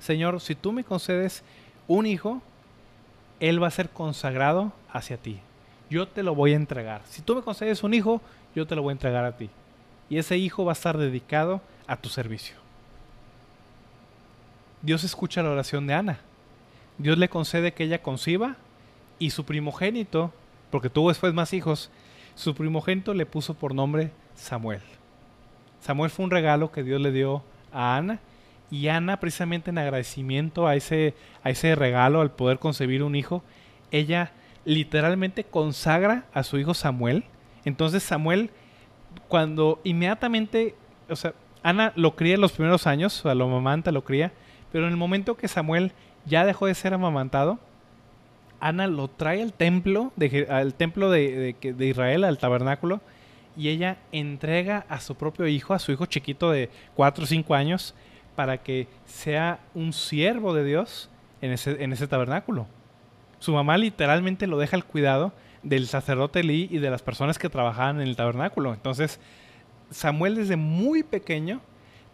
Señor, 0.00 0.40
si 0.40 0.54
tú 0.54 0.72
me 0.72 0.82
concedes 0.82 1.44
un 1.86 2.06
hijo, 2.06 2.40
él 3.38 3.62
va 3.62 3.68
a 3.68 3.70
ser 3.70 3.90
consagrado 3.90 4.72
hacia 4.90 5.18
ti. 5.18 5.40
Yo 5.90 6.08
te 6.08 6.22
lo 6.22 6.34
voy 6.34 6.54
a 6.54 6.56
entregar. 6.56 7.02
Si 7.06 7.20
tú 7.22 7.34
me 7.34 7.42
concedes 7.42 7.82
un 7.82 7.94
hijo, 7.94 8.22
yo 8.54 8.66
te 8.66 8.74
lo 8.74 8.82
voy 8.82 8.90
a 8.90 8.92
entregar 8.92 9.24
a 9.24 9.36
ti. 9.36 9.50
Y 10.08 10.18
ese 10.18 10.36
hijo 10.36 10.64
va 10.64 10.72
a 10.72 10.74
estar 10.74 10.98
dedicado 10.98 11.60
a 11.86 11.96
tu 11.96 12.08
servicio. 12.08 12.56
Dios 14.82 15.04
escucha 15.04 15.42
la 15.42 15.50
oración 15.50 15.86
de 15.86 15.94
Ana. 15.94 16.18
Dios 16.98 17.18
le 17.18 17.28
concede 17.28 17.72
que 17.72 17.84
ella 17.84 18.02
conciba 18.02 18.56
y 19.18 19.30
su 19.30 19.44
primogénito, 19.44 20.32
porque 20.70 20.90
tuvo 20.90 21.10
después 21.10 21.32
más 21.34 21.52
hijos, 21.52 21.90
su 22.34 22.54
primogénito 22.54 23.14
le 23.14 23.26
puso 23.26 23.54
por 23.54 23.74
nombre 23.74 24.10
Samuel. 24.34 24.80
Samuel 25.80 26.10
fue 26.10 26.24
un 26.24 26.30
regalo 26.30 26.72
que 26.72 26.82
Dios 26.82 27.00
le 27.00 27.12
dio 27.12 27.42
a 27.72 27.96
Ana 27.96 28.20
y 28.70 28.88
Ana, 28.88 29.18
precisamente 29.18 29.70
en 29.70 29.78
agradecimiento 29.78 30.66
a 30.66 30.76
ese, 30.76 31.14
a 31.42 31.50
ese 31.50 31.74
regalo, 31.74 32.20
al 32.20 32.30
poder 32.30 32.58
concebir 32.58 33.02
un 33.02 33.16
hijo, 33.16 33.42
ella 33.90 34.32
literalmente 34.64 35.44
consagra 35.44 36.24
a 36.32 36.44
su 36.44 36.58
hijo 36.58 36.74
Samuel. 36.74 37.24
Entonces 37.64 38.02
Samuel, 38.02 38.50
cuando 39.28 39.80
inmediatamente, 39.84 40.74
o 41.08 41.16
sea, 41.16 41.34
Ana 41.62 41.92
lo 41.96 42.16
cría 42.16 42.34
en 42.34 42.40
los 42.40 42.52
primeros 42.52 42.86
años, 42.86 43.18
o 43.20 43.22
sea, 43.22 43.34
lo 43.34 43.44
amamanta, 43.44 43.92
lo 43.92 44.04
cría, 44.04 44.32
pero 44.72 44.86
en 44.86 44.90
el 44.90 44.96
momento 44.96 45.36
que 45.36 45.48
Samuel 45.48 45.92
ya 46.24 46.44
dejó 46.44 46.66
de 46.66 46.74
ser 46.74 46.94
amamantado, 46.94 47.58
Ana 48.60 48.86
lo 48.86 49.08
trae 49.08 49.42
al 49.42 49.52
templo, 49.52 50.12
de, 50.16 50.46
al 50.50 50.74
templo 50.74 51.10
de, 51.10 51.56
Israel, 51.78 52.24
al 52.24 52.38
tabernáculo, 52.38 53.00
y 53.56 53.68
ella 53.68 53.98
entrega 54.12 54.84
a 54.88 55.00
su 55.00 55.16
propio 55.16 55.46
hijo, 55.46 55.74
a 55.74 55.78
su 55.78 55.92
hijo 55.92 56.06
chiquito 56.06 56.50
de 56.50 56.70
4 56.94 57.24
o 57.24 57.26
5 57.26 57.54
años, 57.54 57.94
para 58.36 58.58
que 58.58 58.86
sea 59.06 59.60
un 59.74 59.92
siervo 59.92 60.54
de 60.54 60.64
Dios 60.64 61.10
en 61.40 61.52
ese 61.52 62.06
tabernáculo. 62.06 62.66
Su 63.38 63.52
mamá 63.52 63.76
literalmente 63.78 64.46
lo 64.46 64.58
deja 64.58 64.76
al 64.76 64.84
cuidado 64.84 65.32
del 65.62 65.86
sacerdote 65.86 66.42
Lee 66.42 66.68
y 66.70 66.78
de 66.78 66.90
las 66.90 67.02
personas 67.02 67.38
que 67.38 67.48
trabajaban 67.48 68.00
en 68.00 68.08
el 68.08 68.16
tabernáculo. 68.16 68.72
Entonces, 68.72 69.20
Samuel 69.90 70.36
desde 70.36 70.56
muy 70.56 71.02
pequeño 71.02 71.60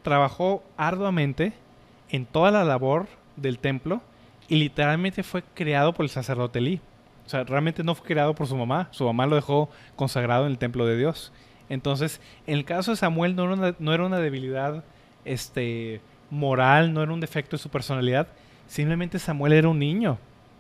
trabajó 0.03 0.63
arduamente 0.77 1.53
en 2.11 2.27
toda 2.27 2.51
la 2.51 2.65
labor 2.65 3.07
del 3.37 3.59
templo 3.59 4.01
y 4.49 4.57
literalmente 4.57 5.23
fue 5.23 5.43
creado 5.55 5.93
por 5.93 6.05
el 6.05 6.11
sacerdote 6.11 6.61
Lee. 6.61 6.81
O 7.27 7.29
sea, 7.29 7.45
realmente 7.45 7.83
no 7.83 7.95
fue 7.95 8.07
creado 8.07 8.35
por 8.35 8.47
su 8.47 8.57
mamá. 8.57 8.89
Su 8.93 9.05
mamá 9.05 9.27
lo 9.27 9.35
dejó 9.35 9.69
consagrado 9.97 10.47
en 10.47 10.53
el 10.53 10.59
templo 10.59 10.87
de 10.87 10.97
Dios. 10.97 11.33
Entonces, 11.69 12.21
en 12.47 12.55
el 12.55 12.65
caso 12.65 12.93
de 12.93 12.97
Samuel 12.97 13.35
no 13.35 13.45
era 13.45 13.55
una, 13.55 13.75
no 13.79 13.93
era 13.93 14.07
una 14.07 14.21
debilidad 14.21 14.85
este, 15.25 16.01
moral, 16.31 16.93
no 16.93 17.03
era 17.03 17.13
un 17.13 17.21
defecto 17.21 17.57
de 17.57 17.63
su 17.63 17.69
personalidad. 17.69 18.29
Simplemente 18.69 19.19
Samuel 19.19 19.53
era 19.53 19.69
un 19.69 19.79
niño. 19.79 20.19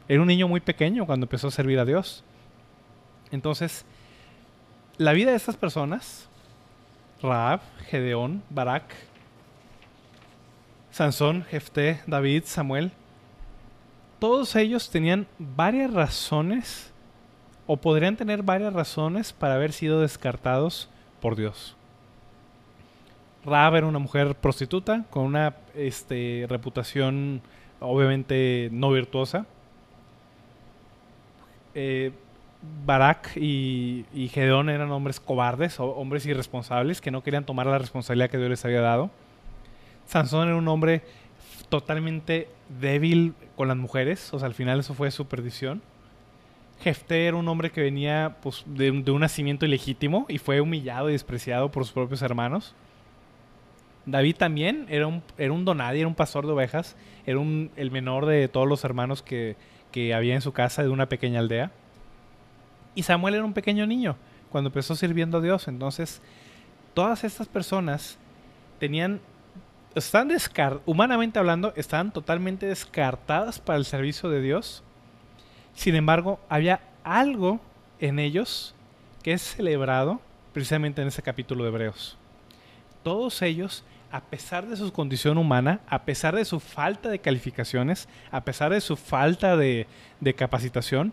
Era 0.08 0.20
un 0.20 0.28
niño 0.28 0.48
muy 0.48 0.60
pequeño 0.60 1.06
cuando 1.06 1.24
empezó 1.24 1.48
a 1.48 1.52
servir 1.52 1.78
a 1.78 1.84
Dios. 1.84 2.24
Entonces, 3.30 3.84
la 4.98 5.12
vida 5.12 5.30
de 5.30 5.36
estas 5.36 5.56
personas, 5.56 6.28
Raab, 7.22 7.60
Gedeón, 7.86 8.42
Barak, 8.50 8.94
Sansón, 10.90 11.44
Jefté, 11.44 12.00
David, 12.06 12.44
Samuel, 12.46 12.92
todos 14.18 14.56
ellos 14.56 14.90
tenían 14.90 15.26
varias 15.38 15.92
razones 15.92 16.92
o 17.66 17.76
podrían 17.76 18.16
tener 18.16 18.42
varias 18.42 18.72
razones 18.72 19.32
para 19.32 19.54
haber 19.54 19.72
sido 19.72 20.00
descartados 20.00 20.88
por 21.20 21.36
Dios. 21.36 21.76
Raab 23.44 23.76
era 23.76 23.86
una 23.86 23.98
mujer 23.98 24.34
prostituta 24.34 25.04
con 25.10 25.24
una 25.24 25.54
este, 25.74 26.46
reputación 26.48 27.42
obviamente 27.80 28.68
no 28.72 28.90
virtuosa. 28.90 29.46
Eh, 31.74 32.12
Barak 32.84 33.36
y, 33.36 34.04
y, 34.14 34.30
eran 34.34 34.90
hombres 34.92 35.18
cobardes, 35.18 35.80
hombres 35.80 36.24
irresponsables 36.24 37.00
que 37.00 37.10
no 37.10 37.22
querían 37.22 37.44
tomar 37.44 37.66
la 37.66 37.78
responsabilidad 37.78 38.30
que 38.30 38.38
Dios 38.38 38.48
les 38.50 38.64
había 38.64 38.80
dado. 38.80 39.10
Sansón 40.06 40.46
era 40.48 40.56
un 40.56 40.68
hombre 40.68 41.02
totalmente 41.68 42.48
débil 42.80 43.34
con 43.56 43.68
las 43.68 43.76
mujeres, 43.76 44.32
o 44.32 44.38
sea, 44.38 44.46
al 44.46 44.54
final 44.54 44.80
eso 44.80 44.94
fue 44.94 45.10
su 45.10 45.26
perdición. 45.26 45.82
Jefté 46.80 47.26
era 47.26 47.36
un 47.36 47.48
hombre 47.48 47.70
que 47.70 47.80
venía 47.80 48.36
pues, 48.42 48.62
de, 48.66 48.90
un 48.90 49.20
nacimiento 49.20 49.66
ilegítimo 49.66 50.26
y 50.28 50.38
fue 50.38 50.60
humillado 50.60 51.08
y 51.08 51.12
despreciado 51.12 51.70
por 51.70 51.84
sus 51.84 51.92
propios 51.92 52.22
hermanos. 52.22 52.74
David 54.04 54.36
también 54.36 54.86
era 54.88 55.08
un, 55.08 55.22
era 55.36 55.52
un 55.52 55.66
era 55.68 56.06
un 56.06 56.14
pastor 56.14 56.46
de 56.46 56.52
ovejas, 56.52 56.96
era 57.26 57.40
el 57.40 57.90
menor 57.90 58.26
de 58.26 58.46
todos 58.46 58.68
los 58.68 58.84
hermanos 58.84 59.22
que 59.22 59.56
había 60.14 60.34
en 60.34 60.42
su 60.42 60.52
casa 60.52 60.84
de 60.84 60.90
una 60.90 61.08
pequeña 61.08 61.40
aldea. 61.40 61.72
Y 62.96 63.04
Samuel 63.04 63.36
era 63.36 63.44
un 63.44 63.52
pequeño 63.52 63.86
niño 63.86 64.16
cuando 64.50 64.68
empezó 64.68 64.96
sirviendo 64.96 65.38
a 65.38 65.40
Dios. 65.40 65.68
Entonces, 65.68 66.20
todas 66.94 67.22
estas 67.22 67.46
personas 67.46 68.18
tenían, 68.80 69.20
están 69.94 70.32
humanamente 70.84 71.38
hablando, 71.38 71.72
estaban 71.76 72.12
totalmente 72.12 72.66
descartadas 72.66 73.60
para 73.60 73.78
el 73.78 73.84
servicio 73.84 74.28
de 74.28 74.40
Dios. 74.40 74.82
Sin 75.74 75.94
embargo, 75.94 76.40
había 76.48 76.80
algo 77.04 77.60
en 78.00 78.18
ellos 78.18 78.74
que 79.22 79.34
es 79.34 79.42
celebrado 79.42 80.20
precisamente 80.52 81.02
en 81.02 81.08
ese 81.08 81.22
capítulo 81.22 81.62
de 81.62 81.68
Hebreos. 81.68 82.16
Todos 83.04 83.42
ellos 83.42 83.84
a 84.10 84.20
pesar 84.20 84.66
de 84.66 84.76
su 84.76 84.92
condición 84.92 85.36
humana, 85.38 85.80
a 85.88 86.04
pesar 86.04 86.34
de 86.34 86.44
su 86.44 86.60
falta 86.60 87.08
de 87.08 87.18
calificaciones, 87.18 88.08
a 88.30 88.42
pesar 88.42 88.72
de 88.72 88.80
su 88.80 88.96
falta 88.96 89.56
de, 89.56 89.86
capacitación, 90.36 91.12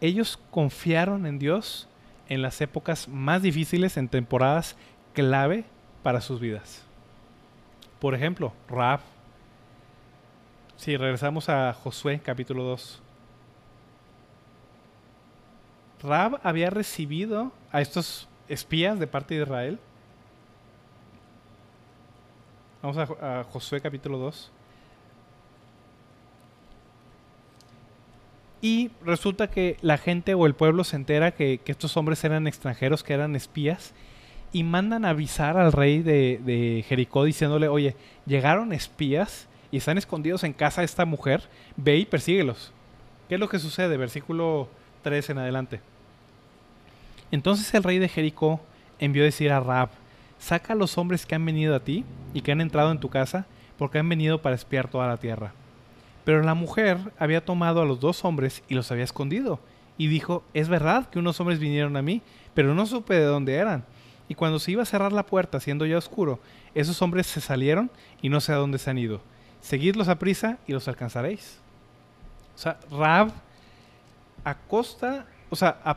ellos 0.00 0.38
confiaron 0.50 1.26
en 1.26 1.38
Dios 1.38 1.88
en 2.28 2.42
las 2.42 2.60
épocas 2.60 3.08
más 3.08 3.42
difíciles, 3.42 3.96
en 3.96 4.08
temporadas 4.08 4.76
clave 5.12 5.64
para 6.02 6.20
sus 6.20 6.40
vidas. 6.40 6.84
Por 8.00 8.14
ejemplo, 8.14 8.52
Raab. 8.68 9.00
Si 10.76 10.96
regresamos 10.96 11.48
a 11.48 11.72
Josué 11.72 12.20
capítulo 12.22 12.62
2. 12.64 13.02
Raab 16.02 16.40
había 16.42 16.68
recibido 16.68 17.52
a 17.72 17.80
estos 17.80 18.28
espías 18.48 18.98
de 18.98 19.06
parte 19.06 19.34
de 19.34 19.42
Israel 19.42 19.78
Vamos 22.86 22.98
a, 23.20 23.42
Josué 23.50 23.80
capítulo 23.80 24.16
2. 24.18 24.52
Y 28.66 28.90
resulta 29.04 29.48
que 29.48 29.76
la 29.80 29.96
gente 29.96 30.34
o 30.34 30.44
el 30.44 30.56
pueblo 30.56 30.82
se 30.82 30.96
entera 30.96 31.30
que, 31.30 31.60
estos 31.66 31.96
hombres 31.96 32.24
eran 32.24 32.48
extranjeros, 32.48 33.04
que 33.04 33.14
eran 33.14 33.36
espías, 33.36 33.94
y 34.52 34.64
mandan 34.64 35.04
avisar 35.04 35.56
al 35.56 35.70
rey 35.70 36.02
de, 36.02 36.84
Jericó 36.88 37.22
diciéndole, 37.22 37.68
oye, 37.68 37.94
llegaron 38.26 38.72
espías 38.72 39.46
y 39.70 39.76
están 39.76 39.98
escondidos 39.98 40.42
en 40.42 40.52
casa 40.52 40.80
de 40.80 40.86
esta 40.86 41.04
mujer, 41.04 41.44
ve 41.76 41.98
y 41.98 42.06
persíguelos. 42.06 42.72
¿Qué 43.28 43.36
es 43.36 43.40
lo 43.40 43.48
que 43.48 43.60
sucede? 43.60 43.96
Versículo 43.98 44.68
3 45.02 45.30
en 45.30 45.38
adelante. 45.38 45.80
Entonces 47.30 47.72
el 47.72 47.84
rey 47.84 48.00
de 48.00 48.08
Jericó 48.08 48.60
envió 48.98 49.22
a 49.22 49.26
decir 49.26 49.52
a 49.52 49.60
Raab, 49.60 49.90
saca 50.40 50.72
a 50.72 50.76
los 50.76 50.98
hombres 50.98 51.24
que 51.24 51.36
han 51.36 51.46
venido 51.46 51.76
a 51.76 51.84
ti 51.84 52.04
y 52.34 52.40
que 52.40 52.50
han 52.50 52.60
entrado 52.60 52.90
en 52.90 52.98
tu 52.98 53.10
casa 53.10 53.46
porque 53.78 54.00
han 54.00 54.08
venido 54.08 54.42
para 54.42 54.56
espiar 54.56 54.88
toda 54.88 55.06
la 55.06 55.18
tierra. 55.18 55.52
Pero 56.26 56.42
la 56.42 56.54
mujer 56.54 56.98
había 57.20 57.44
tomado 57.44 57.80
a 57.80 57.84
los 57.84 58.00
dos 58.00 58.24
hombres 58.24 58.64
y 58.66 58.74
los 58.74 58.90
había 58.90 59.04
escondido. 59.04 59.60
Y 59.96 60.08
dijo, 60.08 60.42
es 60.54 60.68
verdad 60.68 61.08
que 61.08 61.20
unos 61.20 61.38
hombres 61.38 61.60
vinieron 61.60 61.96
a 61.96 62.02
mí, 62.02 62.20
pero 62.52 62.74
no 62.74 62.84
supe 62.84 63.14
de 63.14 63.26
dónde 63.26 63.54
eran. 63.54 63.84
Y 64.28 64.34
cuando 64.34 64.58
se 64.58 64.72
iba 64.72 64.82
a 64.82 64.86
cerrar 64.86 65.12
la 65.12 65.24
puerta, 65.24 65.60
siendo 65.60 65.86
ya 65.86 65.96
oscuro, 65.96 66.40
esos 66.74 67.00
hombres 67.00 67.28
se 67.28 67.40
salieron 67.40 67.92
y 68.22 68.28
no 68.28 68.40
sé 68.40 68.52
a 68.52 68.56
dónde 68.56 68.78
se 68.78 68.90
han 68.90 68.98
ido. 68.98 69.20
Seguidlos 69.60 70.08
a 70.08 70.18
prisa 70.18 70.58
y 70.66 70.72
los 70.72 70.88
alcanzaréis. 70.88 71.60
O 72.56 72.58
sea, 72.58 72.80
Rab 72.90 73.30
a 74.42 74.54
costa, 74.56 75.26
o 75.48 75.54
sea, 75.54 75.78
a 75.84 75.96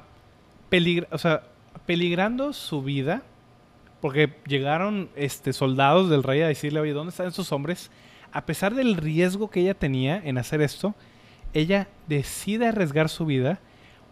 o 1.10 1.18
sea, 1.18 1.42
peligrando 1.88 2.54
su 2.54 2.84
vida, 2.84 3.24
porque 4.00 4.36
llegaron 4.46 5.10
este, 5.16 5.54
soldados 5.54 6.08
del 6.12 6.22
rey 6.22 6.42
a 6.42 6.48
decirle, 6.48 6.82
oye, 6.82 6.94
¿dónde 6.94 7.10
están 7.10 7.30
esos 7.30 7.52
hombres? 7.52 7.90
A 8.32 8.46
pesar 8.46 8.76
del 8.76 8.96
riesgo 8.96 9.50
que 9.50 9.62
ella 9.62 9.74
tenía 9.74 10.22
en 10.24 10.38
hacer 10.38 10.62
esto, 10.62 10.96
ella 11.54 11.88
decide 12.08 12.68
arriesgar 12.68 13.10
su 13.10 13.26
vida, 13.26 13.60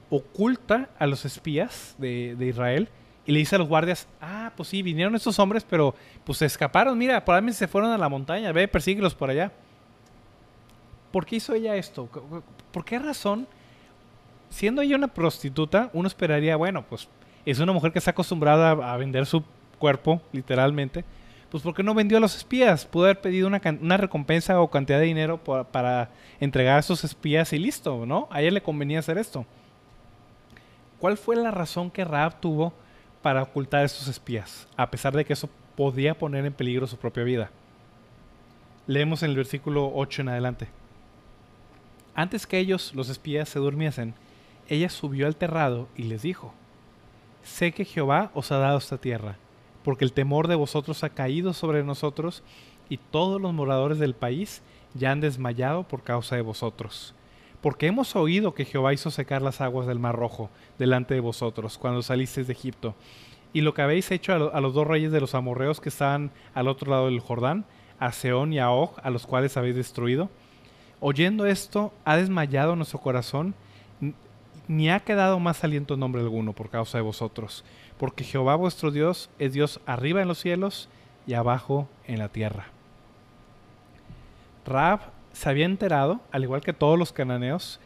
oculta 0.10 0.90
a 0.98 1.08
los 1.08 1.26
espías 1.26 1.96
de, 1.98 2.36
Israel 2.40 2.90
y 3.26 3.32
le 3.32 3.40
dice 3.40 3.56
a 3.56 3.60
los 3.60 3.68
guardias, 3.68 4.08
ah, 4.22 4.52
pues 4.56 4.70
sí, 4.70 4.82
vinieron 4.82 5.16
estos 5.16 5.38
hombres, 5.38 5.66
pero 5.70 5.94
pues 6.24 6.40
se 6.40 6.46
escaparon, 6.46 6.98
mira, 6.98 7.24
probablemente 7.24 7.60
se 7.60 7.68
fueron 7.68 7.92
a 7.92 7.98
la 7.98 8.10
montaña, 8.10 8.52
ve, 8.52 8.68
persíguelos 8.68 9.14
por 9.14 9.30
allá. 9.30 9.52
¿Por 11.12 11.26
qué 11.26 11.38
hizo 11.38 11.54
ella 11.54 11.76
esto? 11.76 12.10
¿Por 12.72 12.86
qué 12.86 13.00
razón? 13.00 13.48
Siendo 14.50 14.82
ella 14.82 14.96
una 14.96 15.10
prostituta, 15.10 15.90
uno 15.94 16.08
esperaría, 16.08 16.56
bueno, 16.56 16.86
pues 16.88 17.10
es 17.46 17.60
una 17.60 17.74
mujer 17.74 17.92
que 17.92 18.00
está 18.00 18.12
acostumbrada 18.12 18.72
a 18.72 18.98
vender 18.98 19.26
su 19.26 19.44
cuerpo, 19.78 20.22
literalmente. 20.32 21.04
Pues 21.50 21.64
¿por 21.64 21.74
qué 21.74 21.82
no 21.82 21.94
vendió 21.94 22.18
a 22.18 22.22
los 22.22 22.36
espías? 22.36 22.86
Pudo 22.86 23.06
haber 23.06 23.22
pedido 23.22 23.48
una, 23.48 23.98
recompensa 23.98 24.60
o 24.60 24.70
cantidad 24.70 25.00
de 25.00 25.06
dinero 25.06 25.38
para 25.38 26.10
entregar 26.40 26.78
a 26.78 26.80
esos 26.80 27.04
espías 27.04 27.54
y 27.54 27.60
listo, 27.60 28.06
¿no? 28.06 28.28
A 28.32 28.42
ella 28.42 28.52
le 28.52 28.62
convenía 28.62 29.00
hacer 29.00 29.18
esto. 29.18 29.46
¿Cuál 31.00 31.18
fue 31.18 31.36
la 31.36 31.52
razón 31.52 31.90
que 31.90 32.04
Raab 32.04 32.42
tuvo 32.42 32.74
para 33.22 33.44
ocultar 33.44 33.82
a 33.82 33.86
esos 33.86 34.08
espías? 34.08 34.68
A 34.76 34.90
pesar 34.90 35.16
de 35.16 35.24
que 35.24 35.34
eso 35.34 35.50
podía 35.76 36.18
poner 36.18 36.46
en 36.46 36.54
peligro 36.54 36.88
su 36.88 36.98
propia 36.98 37.24
vida. 37.24 37.52
Leemos 38.88 39.22
en 39.24 39.30
el 39.30 39.36
versículo 39.36 39.92
8 39.94 40.24
en 40.24 40.30
adelante. 40.30 40.68
Antes 42.16 42.48
que 42.48 42.58
ellos, 42.58 42.96
los 42.96 43.10
espías, 43.10 43.48
se 43.48 43.60
durmiesen, 43.60 44.16
ella 44.68 44.90
subió 44.90 45.28
al 45.28 45.36
terrado 45.36 45.88
y 45.96 46.04
les 46.04 46.24
dijo, 46.24 46.54
Sé 47.44 47.72
que 47.72 47.86
Jehová 47.86 48.32
os 48.34 48.52
ha 48.52 48.58
dado 48.58 48.80
esta 48.80 48.98
tierra, 48.98 49.38
porque 49.88 50.04
el 50.04 50.12
temor 50.12 50.50
de 50.50 50.56
vosotros 50.56 51.06
ha 51.06 51.12
caído 51.12 51.54
sobre 51.54 51.82
nosotros, 51.82 52.44
y 52.90 52.98
todos 52.98 53.40
los 53.40 53.54
moradores 53.54 54.00
del 54.00 54.16
país 54.16 54.62
ya 54.94 55.14
han 55.14 55.22
desmayado 55.22 55.84
por 55.84 56.04
causa 56.04 56.36
de 56.36 56.42
vosotros. 56.42 57.16
Porque 57.62 57.88
hemos 57.88 58.14
oído 58.18 58.54
que 58.54 58.66
Jehová 58.66 58.94
hizo 58.94 59.12
secar 59.12 59.42
las 59.42 59.62
aguas 59.62 59.88
del 59.88 59.98
Mar 59.98 60.14
Rojo 60.14 60.50
delante 60.78 61.14
de 61.14 61.22
vosotros 61.22 61.78
cuando 61.78 62.02
salisteis 62.02 62.48
de 62.48 62.52
Egipto, 62.52 62.96
y 63.54 63.62
lo 63.62 63.74
que 63.74 63.82
habéis 63.82 64.12
hecho 64.12 64.34
a, 64.34 64.60
los 64.60 64.74
dos 64.74 64.86
reyes 64.86 65.14
de 65.14 65.22
los 65.22 65.34
amorreos 65.36 65.80
que 65.80 65.88
estaban 65.88 66.32
al 66.54 66.68
otro 66.68 66.92
lado 66.92 67.06
del 67.06 67.22
Jordán, 67.22 67.64
a 67.98 68.12
Seón 68.12 68.52
y 68.52 68.60
a 68.60 68.70
Og, 68.72 68.92
a 69.02 69.10
los 69.10 69.26
cuales 69.26 69.56
habéis 69.56 69.78
destruido, 69.78 70.30
Oyendo 71.00 71.46
esto, 71.46 71.94
ha 72.04 72.18
desmayado 72.18 72.76
nuestro 72.76 73.00
corazón, 73.00 73.56
ni 74.68 74.90
ha 74.90 75.00
quedado 75.00 75.40
más 75.40 75.64
aliento 75.64 75.94
en 75.94 76.02
nombre 76.02 76.22
alguno 76.22 76.52
por 76.52 76.70
causa 76.70 76.98
de 76.98 77.04
vosotros, 77.04 77.64
porque 78.00 78.24
Jehová 78.24 78.56
vuestro 78.56 78.92
Dios 78.92 79.30
es 79.40 79.54
Dios 79.54 79.80
arriba 79.86 80.22
en 80.22 80.28
los 80.28 80.40
cielos 80.40 80.90
y 81.26 81.34
abajo 81.34 81.88
en 82.06 82.20
la 82.20 82.30
tierra. 82.30 82.68
Rab 84.66 85.00
se 85.34 85.50
había 85.50 85.66
enterado, 85.66 86.20
al 86.32 86.44
igual 86.44 86.62
que 86.62 86.74
todos 86.74 86.98
los 86.98 87.14
cananeos, 87.14 87.80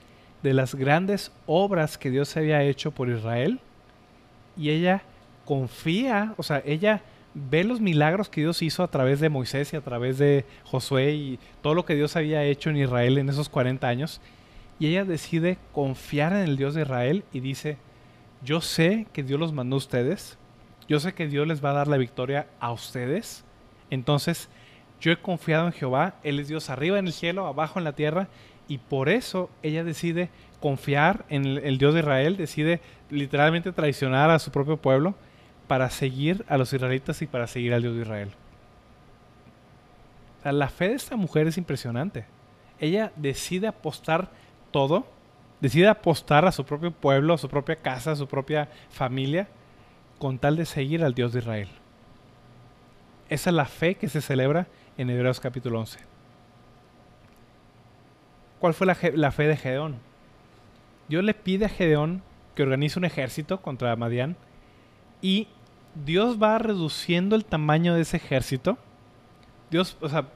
de 0.43 0.53
las 0.53 0.73
grandes 0.75 1.31
obras 1.45 1.97
que 1.97 2.09
Dios 2.09 2.35
había 2.35 2.63
hecho 2.63 2.91
por 2.91 3.09
Israel, 3.09 3.59
y 4.57 4.69
ella 4.69 5.03
confía, 5.45 6.33
o 6.37 6.43
sea, 6.43 6.61
ella 6.65 7.01
ve 7.33 7.63
los 7.63 7.79
milagros 7.79 8.29
que 8.29 8.41
Dios 8.41 8.61
hizo 8.61 8.83
a 8.83 8.89
través 8.89 9.19
de 9.19 9.29
Moisés 9.29 9.73
y 9.73 9.77
a 9.77 9.81
través 9.81 10.17
de 10.17 10.45
Josué 10.63 11.13
y 11.13 11.39
todo 11.61 11.73
lo 11.73 11.85
que 11.85 11.95
Dios 11.95 12.15
había 12.15 12.43
hecho 12.43 12.69
en 12.69 12.77
Israel 12.77 13.17
en 13.17 13.29
esos 13.29 13.49
40 13.49 13.87
años. 13.87 14.21
Y 14.79 14.87
ella 14.87 15.05
decide 15.05 15.57
confiar 15.71 16.33
en 16.33 16.39
el 16.39 16.57
Dios 16.57 16.73
de 16.73 16.81
Israel 16.81 17.23
y 17.31 17.39
dice, 17.39 17.77
yo 18.43 18.61
sé 18.61 19.07
que 19.13 19.23
Dios 19.23 19.39
los 19.39 19.53
mandó 19.53 19.75
a 19.75 19.77
ustedes, 19.77 20.37
yo 20.87 20.99
sé 20.99 21.13
que 21.13 21.27
Dios 21.27 21.47
les 21.47 21.63
va 21.63 21.71
a 21.71 21.73
dar 21.73 21.87
la 21.87 21.97
victoria 21.97 22.47
a 22.59 22.71
ustedes, 22.71 23.43
entonces 23.89 24.49
yo 24.99 25.11
he 25.11 25.17
confiado 25.17 25.67
en 25.67 25.73
Jehová, 25.73 26.15
Él 26.23 26.39
es 26.39 26.47
Dios 26.47 26.69
arriba 26.69 26.99
en 26.99 27.07
el 27.07 27.13
cielo, 27.13 27.47
abajo 27.47 27.79
en 27.79 27.85
la 27.85 27.93
tierra, 27.93 28.27
y 28.67 28.77
por 28.77 29.09
eso 29.09 29.49
ella 29.63 29.83
decide 29.83 30.29
confiar 30.59 31.25
en 31.29 31.45
el, 31.45 31.57
el 31.59 31.77
Dios 31.77 31.93
de 31.93 32.01
Israel, 32.01 32.37
decide 32.37 32.81
literalmente 33.09 33.71
traicionar 33.71 34.29
a 34.29 34.39
su 34.39 34.51
propio 34.51 34.77
pueblo 34.77 35.15
para 35.71 35.89
seguir 35.89 36.43
a 36.49 36.57
los 36.57 36.73
israelitas 36.73 37.21
y 37.21 37.27
para 37.27 37.47
seguir 37.47 37.73
al 37.73 37.81
Dios 37.81 37.95
de 37.95 38.01
Israel. 38.01 38.31
la 40.43 40.67
fe 40.67 40.89
de 40.89 40.95
esta 40.95 41.15
mujer 41.15 41.47
es 41.47 41.57
impresionante. 41.57 42.25
Ella 42.77 43.13
decide 43.15 43.67
apostar 43.67 44.29
todo, 44.71 45.07
decide 45.61 45.87
apostar 45.87 46.45
a 46.45 46.51
su 46.51 46.65
propio 46.65 46.91
pueblo, 46.91 47.35
a 47.35 47.37
su 47.37 47.47
propia 47.47 47.77
casa, 47.77 48.11
a 48.11 48.15
su 48.15 48.27
propia 48.27 48.69
familia, 48.89 49.47
con 50.19 50.37
tal 50.39 50.57
de 50.57 50.65
seguir 50.65 51.03
al 51.03 51.13
Dios 51.13 51.31
de 51.31 51.39
Israel. 51.39 51.69
Esa 53.29 53.49
es 53.49 53.55
la 53.55 53.65
fe 53.65 53.95
que 53.95 54.09
se 54.09 54.19
celebra 54.19 54.67
en 54.97 55.09
Hebreos 55.09 55.39
capítulo 55.39 55.79
11. 55.79 55.99
¿Cuál 58.59 58.73
fue 58.73 58.85
la, 58.85 58.95
fe 59.31 59.47
de 59.47 59.57
Gedeón? 59.57 59.95
Dios 61.07 61.23
le 61.23 61.33
pide 61.33 61.65
a 61.65 61.69
Gedeón 61.69 62.21
que 62.55 62.63
organice 62.63 62.99
un 62.99 63.05
ejército 63.05 63.61
contra 63.61 63.95
Madián 63.95 64.35
y 65.21 65.47
Dios 65.95 66.41
va 66.41 66.57
reduciendo 66.57 67.35
el 67.35 67.45
tamaño 67.45 67.95
de 67.95 68.01
ese 68.01 68.17
ejército. 68.17 68.77
Dios, 69.69 69.97
o 70.01 70.09
sea, 70.09 70.27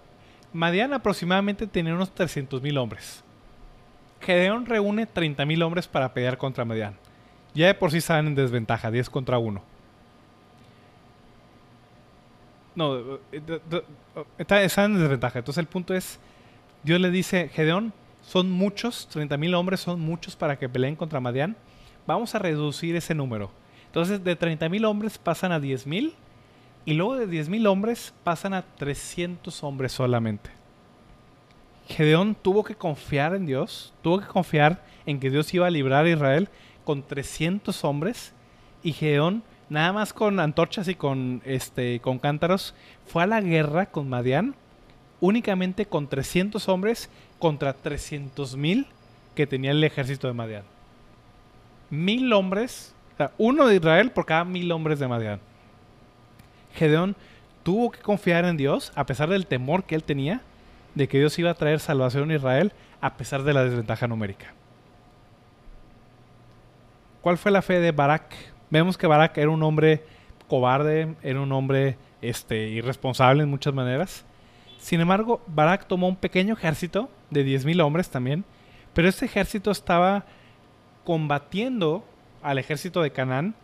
Madian 0.53 0.93
aproximadamente 0.93 1.67
tenía 1.67 1.93
unos 1.93 2.15
300 2.15 2.61
mil 2.61 2.77
hombres. 2.77 3.24
Gedeón 4.25 4.65
reúne 4.65 5.05
30 5.05 5.45
mil 5.45 5.61
hombres 5.63 5.87
para 5.87 6.13
pelear 6.13 6.37
contra 6.37 6.65
Madian. 6.65 6.95
Ya 7.53 7.67
de 7.67 7.73
por 7.73 7.91
sí 7.91 7.97
estaban 7.97 8.27
en 8.27 8.35
desventaja, 8.35 8.91
10 8.91 9.09
contra 9.09 9.37
1. 9.37 9.61
No, 12.75 13.19
estaban 14.37 14.91
en 14.93 14.99
desventaja. 14.99 15.39
Entonces 15.39 15.61
el 15.61 15.67
punto 15.67 15.93
es, 15.93 16.19
Dios 16.83 16.99
le 16.99 17.09
dice, 17.11 17.49
Gedeón, 17.49 17.93
son 18.21 18.51
muchos, 18.51 19.07
30 19.09 19.37
mil 19.37 19.53
hombres 19.53 19.79
son 19.79 20.01
muchos 20.01 20.35
para 20.35 20.57
que 20.57 20.67
peleen 20.67 20.95
contra 20.95 21.19
Madian. 21.19 21.55
Vamos 22.05 22.35
a 22.35 22.39
reducir 22.39 22.95
ese 22.95 23.15
número 23.15 23.49
entonces 23.95 24.21
de 24.25 24.37
30.000 24.37 24.85
hombres 24.85 25.17
pasan 25.17 25.53
a 25.53 25.59
10.000 25.61 26.11
y 26.83 26.93
luego 26.95 27.15
de 27.15 27.29
10.000 27.29 27.65
hombres 27.65 28.13
pasan 28.25 28.53
a 28.53 28.61
300 28.61 29.63
hombres 29.63 29.93
solamente. 29.93 30.49
Gedeón 31.87 32.35
tuvo 32.35 32.63
que 32.63 32.75
confiar 32.75 33.35
en 33.35 33.45
Dios, 33.45 33.93
tuvo 34.01 34.19
que 34.19 34.27
confiar 34.27 34.83
en 35.05 35.19
que 35.19 35.29
Dios 35.29 35.53
iba 35.53 35.67
a 35.67 35.71
librar 35.71 36.05
a 36.05 36.09
Israel 36.09 36.49
con 36.83 37.03
300 37.03 37.83
hombres 37.83 38.33
y 38.83 38.93
Gedeón 38.93 39.43
nada 39.69 39.93
más 39.93 40.13
con 40.13 40.39
antorchas 40.39 40.87
y 40.87 40.95
con 40.95 41.41
este 41.45 41.99
con 41.99 42.19
cántaros 42.19 42.75
fue 43.07 43.23
a 43.23 43.27
la 43.27 43.41
guerra 43.41 43.87
con 43.87 44.09
Madián 44.09 44.55
únicamente 45.19 45.85
con 45.85 46.07
300 46.07 46.67
hombres 46.69 47.09
contra 47.39 47.75
300.000 47.75 48.85
que 49.33 49.47
tenía 49.47 49.71
el 49.71 49.83
ejército 49.83 50.27
de 50.27 50.33
Madián. 50.33 50.63
Mil 51.89 52.31
hombres 52.33 52.95
uno 53.37 53.67
de 53.67 53.75
Israel 53.75 54.11
por 54.11 54.25
cada 54.25 54.43
mil 54.43 54.71
hombres 54.71 54.99
de 54.99 55.07
Madián. 55.07 55.39
Gedeón 56.73 57.15
tuvo 57.63 57.91
que 57.91 57.99
confiar 57.99 58.45
en 58.45 58.57
Dios, 58.57 58.91
a 58.95 59.05
pesar 59.05 59.29
del 59.29 59.47
temor 59.47 59.85
que 59.85 59.95
él 59.95 60.03
tenía, 60.03 60.41
de 60.95 61.07
que 61.07 61.19
Dios 61.19 61.37
iba 61.37 61.51
a 61.51 61.55
traer 61.55 61.79
salvación 61.79 62.31
a 62.31 62.35
Israel, 62.35 62.73
a 63.01 63.15
pesar 63.17 63.43
de 63.43 63.53
la 63.53 63.63
desventaja 63.63 64.07
numérica. 64.07 64.53
¿Cuál 67.21 67.37
fue 67.37 67.51
la 67.51 67.61
fe 67.61 67.79
de 67.79 67.91
Barak? 67.91 68.35
Vemos 68.69 68.97
que 68.97 69.07
Barak 69.07 69.37
era 69.37 69.49
un 69.49 69.61
hombre 69.63 70.03
cobarde, 70.47 71.15
era 71.21 71.41
un 71.41 71.51
hombre 71.51 71.97
este, 72.21 72.69
irresponsable 72.69 73.43
en 73.43 73.49
muchas 73.49 73.73
maneras. 73.73 74.25
Sin 74.77 75.01
embargo, 75.01 75.41
Barak 75.47 75.87
tomó 75.87 76.07
un 76.07 76.15
pequeño 76.15 76.53
ejército 76.53 77.09
de 77.29 77.45
10.000 77.45 77.83
hombres 77.83 78.09
también, 78.09 78.45
pero 78.93 79.09
este 79.09 79.25
ejército 79.25 79.71
estaba 79.71 80.25
combatiendo 81.03 82.05
al 82.41 82.59
ejército 82.59 83.01
de 83.01 83.11
Canaán 83.11 83.55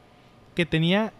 que 0.55 0.65
tenía 0.65 1.13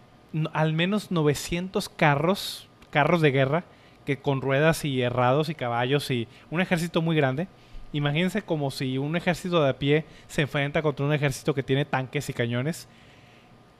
al 0.52 0.72
menos 0.72 1.10
900 1.10 1.88
carros, 1.88 2.68
carros 2.90 3.20
de 3.20 3.30
guerra, 3.30 3.64
que 4.04 4.18
con 4.18 4.40
ruedas 4.40 4.84
y 4.84 5.00
herrados 5.02 5.48
y 5.48 5.54
caballos 5.54 6.10
y 6.10 6.28
un 6.50 6.60
ejército 6.60 7.02
muy 7.02 7.16
grande. 7.16 7.48
Imagínense 7.92 8.42
como 8.42 8.70
si 8.70 8.98
un 8.98 9.16
ejército 9.16 9.62
de 9.62 9.70
a 9.70 9.78
pie 9.78 10.04
se 10.26 10.42
enfrenta 10.42 10.82
contra 10.82 11.04
un 11.04 11.12
ejército 11.12 11.54
que 11.54 11.62
tiene 11.62 11.84
tanques 11.84 12.28
y 12.28 12.32
cañones. 12.32 12.88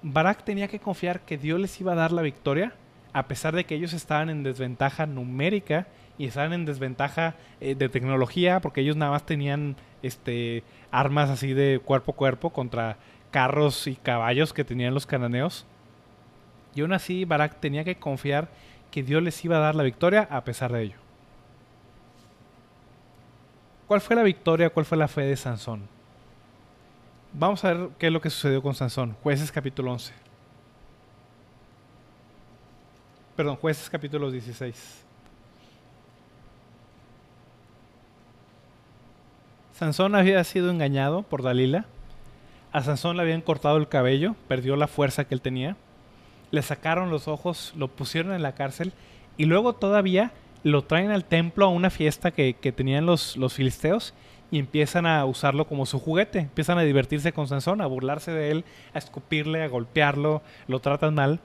Barak 0.03 0.45
tenía 0.45 0.69
que 0.69 0.81
confiar 0.81 1.21
que 1.21 1.39
Dios 1.39 1.61
les 1.61 1.81
iba 1.81 1.93
a 1.93 1.97
dar 1.97 2.13
la 2.13 2.23
victoria, 2.23 2.75
a 3.13 3.27
pesar 3.27 3.55
de 3.55 3.65
que 3.65 3.75
ellos 3.75 3.93
estaban 3.93 4.29
en 4.31 4.43
desventaja 4.43 5.07
numérica 5.07 5.87
y 6.19 6.27
estaban 6.27 6.53
en 6.53 6.65
desventaja 6.65 7.37
eh, 7.61 7.75
de 7.75 7.89
tecnología 7.89 8.61
porque 8.61 8.81
ellos 8.81 8.97
nada 8.97 9.13
más 9.13 9.25
tenían 9.25 9.77
este 10.03 10.63
armas 10.91 11.31
así 11.31 11.55
de 11.55 11.81
cuerpo 11.83 12.13
a 12.13 12.17
cuerpo 12.17 12.51
contra 12.51 12.99
carros 13.31 13.87
y 13.87 13.97
caballos 13.97 14.53
que 14.53 14.65
tenían 14.65 14.95
los 14.95 15.07
cananeos. 15.07 15.67
Y 16.75 16.81
aún 16.81 16.93
así 16.93 17.25
Barak 17.25 17.61
tenía 17.61 17.85
que 17.85 17.97
confiar 17.97 18.49
que 18.93 19.03
Dios 19.03 19.23
les 19.23 19.45
iba 19.45 19.57
a 19.57 19.61
dar 19.61 19.75
la 19.75 19.83
victoria 19.83 20.29
a 20.31 20.45
pesar 20.45 20.71
de 20.71 20.83
ello. 20.83 20.97
¿Cuál 23.89 24.01
fue 24.01 24.15
la 24.15 24.23
victoria? 24.23 24.71
¿Cuál 24.71 24.87
fue 24.87 24.99
la 24.99 25.09
fe 25.09 25.23
de 25.23 25.37
Sansón? 25.37 25.89
Vamos 27.33 27.65
a 27.65 27.73
ver 27.73 27.89
qué 27.99 28.07
es 28.07 28.13
lo 28.13 28.21
que 28.21 28.31
sucedió 28.31 28.63
con 28.63 28.75
Sansón. 28.75 29.17
Jueces 29.23 29.51
capítulo 29.51 29.93
11. 29.93 30.13
Perdón, 33.35 33.57
jueces 33.57 33.89
capítulo 33.89 34.31
16. 34.31 35.05
Sansón 39.73 40.15
había 40.15 40.45
sido 40.45 40.71
engañado 40.71 41.23
por 41.23 41.43
Dalila. 41.43 41.87
A 42.73 42.83
Sansón 42.83 43.17
le 43.17 43.23
habían 43.23 43.41
cortado 43.41 43.79
el 43.79 43.89
cabello, 43.89 44.37
perdió 44.49 44.77
la 44.77 44.87
fuerza 44.87 45.25
que 45.25 45.35
él 45.35 45.41
tenía. 45.41 45.77
Le 46.53 46.63
sacaron 46.63 47.11
los 47.11 47.27
ojos, 47.27 47.73
lo 47.77 47.89
pusieron 47.89 48.33
en 48.33 48.43
la 48.43 48.55
cárcel 48.55 48.93
y 49.37 49.47
luego 49.47 49.73
todavía 49.73 50.31
lo 50.63 50.83
traen 50.83 51.11
al 51.11 51.25
templo 51.25 51.65
a 51.65 51.69
una 51.69 51.91
fiesta 51.91 52.31
que, 52.31 52.55
tenían 52.55 53.05
los, 53.05 53.37
los 53.37 53.55
filisteos 53.55 54.15
y 54.53 54.59
empiezan 54.59 55.07
a 55.07 55.25
usarlo 55.25 55.67
como 55.67 55.87
su 55.87 55.99
juguete. 55.99 56.39
Empiezan 56.39 56.79
a 56.79 56.83
divertirse 56.83 57.33
con 57.33 57.49
Sansón, 57.49 57.81
a 57.81 57.87
burlarse 57.87 58.31
de 58.31 58.51
él, 58.51 58.65
a 58.95 58.99
escupirle, 58.99 59.65
a 59.65 59.69
golpearlo, 59.69 60.43
lo 60.69 60.81
tratan 60.81 61.15
mal. 61.15 61.41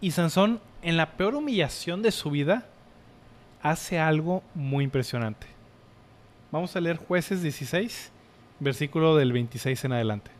Y 0.00 0.12
Sansón, 0.12 0.60
en 0.82 0.96
la 0.96 1.16
peor 1.16 1.34
humillación 1.34 2.00
de 2.00 2.12
su 2.12 2.30
vida, 2.30 2.66
hace 3.62 3.98
algo 3.98 4.42
muy 4.54 4.84
impresionante. 4.84 5.46
Vamos 6.52 6.76
a 6.76 6.80
leer 6.80 6.98
jueces 6.98 7.42
16, 7.42 8.12
versículo 8.60 9.16
del 9.16 9.32
26 9.32 9.84
en 9.86 9.92
adelante. 9.92 10.33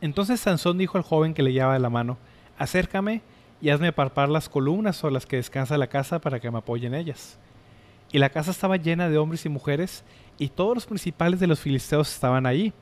Entonces 0.00 0.40
Sansón 0.40 0.78
dijo 0.78 0.98
al 0.98 1.04
joven 1.04 1.34
que 1.34 1.42
le 1.42 1.52
llevaba 1.52 1.78
la 1.78 1.90
mano, 1.90 2.18
acércame 2.58 3.22
y 3.60 3.70
hazme 3.70 3.92
parpar 3.92 4.28
las 4.28 4.48
columnas 4.48 5.02
o 5.04 5.10
las 5.10 5.26
que 5.26 5.36
descansa 5.36 5.78
la 5.78 5.86
casa 5.86 6.18
para 6.18 6.40
que 6.40 6.50
me 6.50 6.58
apoyen 6.58 6.94
ellas. 6.94 7.38
Y 8.12 8.18
la 8.18 8.30
casa 8.30 8.50
estaba 8.50 8.76
llena 8.76 9.08
de 9.08 9.18
hombres 9.18 9.46
y 9.46 9.48
mujeres, 9.48 10.04
y 10.38 10.48
todos 10.48 10.74
los 10.74 10.86
principales 10.86 11.40
de 11.40 11.46
los 11.46 11.60
filisteos 11.60 12.12
estaban 12.12 12.46
allí. 12.46 12.72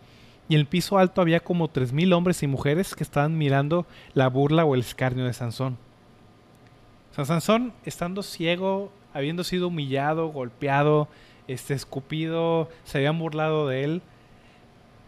Y 0.48 0.54
en 0.54 0.60
el 0.60 0.66
piso 0.66 0.98
alto 0.98 1.20
había 1.20 1.40
como 1.40 1.68
tres 1.68 1.92
mil 1.92 2.12
hombres 2.12 2.42
y 2.42 2.46
mujeres 2.46 2.94
que 2.94 3.04
estaban 3.04 3.38
mirando 3.38 3.86
la 4.12 4.28
burla 4.28 4.64
o 4.64 4.74
el 4.74 4.80
escarnio 4.80 5.24
de 5.24 5.32
Sansón. 5.32 5.78
San 7.12 7.26
Sansón, 7.26 7.72
estando 7.84 8.22
ciego, 8.22 8.90
habiendo 9.14 9.44
sido 9.44 9.68
humillado, 9.68 10.28
golpeado, 10.28 11.08
este, 11.46 11.74
escupido, 11.74 12.68
se 12.84 12.98
habían 12.98 13.18
burlado 13.18 13.68
de 13.68 13.84
él, 13.84 14.02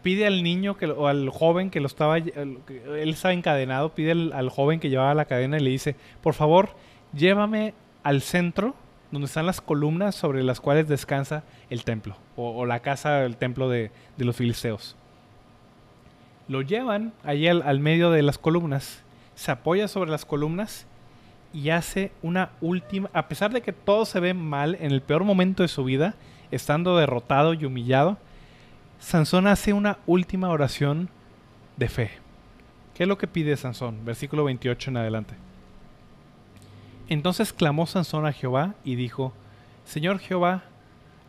pide 0.04 0.26
al 0.26 0.42
niño 0.42 0.76
que, 0.76 0.86
o 0.86 1.08
al 1.08 1.30
joven 1.30 1.70
que 1.70 1.80
lo 1.80 1.86
estaba, 1.86 2.18
él 2.18 2.60
estaba 2.86 3.32
encadenado, 3.32 3.94
pide 3.94 4.12
al, 4.12 4.50
joven 4.50 4.78
que 4.78 4.90
llevaba 4.90 5.14
la 5.14 5.24
cadena 5.24 5.56
y 5.56 5.60
le 5.60 5.70
dice, 5.70 5.96
por 6.22 6.34
favor, 6.34 6.68
llévame 7.14 7.72
al 8.02 8.20
centro 8.20 8.74
donde 9.10 9.26
están 9.26 9.46
las 9.46 9.62
columnas 9.62 10.14
sobre 10.14 10.42
las 10.42 10.60
cuales 10.60 10.88
descansa 10.88 11.42
el 11.70 11.84
templo, 11.84 12.16
o, 12.36 12.66
la 12.66 12.80
casa, 12.80 13.24
el 13.24 13.36
templo 13.38 13.70
de, 13.70 13.90
los 14.18 14.36
filisteos. 14.36 14.94
Lo 16.48 16.60
llevan 16.60 17.14
allí 17.24 17.48
al 17.48 17.80
medio 17.80 18.10
de 18.10 18.22
las 18.22 18.36
columnas, 18.36 19.02
se 19.34 19.52
apoya 19.52 19.88
sobre 19.88 20.10
las 20.10 20.26
columnas 20.26 20.86
y 21.54 21.70
hace 21.70 22.12
una 22.20 22.50
última, 22.60 23.08
a 23.14 23.26
pesar 23.28 23.52
de 23.54 23.62
que 23.62 23.72
todo 23.72 24.04
se 24.04 24.20
ve 24.20 24.34
mal 24.34 24.76
en 24.80 24.92
el 24.92 25.00
peor 25.00 25.24
momento 25.24 25.62
de 25.62 25.68
su 25.68 25.82
vida, 25.84 26.14
estando 26.50 26.98
derrotado 26.98 27.54
y 27.54 27.64
humillado, 27.64 28.18
Sansón 28.98 29.46
hace 29.46 29.72
una 29.72 29.98
última 30.06 30.48
oración 30.48 31.08
de 31.76 31.88
fe. 31.88 32.10
¿Qué 32.94 33.04
es 33.04 33.08
lo 33.08 33.18
que 33.18 33.26
pide 33.26 33.56
Sansón? 33.56 34.04
Versículo 34.04 34.44
28 34.44 34.90
en 34.90 34.96
adelante. 34.96 35.34
Entonces 37.08 37.52
clamó 37.52 37.86
Sansón 37.86 38.26
a 38.26 38.32
Jehová 38.32 38.74
y 38.84 38.94
dijo, 38.94 39.32
Señor 39.84 40.18
Jehová, 40.18 40.62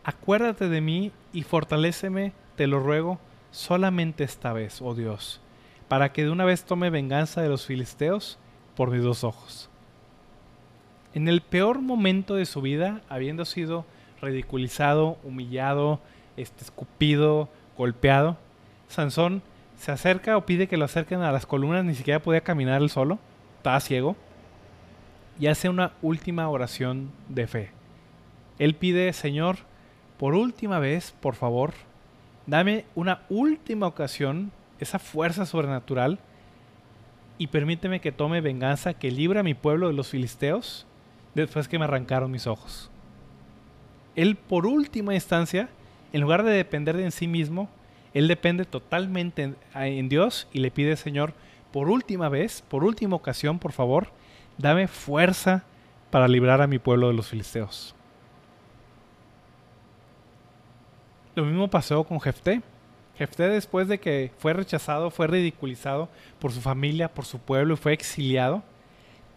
acuérdate 0.04 0.68
de 0.68 0.80
mí 0.80 1.12
y 1.32 1.42
fortaléceme, 1.42 2.32
te 2.56 2.66
lo 2.66 2.80
ruego, 2.80 3.18
solamente 3.50 4.24
esta 4.24 4.52
vez, 4.52 4.80
oh 4.80 4.94
Dios, 4.94 5.40
para 5.88 6.12
que 6.12 6.24
de 6.24 6.30
una 6.30 6.44
vez 6.44 6.64
tome 6.64 6.88
venganza 6.88 7.42
de 7.42 7.48
los 7.48 7.66
filisteos 7.66 8.38
por 8.74 8.90
mis 8.90 9.02
dos 9.02 9.24
ojos 9.24 9.68
en 11.16 11.28
el 11.28 11.40
peor 11.40 11.80
momento 11.80 12.34
de 12.34 12.44
su 12.44 12.60
vida, 12.60 13.00
habiendo 13.08 13.46
sido 13.46 13.86
ridiculizado, 14.20 15.16
humillado, 15.24 15.98
este, 16.36 16.64
escupido, 16.64 17.48
golpeado, 17.76 18.36
Sansón 18.88 19.42
se 19.76 19.92
acerca 19.92 20.36
o 20.36 20.46
pide 20.46 20.68
que 20.68 20.76
lo 20.76 20.84
acerquen 20.84 21.20
a 21.20 21.32
las 21.32 21.46
columnas, 21.46 21.84
ni 21.84 21.94
siquiera 21.94 22.22
podía 22.22 22.40
caminar 22.40 22.80
él 22.80 22.90
solo, 22.90 23.18
estaba 23.58 23.80
ciego, 23.80 24.16
y 25.38 25.48
hace 25.48 25.68
una 25.68 25.92
última 26.02 26.48
oración 26.48 27.10
de 27.28 27.46
fe. 27.46 27.70
Él 28.58 28.74
pide, 28.74 29.12
Señor, 29.12 29.58
por 30.18 30.34
última 30.34 30.78
vez, 30.78 31.14
por 31.20 31.34
favor, 31.34 31.74
dame 32.46 32.86
una 32.94 33.22
última 33.28 33.86
ocasión, 33.86 34.50
esa 34.80 34.98
fuerza 34.98 35.44
sobrenatural, 35.44 36.18
y 37.38 37.48
permíteme 37.48 38.00
que 38.00 38.12
tome 38.12 38.40
venganza, 38.40 38.94
que 38.94 39.10
libre 39.10 39.40
a 39.40 39.42
mi 39.42 39.52
pueblo 39.52 39.88
de 39.88 39.92
los 39.92 40.08
filisteos 40.08 40.86
después 41.34 41.68
que 41.68 41.78
me 41.78 41.84
arrancaron 41.84 42.30
mis 42.30 42.46
ojos. 42.46 42.90
Él, 44.14 44.36
por 44.36 44.64
última 44.64 45.14
instancia, 45.14 45.68
en 46.12 46.20
lugar 46.20 46.42
de 46.42 46.52
depender 46.52 46.96
de 46.96 47.04
en 47.04 47.12
sí 47.12 47.26
mismo, 47.26 47.68
él 48.14 48.28
depende 48.28 48.64
totalmente 48.64 49.54
en, 49.74 50.08
Dios 50.08 50.48
y 50.52 50.60
le 50.60 50.70
pide, 50.70 50.96
Señor, 50.96 51.34
por 51.72 51.90
última 51.90 52.28
vez, 52.28 52.62
por 52.62 52.84
última 52.84 53.16
ocasión, 53.16 53.58
por 53.58 53.72
favor, 53.72 54.08
dame 54.56 54.88
fuerza 54.88 55.64
para 56.10 56.28
librar 56.28 56.62
a 56.62 56.66
mi 56.66 56.78
pueblo 56.78 57.08
de 57.08 57.14
los 57.14 57.28
filisteos. 57.28 57.94
Lo 61.34 61.44
mismo 61.44 61.68
pasó 61.68 62.04
con 62.04 62.18
Jefté. 62.18 62.62
Jefté 63.18 63.48
después 63.48 63.88
de 63.88 63.98
que 63.98 64.32
fue 64.38 64.54
rechazado, 64.54 65.10
fue 65.10 65.26
ridiculizado 65.26 66.08
por 66.38 66.52
su 66.52 66.60
familia, 66.60 67.12
por 67.12 67.26
su 67.26 67.38
pueblo 67.38 67.74
y 67.74 67.76
fue 67.76 67.92
exiliado, 67.92 68.62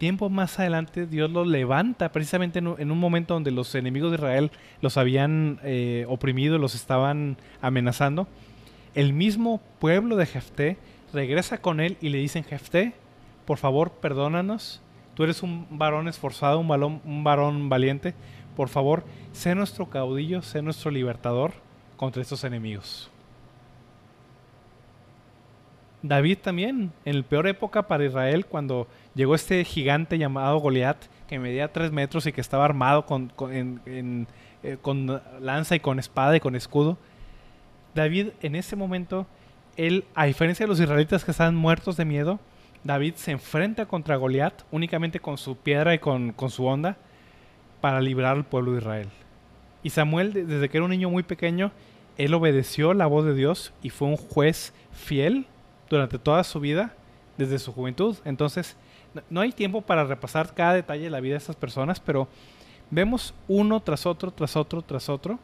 tiempo 0.00 0.30
más 0.30 0.58
adelante 0.58 1.06
Dios 1.06 1.30
los 1.30 1.46
levanta 1.46 2.10
precisamente 2.10 2.58
en 2.58 2.90
un, 2.90 2.98
momento 2.98 3.34
donde 3.34 3.50
los 3.50 3.74
enemigos 3.74 4.10
de 4.10 4.16
Israel 4.16 4.50
los 4.80 4.96
habían 4.96 5.60
eh, 5.62 6.06
oprimido, 6.08 6.56
los 6.56 6.74
estaban 6.74 7.36
amenazando. 7.60 8.26
El 8.94 9.12
mismo 9.12 9.60
pueblo 9.78 10.16
de 10.16 10.24
Jefté 10.24 10.78
regresa 11.12 11.58
con 11.58 11.80
él 11.80 11.98
y 12.00 12.08
le 12.08 12.16
dicen, 12.16 12.44
Jefté, 12.44 12.94
por 13.44 13.58
favor, 13.58 13.90
perdónanos. 13.92 14.80
Tú 15.14 15.24
eres 15.24 15.42
un 15.42 15.66
varón 15.70 16.08
esforzado, 16.08 16.58
un, 16.58 17.00
un 17.04 17.22
varón 17.22 17.68
valiente. 17.68 18.14
Por 18.56 18.70
favor, 18.70 19.04
sé 19.32 19.54
nuestro 19.54 19.90
caudillo, 19.90 20.40
sé 20.40 20.62
nuestro 20.62 20.90
libertador 20.90 21.52
contra 21.98 22.22
estos 22.22 22.42
enemigos. 22.44 23.09
David 26.02 26.38
también, 26.38 26.92
en 27.04 27.16
la 27.18 27.22
peor 27.22 27.46
época 27.46 27.86
para 27.86 28.04
Israel, 28.04 28.46
cuando 28.46 28.88
llegó 29.14 29.34
este 29.34 29.64
gigante 29.64 30.18
llamado 30.18 30.58
Goliat, 30.58 30.96
que 31.28 31.38
medía 31.38 31.72
tres 31.72 31.92
metros 31.92 32.26
y 32.26 32.32
que 32.32 32.40
estaba 32.40 32.64
armado 32.64 33.04
con, 33.04 33.32
eh, 33.86 34.76
con, 34.80 35.20
lanza 35.40 35.76
y 35.76 35.80
con 35.80 35.98
espada 35.98 36.36
y 36.36 36.40
con 36.40 36.56
escudo. 36.56 36.96
David, 37.94 38.28
en 38.40 38.54
ese 38.54 38.76
momento, 38.76 39.26
él, 39.76 40.04
a 40.14 40.24
diferencia 40.24 40.64
de 40.64 40.68
los 40.68 40.80
israelitas 40.80 41.24
que 41.24 41.32
estaban 41.32 41.54
muertos 41.54 41.96
de 41.96 42.04
miedo, 42.04 42.40
David 42.82 43.14
se 43.16 43.32
enfrenta 43.32 43.86
contra 43.86 44.16
Goliat 44.16 44.62
únicamente 44.70 45.20
con 45.20 45.36
su 45.36 45.56
piedra 45.56 45.92
y 45.92 45.98
con, 45.98 46.32
con 46.32 46.50
su 46.50 46.64
onda 46.64 46.96
para 47.82 48.00
librar 48.00 48.36
al 48.36 48.44
pueblo 48.44 48.72
de 48.72 48.78
Israel. 48.78 49.08
Y 49.82 49.90
Samuel, 49.90 50.32
desde 50.32 50.68
que 50.68 50.78
era 50.78 50.84
un 50.84 50.90
niño 50.90 51.10
muy 51.10 51.22
pequeño, 51.22 51.72
él 52.16 52.32
obedeció 52.34 52.94
la 52.94 53.06
voz 53.06 53.24
de 53.24 53.34
Dios 53.34 53.72
y 53.82 53.90
fue 53.90 54.08
un 54.08 54.16
juez 54.16 54.72
fiel 54.92 55.46
durante 55.90 56.18
toda 56.18 56.42
su 56.44 56.60
vida, 56.60 56.94
desde 57.36 57.58
su 57.58 57.72
juventud. 57.72 58.16
Entonces, 58.24 58.76
no 59.28 59.40
hay 59.40 59.52
tiempo 59.52 59.82
para 59.82 60.04
repasar 60.04 60.54
cada 60.54 60.74
detalle 60.74 61.04
de 61.04 61.10
la 61.10 61.20
vida 61.20 61.34
de 61.34 61.38
estas 61.38 61.56
personas, 61.56 62.00
pero 62.00 62.28
vemos 62.90 63.34
uno 63.48 63.80
tras 63.80 64.06
otro, 64.06 64.30
tras 64.30 64.56
otro, 64.56 64.82
tras 64.82 65.08
otro, 65.08 65.38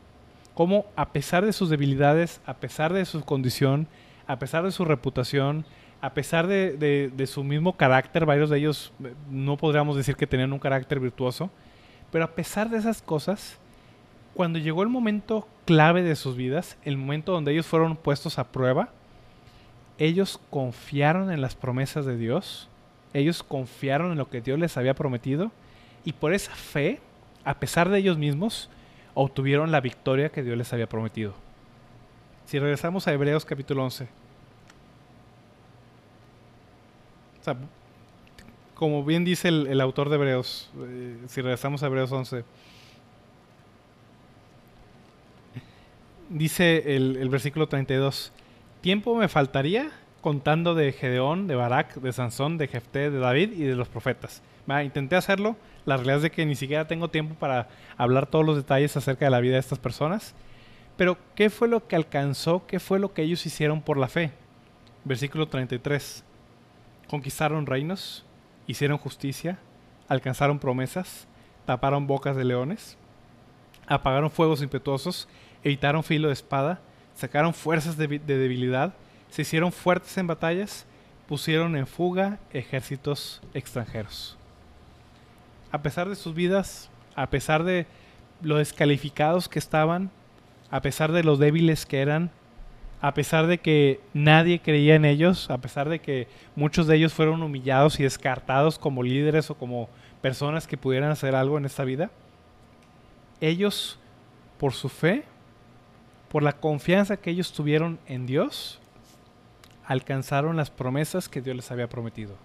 cómo 0.54 0.86
a 0.96 1.10
pesar 1.10 1.44
de 1.44 1.52
sus 1.52 1.68
debilidades, 1.68 2.40
a 2.46 2.54
pesar 2.54 2.92
de 2.92 3.04
su 3.04 3.22
condición, 3.24 3.88
a 4.26 4.38
pesar 4.38 4.64
de 4.64 4.70
su 4.70 4.84
reputación, 4.84 5.66
a 6.00 6.14
pesar 6.14 6.46
de, 6.46 7.26
su 7.26 7.42
mismo 7.42 7.76
carácter, 7.76 8.26
varios 8.26 8.50
de 8.50 8.58
ellos 8.58 8.92
eh, 9.02 9.14
no 9.30 9.56
podríamos 9.56 9.96
decir 9.96 10.14
que 10.16 10.26
tenían 10.26 10.52
un 10.52 10.58
carácter 10.58 11.00
virtuoso, 11.00 11.50
pero 12.12 12.24
a 12.24 12.34
pesar 12.34 12.70
de 12.70 12.78
esas 12.78 13.02
cosas, 13.02 13.58
cuando 14.34 14.58
llegó 14.58 14.82
el 14.82 14.88
momento 14.88 15.48
clave 15.64 16.02
de 16.02 16.14
sus 16.14 16.36
vidas, 16.36 16.76
el 16.84 16.96
momento 16.96 17.32
donde 17.32 17.52
ellos 17.52 17.66
fueron 17.66 17.96
puestos 17.96 18.38
a 18.38 18.44
prueba, 18.44 18.90
ellos 19.98 20.40
confiaron 20.50 21.30
en 21.30 21.40
las 21.40 21.54
promesas 21.54 22.04
de 22.04 22.16
Dios, 22.16 22.68
ellos 23.14 23.42
confiaron 23.42 24.12
en 24.12 24.18
lo 24.18 24.28
que 24.28 24.40
Dios 24.40 24.58
les 24.58 24.76
había 24.76 24.94
prometido 24.94 25.50
Y 26.04 26.12
por 26.12 26.34
esa 26.34 26.54
fe, 26.54 27.00
a 27.44 27.58
pesar 27.58 27.88
de 27.88 27.98
ellos 27.98 28.18
mismos, 28.18 28.68
obtuvieron 29.14 29.72
la 29.72 29.80
victoria 29.80 30.28
que 30.28 30.42
Dios 30.42 30.56
les 30.56 30.72
había 30.72 30.88
prometido. 30.88 31.34
Si 32.44 32.58
regresamos 32.58 33.08
a 33.08 33.12
Hebreos 33.12 33.44
capítulo 33.44 33.84
11. 33.84 34.08
como 38.74 39.04
bien 39.04 39.24
dice 39.24 39.48
el, 39.48 39.80
autor 39.80 40.10
de 40.10 40.16
Hebreos, 40.16 40.68
eh, 40.78 41.16
si 41.28 41.40
regresamos 41.40 41.82
a 41.82 41.86
Hebreos 41.86 42.12
11, 42.12 42.44
dice 46.28 46.96
el, 46.96 47.16
el 47.16 47.28
versículo 47.28 47.68
32, 47.68 48.32
tiempo 48.86 49.16
me 49.16 49.26
faltaría 49.26 49.90
contando 50.20 50.76
de 50.76 50.92
Gedeón, 50.92 51.48
de 51.48 51.56
Barak, 51.56 51.96
de 51.96 52.12
Sansón, 52.12 52.56
de 52.56 52.68
Jefté, 52.68 53.10
de 53.10 53.18
David 53.18 53.50
y 53.50 53.64
de 53.64 53.74
los 53.74 53.88
profetas. 53.88 54.44
intenté 54.84 55.16
hacerlo, 55.16 55.56
la 55.86 55.96
realidad 55.96 56.18
es 56.18 56.22
de 56.22 56.30
que 56.30 56.46
ni 56.46 56.54
siquiera 56.54 56.86
tengo 56.86 57.08
tiempo 57.08 57.34
para 57.34 57.66
hablar 57.96 58.28
todos 58.28 58.46
los 58.46 58.54
detalles 58.54 58.96
acerca 58.96 59.24
de 59.24 59.32
la 59.32 59.40
vida 59.40 59.54
de 59.54 59.58
estas 59.58 59.80
personas. 59.80 60.36
Pero, 60.96 61.18
¿qué 61.34 61.50
fue 61.50 61.66
lo 61.66 61.88
que 61.88 61.96
alcanzó? 61.96 62.64
¿Qué 62.68 62.78
fue 62.78 63.00
lo 63.00 63.12
que 63.12 63.22
ellos 63.22 63.44
hicieron 63.44 63.82
por 63.82 63.98
la 63.98 64.06
fe? 64.06 64.30
Versículo 65.02 65.48
33. 65.48 66.22
Conquistaron 67.08 67.66
reinos, 67.66 68.24
hicieron 68.68 68.98
justicia, 68.98 69.58
alcanzaron 70.06 70.60
promesas, 70.60 71.26
taparon 71.64 72.06
bocas 72.06 72.36
de 72.36 72.44
leones, 72.44 72.96
apagaron 73.88 74.30
fuegos 74.30 74.62
impetuosos, 74.62 75.26
evitaron 75.64 76.04
filo 76.04 76.28
de 76.28 76.34
espada, 76.34 76.82
sacaron 77.16 77.52
fuerzas 77.52 77.96
de 77.96 78.06
debilidad, 78.06 78.94
se 79.30 79.42
hicieron 79.42 79.72
fuertes 79.72 80.16
en 80.18 80.26
batallas, 80.26 80.86
pusieron 81.26 81.76
en 81.76 81.86
fuga 81.86 82.38
ejércitos 82.52 83.42
extranjeros. 83.52 84.36
A 85.72 85.82
pesar 85.82 86.08
de 86.08 86.16
sus 86.16 86.34
vidas, 86.34 86.88
a 87.14 87.28
pesar 87.28 87.64
de 87.64 87.86
lo 88.40 88.56
descalificados 88.56 89.48
que 89.48 89.58
estaban, 89.58 90.10
a 90.70 90.80
pesar 90.82 91.12
de 91.12 91.24
los 91.24 91.38
débiles 91.38 91.86
que 91.86 92.00
eran, 92.00 92.30
a 93.00 93.14
pesar 93.14 93.46
de 93.46 93.58
que 93.58 94.00
nadie 94.14 94.60
creía 94.60 94.94
en 94.94 95.04
ellos, 95.04 95.50
a 95.50 95.58
pesar 95.58 95.88
de 95.88 95.98
que 95.98 96.28
muchos 96.54 96.86
de 96.86 96.96
ellos 96.96 97.12
fueron 97.12 97.42
humillados 97.42 98.00
y 98.00 98.04
descartados 98.04 98.78
como 98.78 99.02
líderes 99.02 99.50
o 99.50 99.54
como 99.56 99.88
personas 100.22 100.66
que 100.66 100.78
pudieran 100.78 101.10
hacer 101.10 101.34
algo 101.34 101.58
en 101.58 101.66
esta 101.66 101.84
vida, 101.84 102.10
ellos, 103.40 103.98
por 104.58 104.72
su 104.72 104.88
fe, 104.88 105.24
por 106.36 106.42
la 106.42 106.52
confianza 106.52 107.16
que 107.16 107.30
ellos 107.30 107.50
tuvieron 107.50 107.98
en 108.06 108.26
Dios, 108.26 108.78
alcanzaron 109.86 110.54
las 110.54 110.68
promesas 110.68 111.30
que 111.30 111.40
Dios 111.40 111.56
les 111.56 111.70
había 111.70 111.88
prometido. 111.88 112.36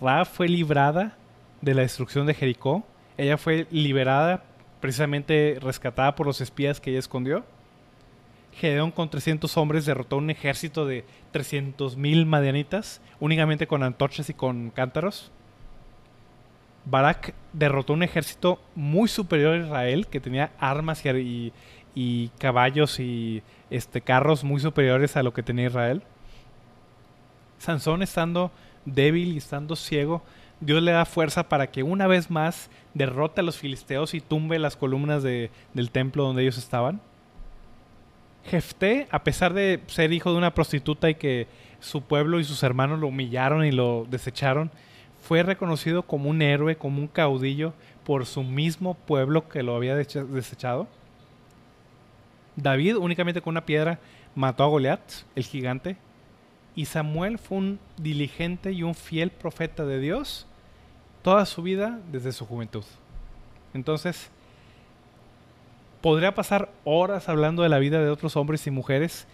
Ra 0.00 0.24
fue 0.24 0.48
librada 0.48 1.16
de 1.60 1.74
la 1.74 1.82
destrucción 1.82 2.26
de 2.26 2.34
Jericó. 2.34 2.84
Ella 3.16 3.38
fue 3.38 3.68
liberada, 3.70 4.42
precisamente 4.80 5.58
rescatada 5.60 6.16
por 6.16 6.26
los 6.26 6.40
espías 6.40 6.80
que 6.80 6.90
ella 6.90 6.98
escondió. 6.98 7.44
Gedeón 8.50 8.90
con 8.90 9.08
300 9.08 9.56
hombres 9.58 9.86
derrotó 9.86 10.16
un 10.16 10.30
ejército 10.30 10.84
de 10.84 11.04
300 11.30 11.96
mil 11.96 12.26
madianitas, 12.26 13.00
únicamente 13.20 13.68
con 13.68 13.84
antorchas 13.84 14.28
y 14.28 14.34
con 14.34 14.70
cántaros. 14.70 15.30
Barak 16.84 17.32
derrotó 17.52 17.92
un 17.92 18.02
ejército 18.02 18.60
muy 18.74 19.06
superior 19.06 19.54
a 19.54 19.64
Israel, 19.64 20.08
que 20.08 20.18
tenía 20.18 20.50
armas 20.58 21.04
y, 21.04 21.08
y 21.10 21.52
caballos 22.38 22.98
y 23.00 23.42
este, 23.70 24.00
carros 24.00 24.44
muy 24.44 24.60
superiores 24.60 25.16
a 25.16 25.22
lo 25.22 25.32
que 25.32 25.42
tenía 25.42 25.66
Israel. 25.66 26.02
Sansón 27.58 28.02
estando 28.02 28.50
débil 28.84 29.32
y 29.32 29.38
estando 29.38 29.76
ciego, 29.76 30.22
Dios 30.60 30.82
le 30.82 30.92
da 30.92 31.04
fuerza 31.04 31.48
para 31.48 31.68
que 31.68 31.82
una 31.82 32.06
vez 32.06 32.30
más 32.30 32.70
derrote 32.94 33.40
a 33.40 33.44
los 33.44 33.58
filisteos 33.58 34.14
y 34.14 34.20
tumbe 34.20 34.58
las 34.58 34.76
columnas 34.76 35.22
del 35.22 35.90
templo 35.92 36.24
donde 36.24 36.42
ellos 36.42 36.58
estaban. 36.58 37.00
Jefté, 38.44 39.08
a 39.10 39.24
pesar 39.24 39.54
de 39.54 39.80
ser 39.86 40.12
hijo 40.12 40.30
de 40.30 40.38
una 40.38 40.54
prostituta 40.54 41.08
y 41.08 41.14
que 41.14 41.46
su 41.80 42.02
pueblo 42.02 42.40
y 42.40 42.44
sus 42.44 42.62
hermanos 42.62 43.00
lo 43.00 43.08
humillaron 43.08 43.64
y 43.64 43.72
lo 43.72 44.06
desecharon, 44.10 44.70
fue 45.22 45.42
reconocido 45.42 46.02
como 46.02 46.28
un 46.28 46.42
héroe, 46.42 46.76
como 46.76 47.00
un 47.00 47.08
caudillo 47.08 47.72
por 48.04 48.26
su 48.26 48.42
mismo 48.42 48.94
pueblo 48.94 49.48
que 49.48 49.62
lo 49.62 49.74
había 49.74 49.96
desechado. 49.96 50.86
David, 52.56 52.96
únicamente 52.96 53.40
con 53.40 53.52
una 53.52 53.66
piedra, 53.66 53.98
mató 54.34 54.64
a 54.64 54.68
Goliat, 54.68 55.00
el 55.34 55.44
gigante, 55.44 55.96
y 56.76 56.86
Samuel 56.86 57.38
fue 57.38 57.58
un 57.58 57.80
diligente 57.96 58.72
y 58.72 58.82
un 58.82 58.94
fiel 58.94 59.30
profeta 59.30 59.84
de 59.84 60.00
Dios 60.00 60.46
toda 61.22 61.46
su 61.46 61.62
vida 61.62 62.00
desde 62.12 62.32
su 62.32 62.44
juventud. 62.44 62.84
Entonces, 63.72 64.30
podría 66.00 66.34
pasar 66.34 66.70
horas 66.84 67.30
hablando 67.30 67.62
de 67.62 67.70
la 67.70 67.78
vida 67.78 67.98
de 68.00 68.10
otros 68.10 68.36
hombres 68.36 68.66
y 68.66 68.70
mujeres, 68.70 69.26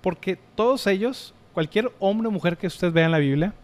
porque 0.00 0.36
todos 0.56 0.88
ellos, 0.88 1.34
cualquier 1.54 1.92
hombre 2.00 2.26
o 2.26 2.32
mujer 2.32 2.56
que 2.56 2.66
usted 2.66 2.92
vea 2.92 3.04
en 3.04 3.12
la 3.12 3.18
Biblia, 3.18 3.54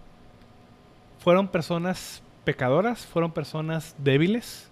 fueron 1.19 1.49
personas 1.49 2.23
pecadoras, 2.45 3.05
fueron 3.05 3.33
personas 3.33 3.97
débiles. 3.99 4.71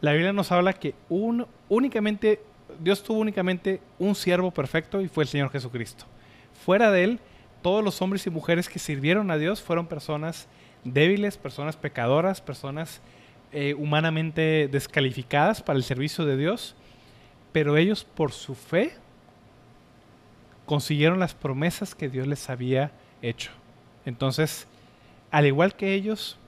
La 0.00 0.12
Biblia 0.12 0.32
nos 0.32 0.50
habla 0.50 0.72
que 0.72 0.96
un, 1.08 1.46
únicamente, 1.68 2.40
Dios 2.80 3.02
tuvo 3.02 3.20
únicamente 3.20 3.80
un 3.98 4.14
siervo 4.14 4.50
perfecto 4.50 5.00
y 5.00 5.08
fue 5.08 5.24
el 5.24 5.28
Señor 5.28 5.50
Jesucristo. 5.50 6.04
Fuera 6.64 6.90
de 6.90 7.04
él, 7.04 7.20
todos 7.62 7.82
los 7.84 8.00
hombres 8.02 8.26
y 8.26 8.30
mujeres 8.30 8.68
que 8.68 8.78
sirvieron 8.78 9.30
a 9.30 9.38
Dios 9.38 9.62
fueron 9.62 9.86
personas 9.86 10.48
débiles, 10.84 11.36
personas 11.36 11.76
pecadoras, 11.76 12.40
personas 12.40 13.00
eh, 13.52 13.74
humanamente 13.74 14.68
descalificadas 14.70 15.62
para 15.62 15.76
el 15.76 15.84
servicio 15.84 16.24
de 16.24 16.36
Dios, 16.36 16.74
pero 17.52 17.76
ellos 17.76 18.04
por 18.04 18.32
su 18.32 18.54
fe 18.54 18.92
consiguieron 20.66 21.20
las 21.20 21.34
promesas 21.34 21.94
que 21.94 22.08
Dios 22.08 22.26
les 22.26 22.50
había 22.50 22.92
hecho. 23.22 23.52
Entonces, 24.04 24.66
al 25.30 25.46
igual 25.46 25.74
que 25.74 25.94
ellos, 25.94 26.38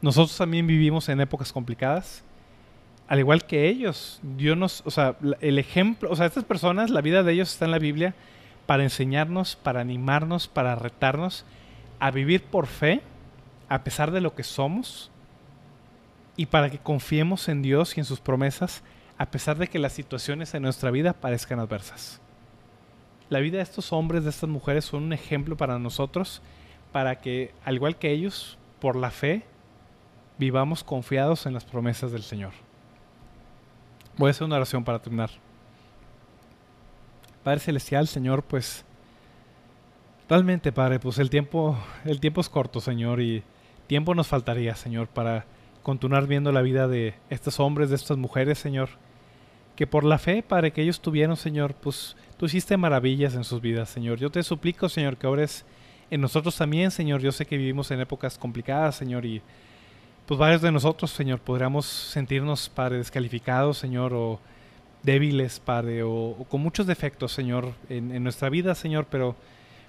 nosotros 0.00 0.36
también 0.36 0.66
vivimos 0.66 1.08
en 1.08 1.20
épocas 1.20 1.52
complicadas. 1.52 2.24
Al 3.12 3.18
igual 3.18 3.44
que 3.44 3.68
ellos, 3.68 4.20
Dios 4.22 4.56
nos, 4.56 4.82
o 4.86 4.90
sea, 4.90 5.16
el 5.42 5.58
ejemplo, 5.58 6.10
o 6.10 6.16
sea, 6.16 6.24
estas 6.24 6.44
personas, 6.44 6.88
la 6.88 7.02
vida 7.02 7.22
de 7.22 7.34
ellos 7.34 7.52
está 7.52 7.66
en 7.66 7.70
la 7.70 7.78
Biblia 7.78 8.14
para 8.64 8.84
enseñarnos, 8.84 9.54
para 9.54 9.82
animarnos, 9.82 10.48
para 10.48 10.76
retarnos 10.76 11.44
a 11.98 12.10
vivir 12.10 12.42
por 12.42 12.66
fe, 12.66 13.02
a 13.68 13.84
pesar 13.84 14.12
de 14.12 14.22
lo 14.22 14.34
que 14.34 14.44
somos, 14.44 15.10
y 16.38 16.46
para 16.46 16.70
que 16.70 16.78
confiemos 16.78 17.50
en 17.50 17.60
Dios 17.60 17.98
y 17.98 18.00
en 18.00 18.06
sus 18.06 18.18
promesas, 18.18 18.82
a 19.18 19.26
pesar 19.26 19.58
de 19.58 19.66
que 19.66 19.78
las 19.78 19.92
situaciones 19.92 20.54
en 20.54 20.62
nuestra 20.62 20.90
vida 20.90 21.12
parezcan 21.12 21.60
adversas. 21.60 22.18
La 23.28 23.40
vida 23.40 23.58
de 23.58 23.64
estos 23.64 23.92
hombres, 23.92 24.24
de 24.24 24.30
estas 24.30 24.48
mujeres, 24.48 24.86
son 24.86 25.02
un 25.02 25.12
ejemplo 25.12 25.54
para 25.58 25.78
nosotros, 25.78 26.40
para 26.92 27.20
que, 27.20 27.52
al 27.62 27.74
igual 27.74 27.96
que 27.96 28.10
ellos, 28.10 28.56
por 28.80 28.96
la 28.96 29.10
fe, 29.10 29.44
vivamos 30.38 30.82
confiados 30.82 31.44
en 31.44 31.52
las 31.52 31.66
promesas 31.66 32.10
del 32.10 32.22
Señor. 32.22 32.54
Voy 34.18 34.28
a 34.28 34.30
hacer 34.30 34.44
una 34.44 34.56
oración 34.56 34.84
para 34.84 34.98
terminar. 34.98 35.30
Padre 37.42 37.60
Celestial, 37.60 38.06
Señor, 38.06 38.42
pues 38.42 38.84
realmente, 40.28 40.70
Padre, 40.70 41.00
pues 41.00 41.18
el 41.18 41.30
tiempo, 41.30 41.76
el 42.04 42.20
tiempo 42.20 42.40
es 42.40 42.48
corto, 42.48 42.80
Señor, 42.80 43.20
y 43.20 43.42
tiempo 43.86 44.14
nos 44.14 44.28
faltaría, 44.28 44.74
Señor, 44.76 45.08
para 45.08 45.46
continuar 45.82 46.26
viendo 46.26 46.52
la 46.52 46.62
vida 46.62 46.88
de 46.88 47.14
estos 47.30 47.58
hombres, 47.58 47.90
de 47.90 47.96
estas 47.96 48.16
mujeres, 48.18 48.58
Señor. 48.58 48.90
Que 49.76 49.86
por 49.86 50.04
la 50.04 50.18
fe, 50.18 50.42
Padre, 50.42 50.72
que 50.72 50.82
ellos 50.82 51.00
tuvieron, 51.00 51.36
Señor, 51.36 51.74
pues 51.74 52.14
tú 52.36 52.46
hiciste 52.46 52.76
maravillas 52.76 53.34
en 53.34 53.44
sus 53.44 53.60
vidas, 53.60 53.88
Señor. 53.88 54.18
Yo 54.18 54.30
te 54.30 54.42
suplico, 54.42 54.88
Señor, 54.88 55.16
que 55.16 55.26
obres 55.26 55.64
en 56.10 56.20
nosotros 56.20 56.54
también, 56.56 56.90
Señor. 56.90 57.22
Yo 57.22 57.32
sé 57.32 57.46
que 57.46 57.56
vivimos 57.56 57.90
en 57.90 58.00
épocas 58.00 58.36
complicadas, 58.36 58.94
Señor, 58.94 59.24
y 59.24 59.40
pues 60.26 60.38
varios 60.38 60.62
de 60.62 60.70
nosotros, 60.70 61.10
Señor, 61.10 61.40
podríamos 61.40 61.86
sentirnos, 61.86 62.68
Padre, 62.68 62.98
descalificados, 62.98 63.78
Señor, 63.78 64.14
o 64.14 64.40
débiles, 65.02 65.60
Padre, 65.60 66.02
o, 66.04 66.46
con 66.48 66.60
muchos 66.60 66.86
defectos, 66.86 67.32
Señor, 67.32 67.72
en, 67.88 68.22
nuestra 68.22 68.48
vida, 68.48 68.74
Señor, 68.74 69.06
pero 69.10 69.36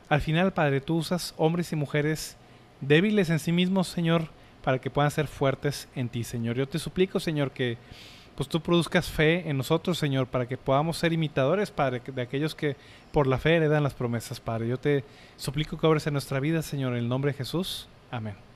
al 0.10 0.22
final, 0.22 0.54
Padre, 0.54 0.82
tú 0.82 0.98
usas 0.98 1.34
hombres 1.38 1.72
y 1.72 1.76
mujeres 1.76 2.36
débiles 2.82 3.30
en 3.30 3.40
sí 3.40 3.52
mismos, 3.52 3.88
Señor, 3.88 4.30
para 4.64 4.80
que 4.80 4.90
puedan 4.90 5.12
ser 5.12 5.28
fuertes 5.28 5.88
en 5.96 6.10
ti, 6.10 6.24
Señor. 6.24 6.56
Yo 6.56 6.68
te 6.68 6.80
suplico, 6.80 7.20
Señor, 7.20 7.52
que 7.52 7.78
pues 8.36 8.50
tú 8.50 8.62
produzcas 8.62 9.10
fe 9.10 9.48
en 9.48 9.58
nosotros, 9.58 10.00
Señor, 10.00 10.26
para 10.26 10.48
que 10.48 10.58
podamos 10.58 10.98
ser 10.98 11.14
imitadores, 11.14 11.70
Padre, 11.70 12.02
de 12.06 12.22
aquellos 12.22 12.56
que 12.56 12.76
por 13.12 13.28
la 13.28 13.38
fe 13.38 13.58
heredan 13.58 13.84
las 13.84 13.94
promesas, 13.94 14.40
Padre. 14.40 14.68
Yo 14.68 14.78
te 14.78 15.04
suplico 15.38 15.78
que 15.78 15.86
obres 15.86 16.08
en 16.08 16.14
nuestra 16.14 16.40
vida, 16.40 16.64
Señor, 16.64 16.94
en 16.94 17.00
el 17.00 17.10
nombre 17.10 17.32
de 17.32 17.38
Jesús. 17.38 17.88
Amén. 18.10 18.53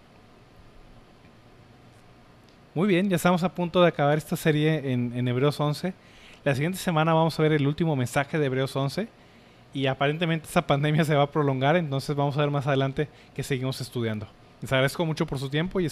Muy 2.77 2.87
bien, 2.87 3.09
ya 3.09 3.15
estamos 3.15 3.41
a 3.41 3.55
punto 3.55 3.81
de 3.81 3.87
acabar 3.87 4.19
esta 4.19 4.35
serie 4.35 4.93
en, 4.93 5.27
Hebreos 5.27 5.59
11. 5.59 5.95
La 6.43 6.53
siguiente 6.53 6.77
semana 6.77 7.11
vamos 7.11 7.39
a 7.39 7.41
ver 7.41 7.53
el 7.53 7.65
último 7.65 7.95
mensaje 7.95 8.37
de 8.37 8.45
Hebreos 8.45 8.75
11 8.75 9.07
y 9.73 9.87
aparentemente 9.87 10.45
esta 10.45 10.67
pandemia 10.67 11.03
se 11.03 11.15
va 11.15 11.23
a 11.23 11.31
prolongar, 11.31 11.75
entonces 11.75 12.15
vamos 12.15 12.37
a 12.37 12.41
ver 12.41 12.51
más 12.51 12.67
adelante 12.67 13.09
que 13.33 13.41
seguimos 13.41 13.81
estudiando. 13.81 14.27
Les 14.61 14.71
agradezco 14.71 15.03
mucho 15.07 15.25
por 15.25 15.39
su 15.39 15.49
tiempo 15.49 15.79
y 15.79 15.89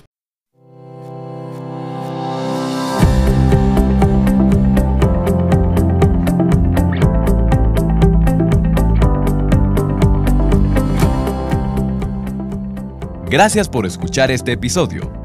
Gracias 13.27 13.67
por 13.67 13.87
escuchar 13.87 14.29
este 14.29 14.51
episodio. 14.51 15.24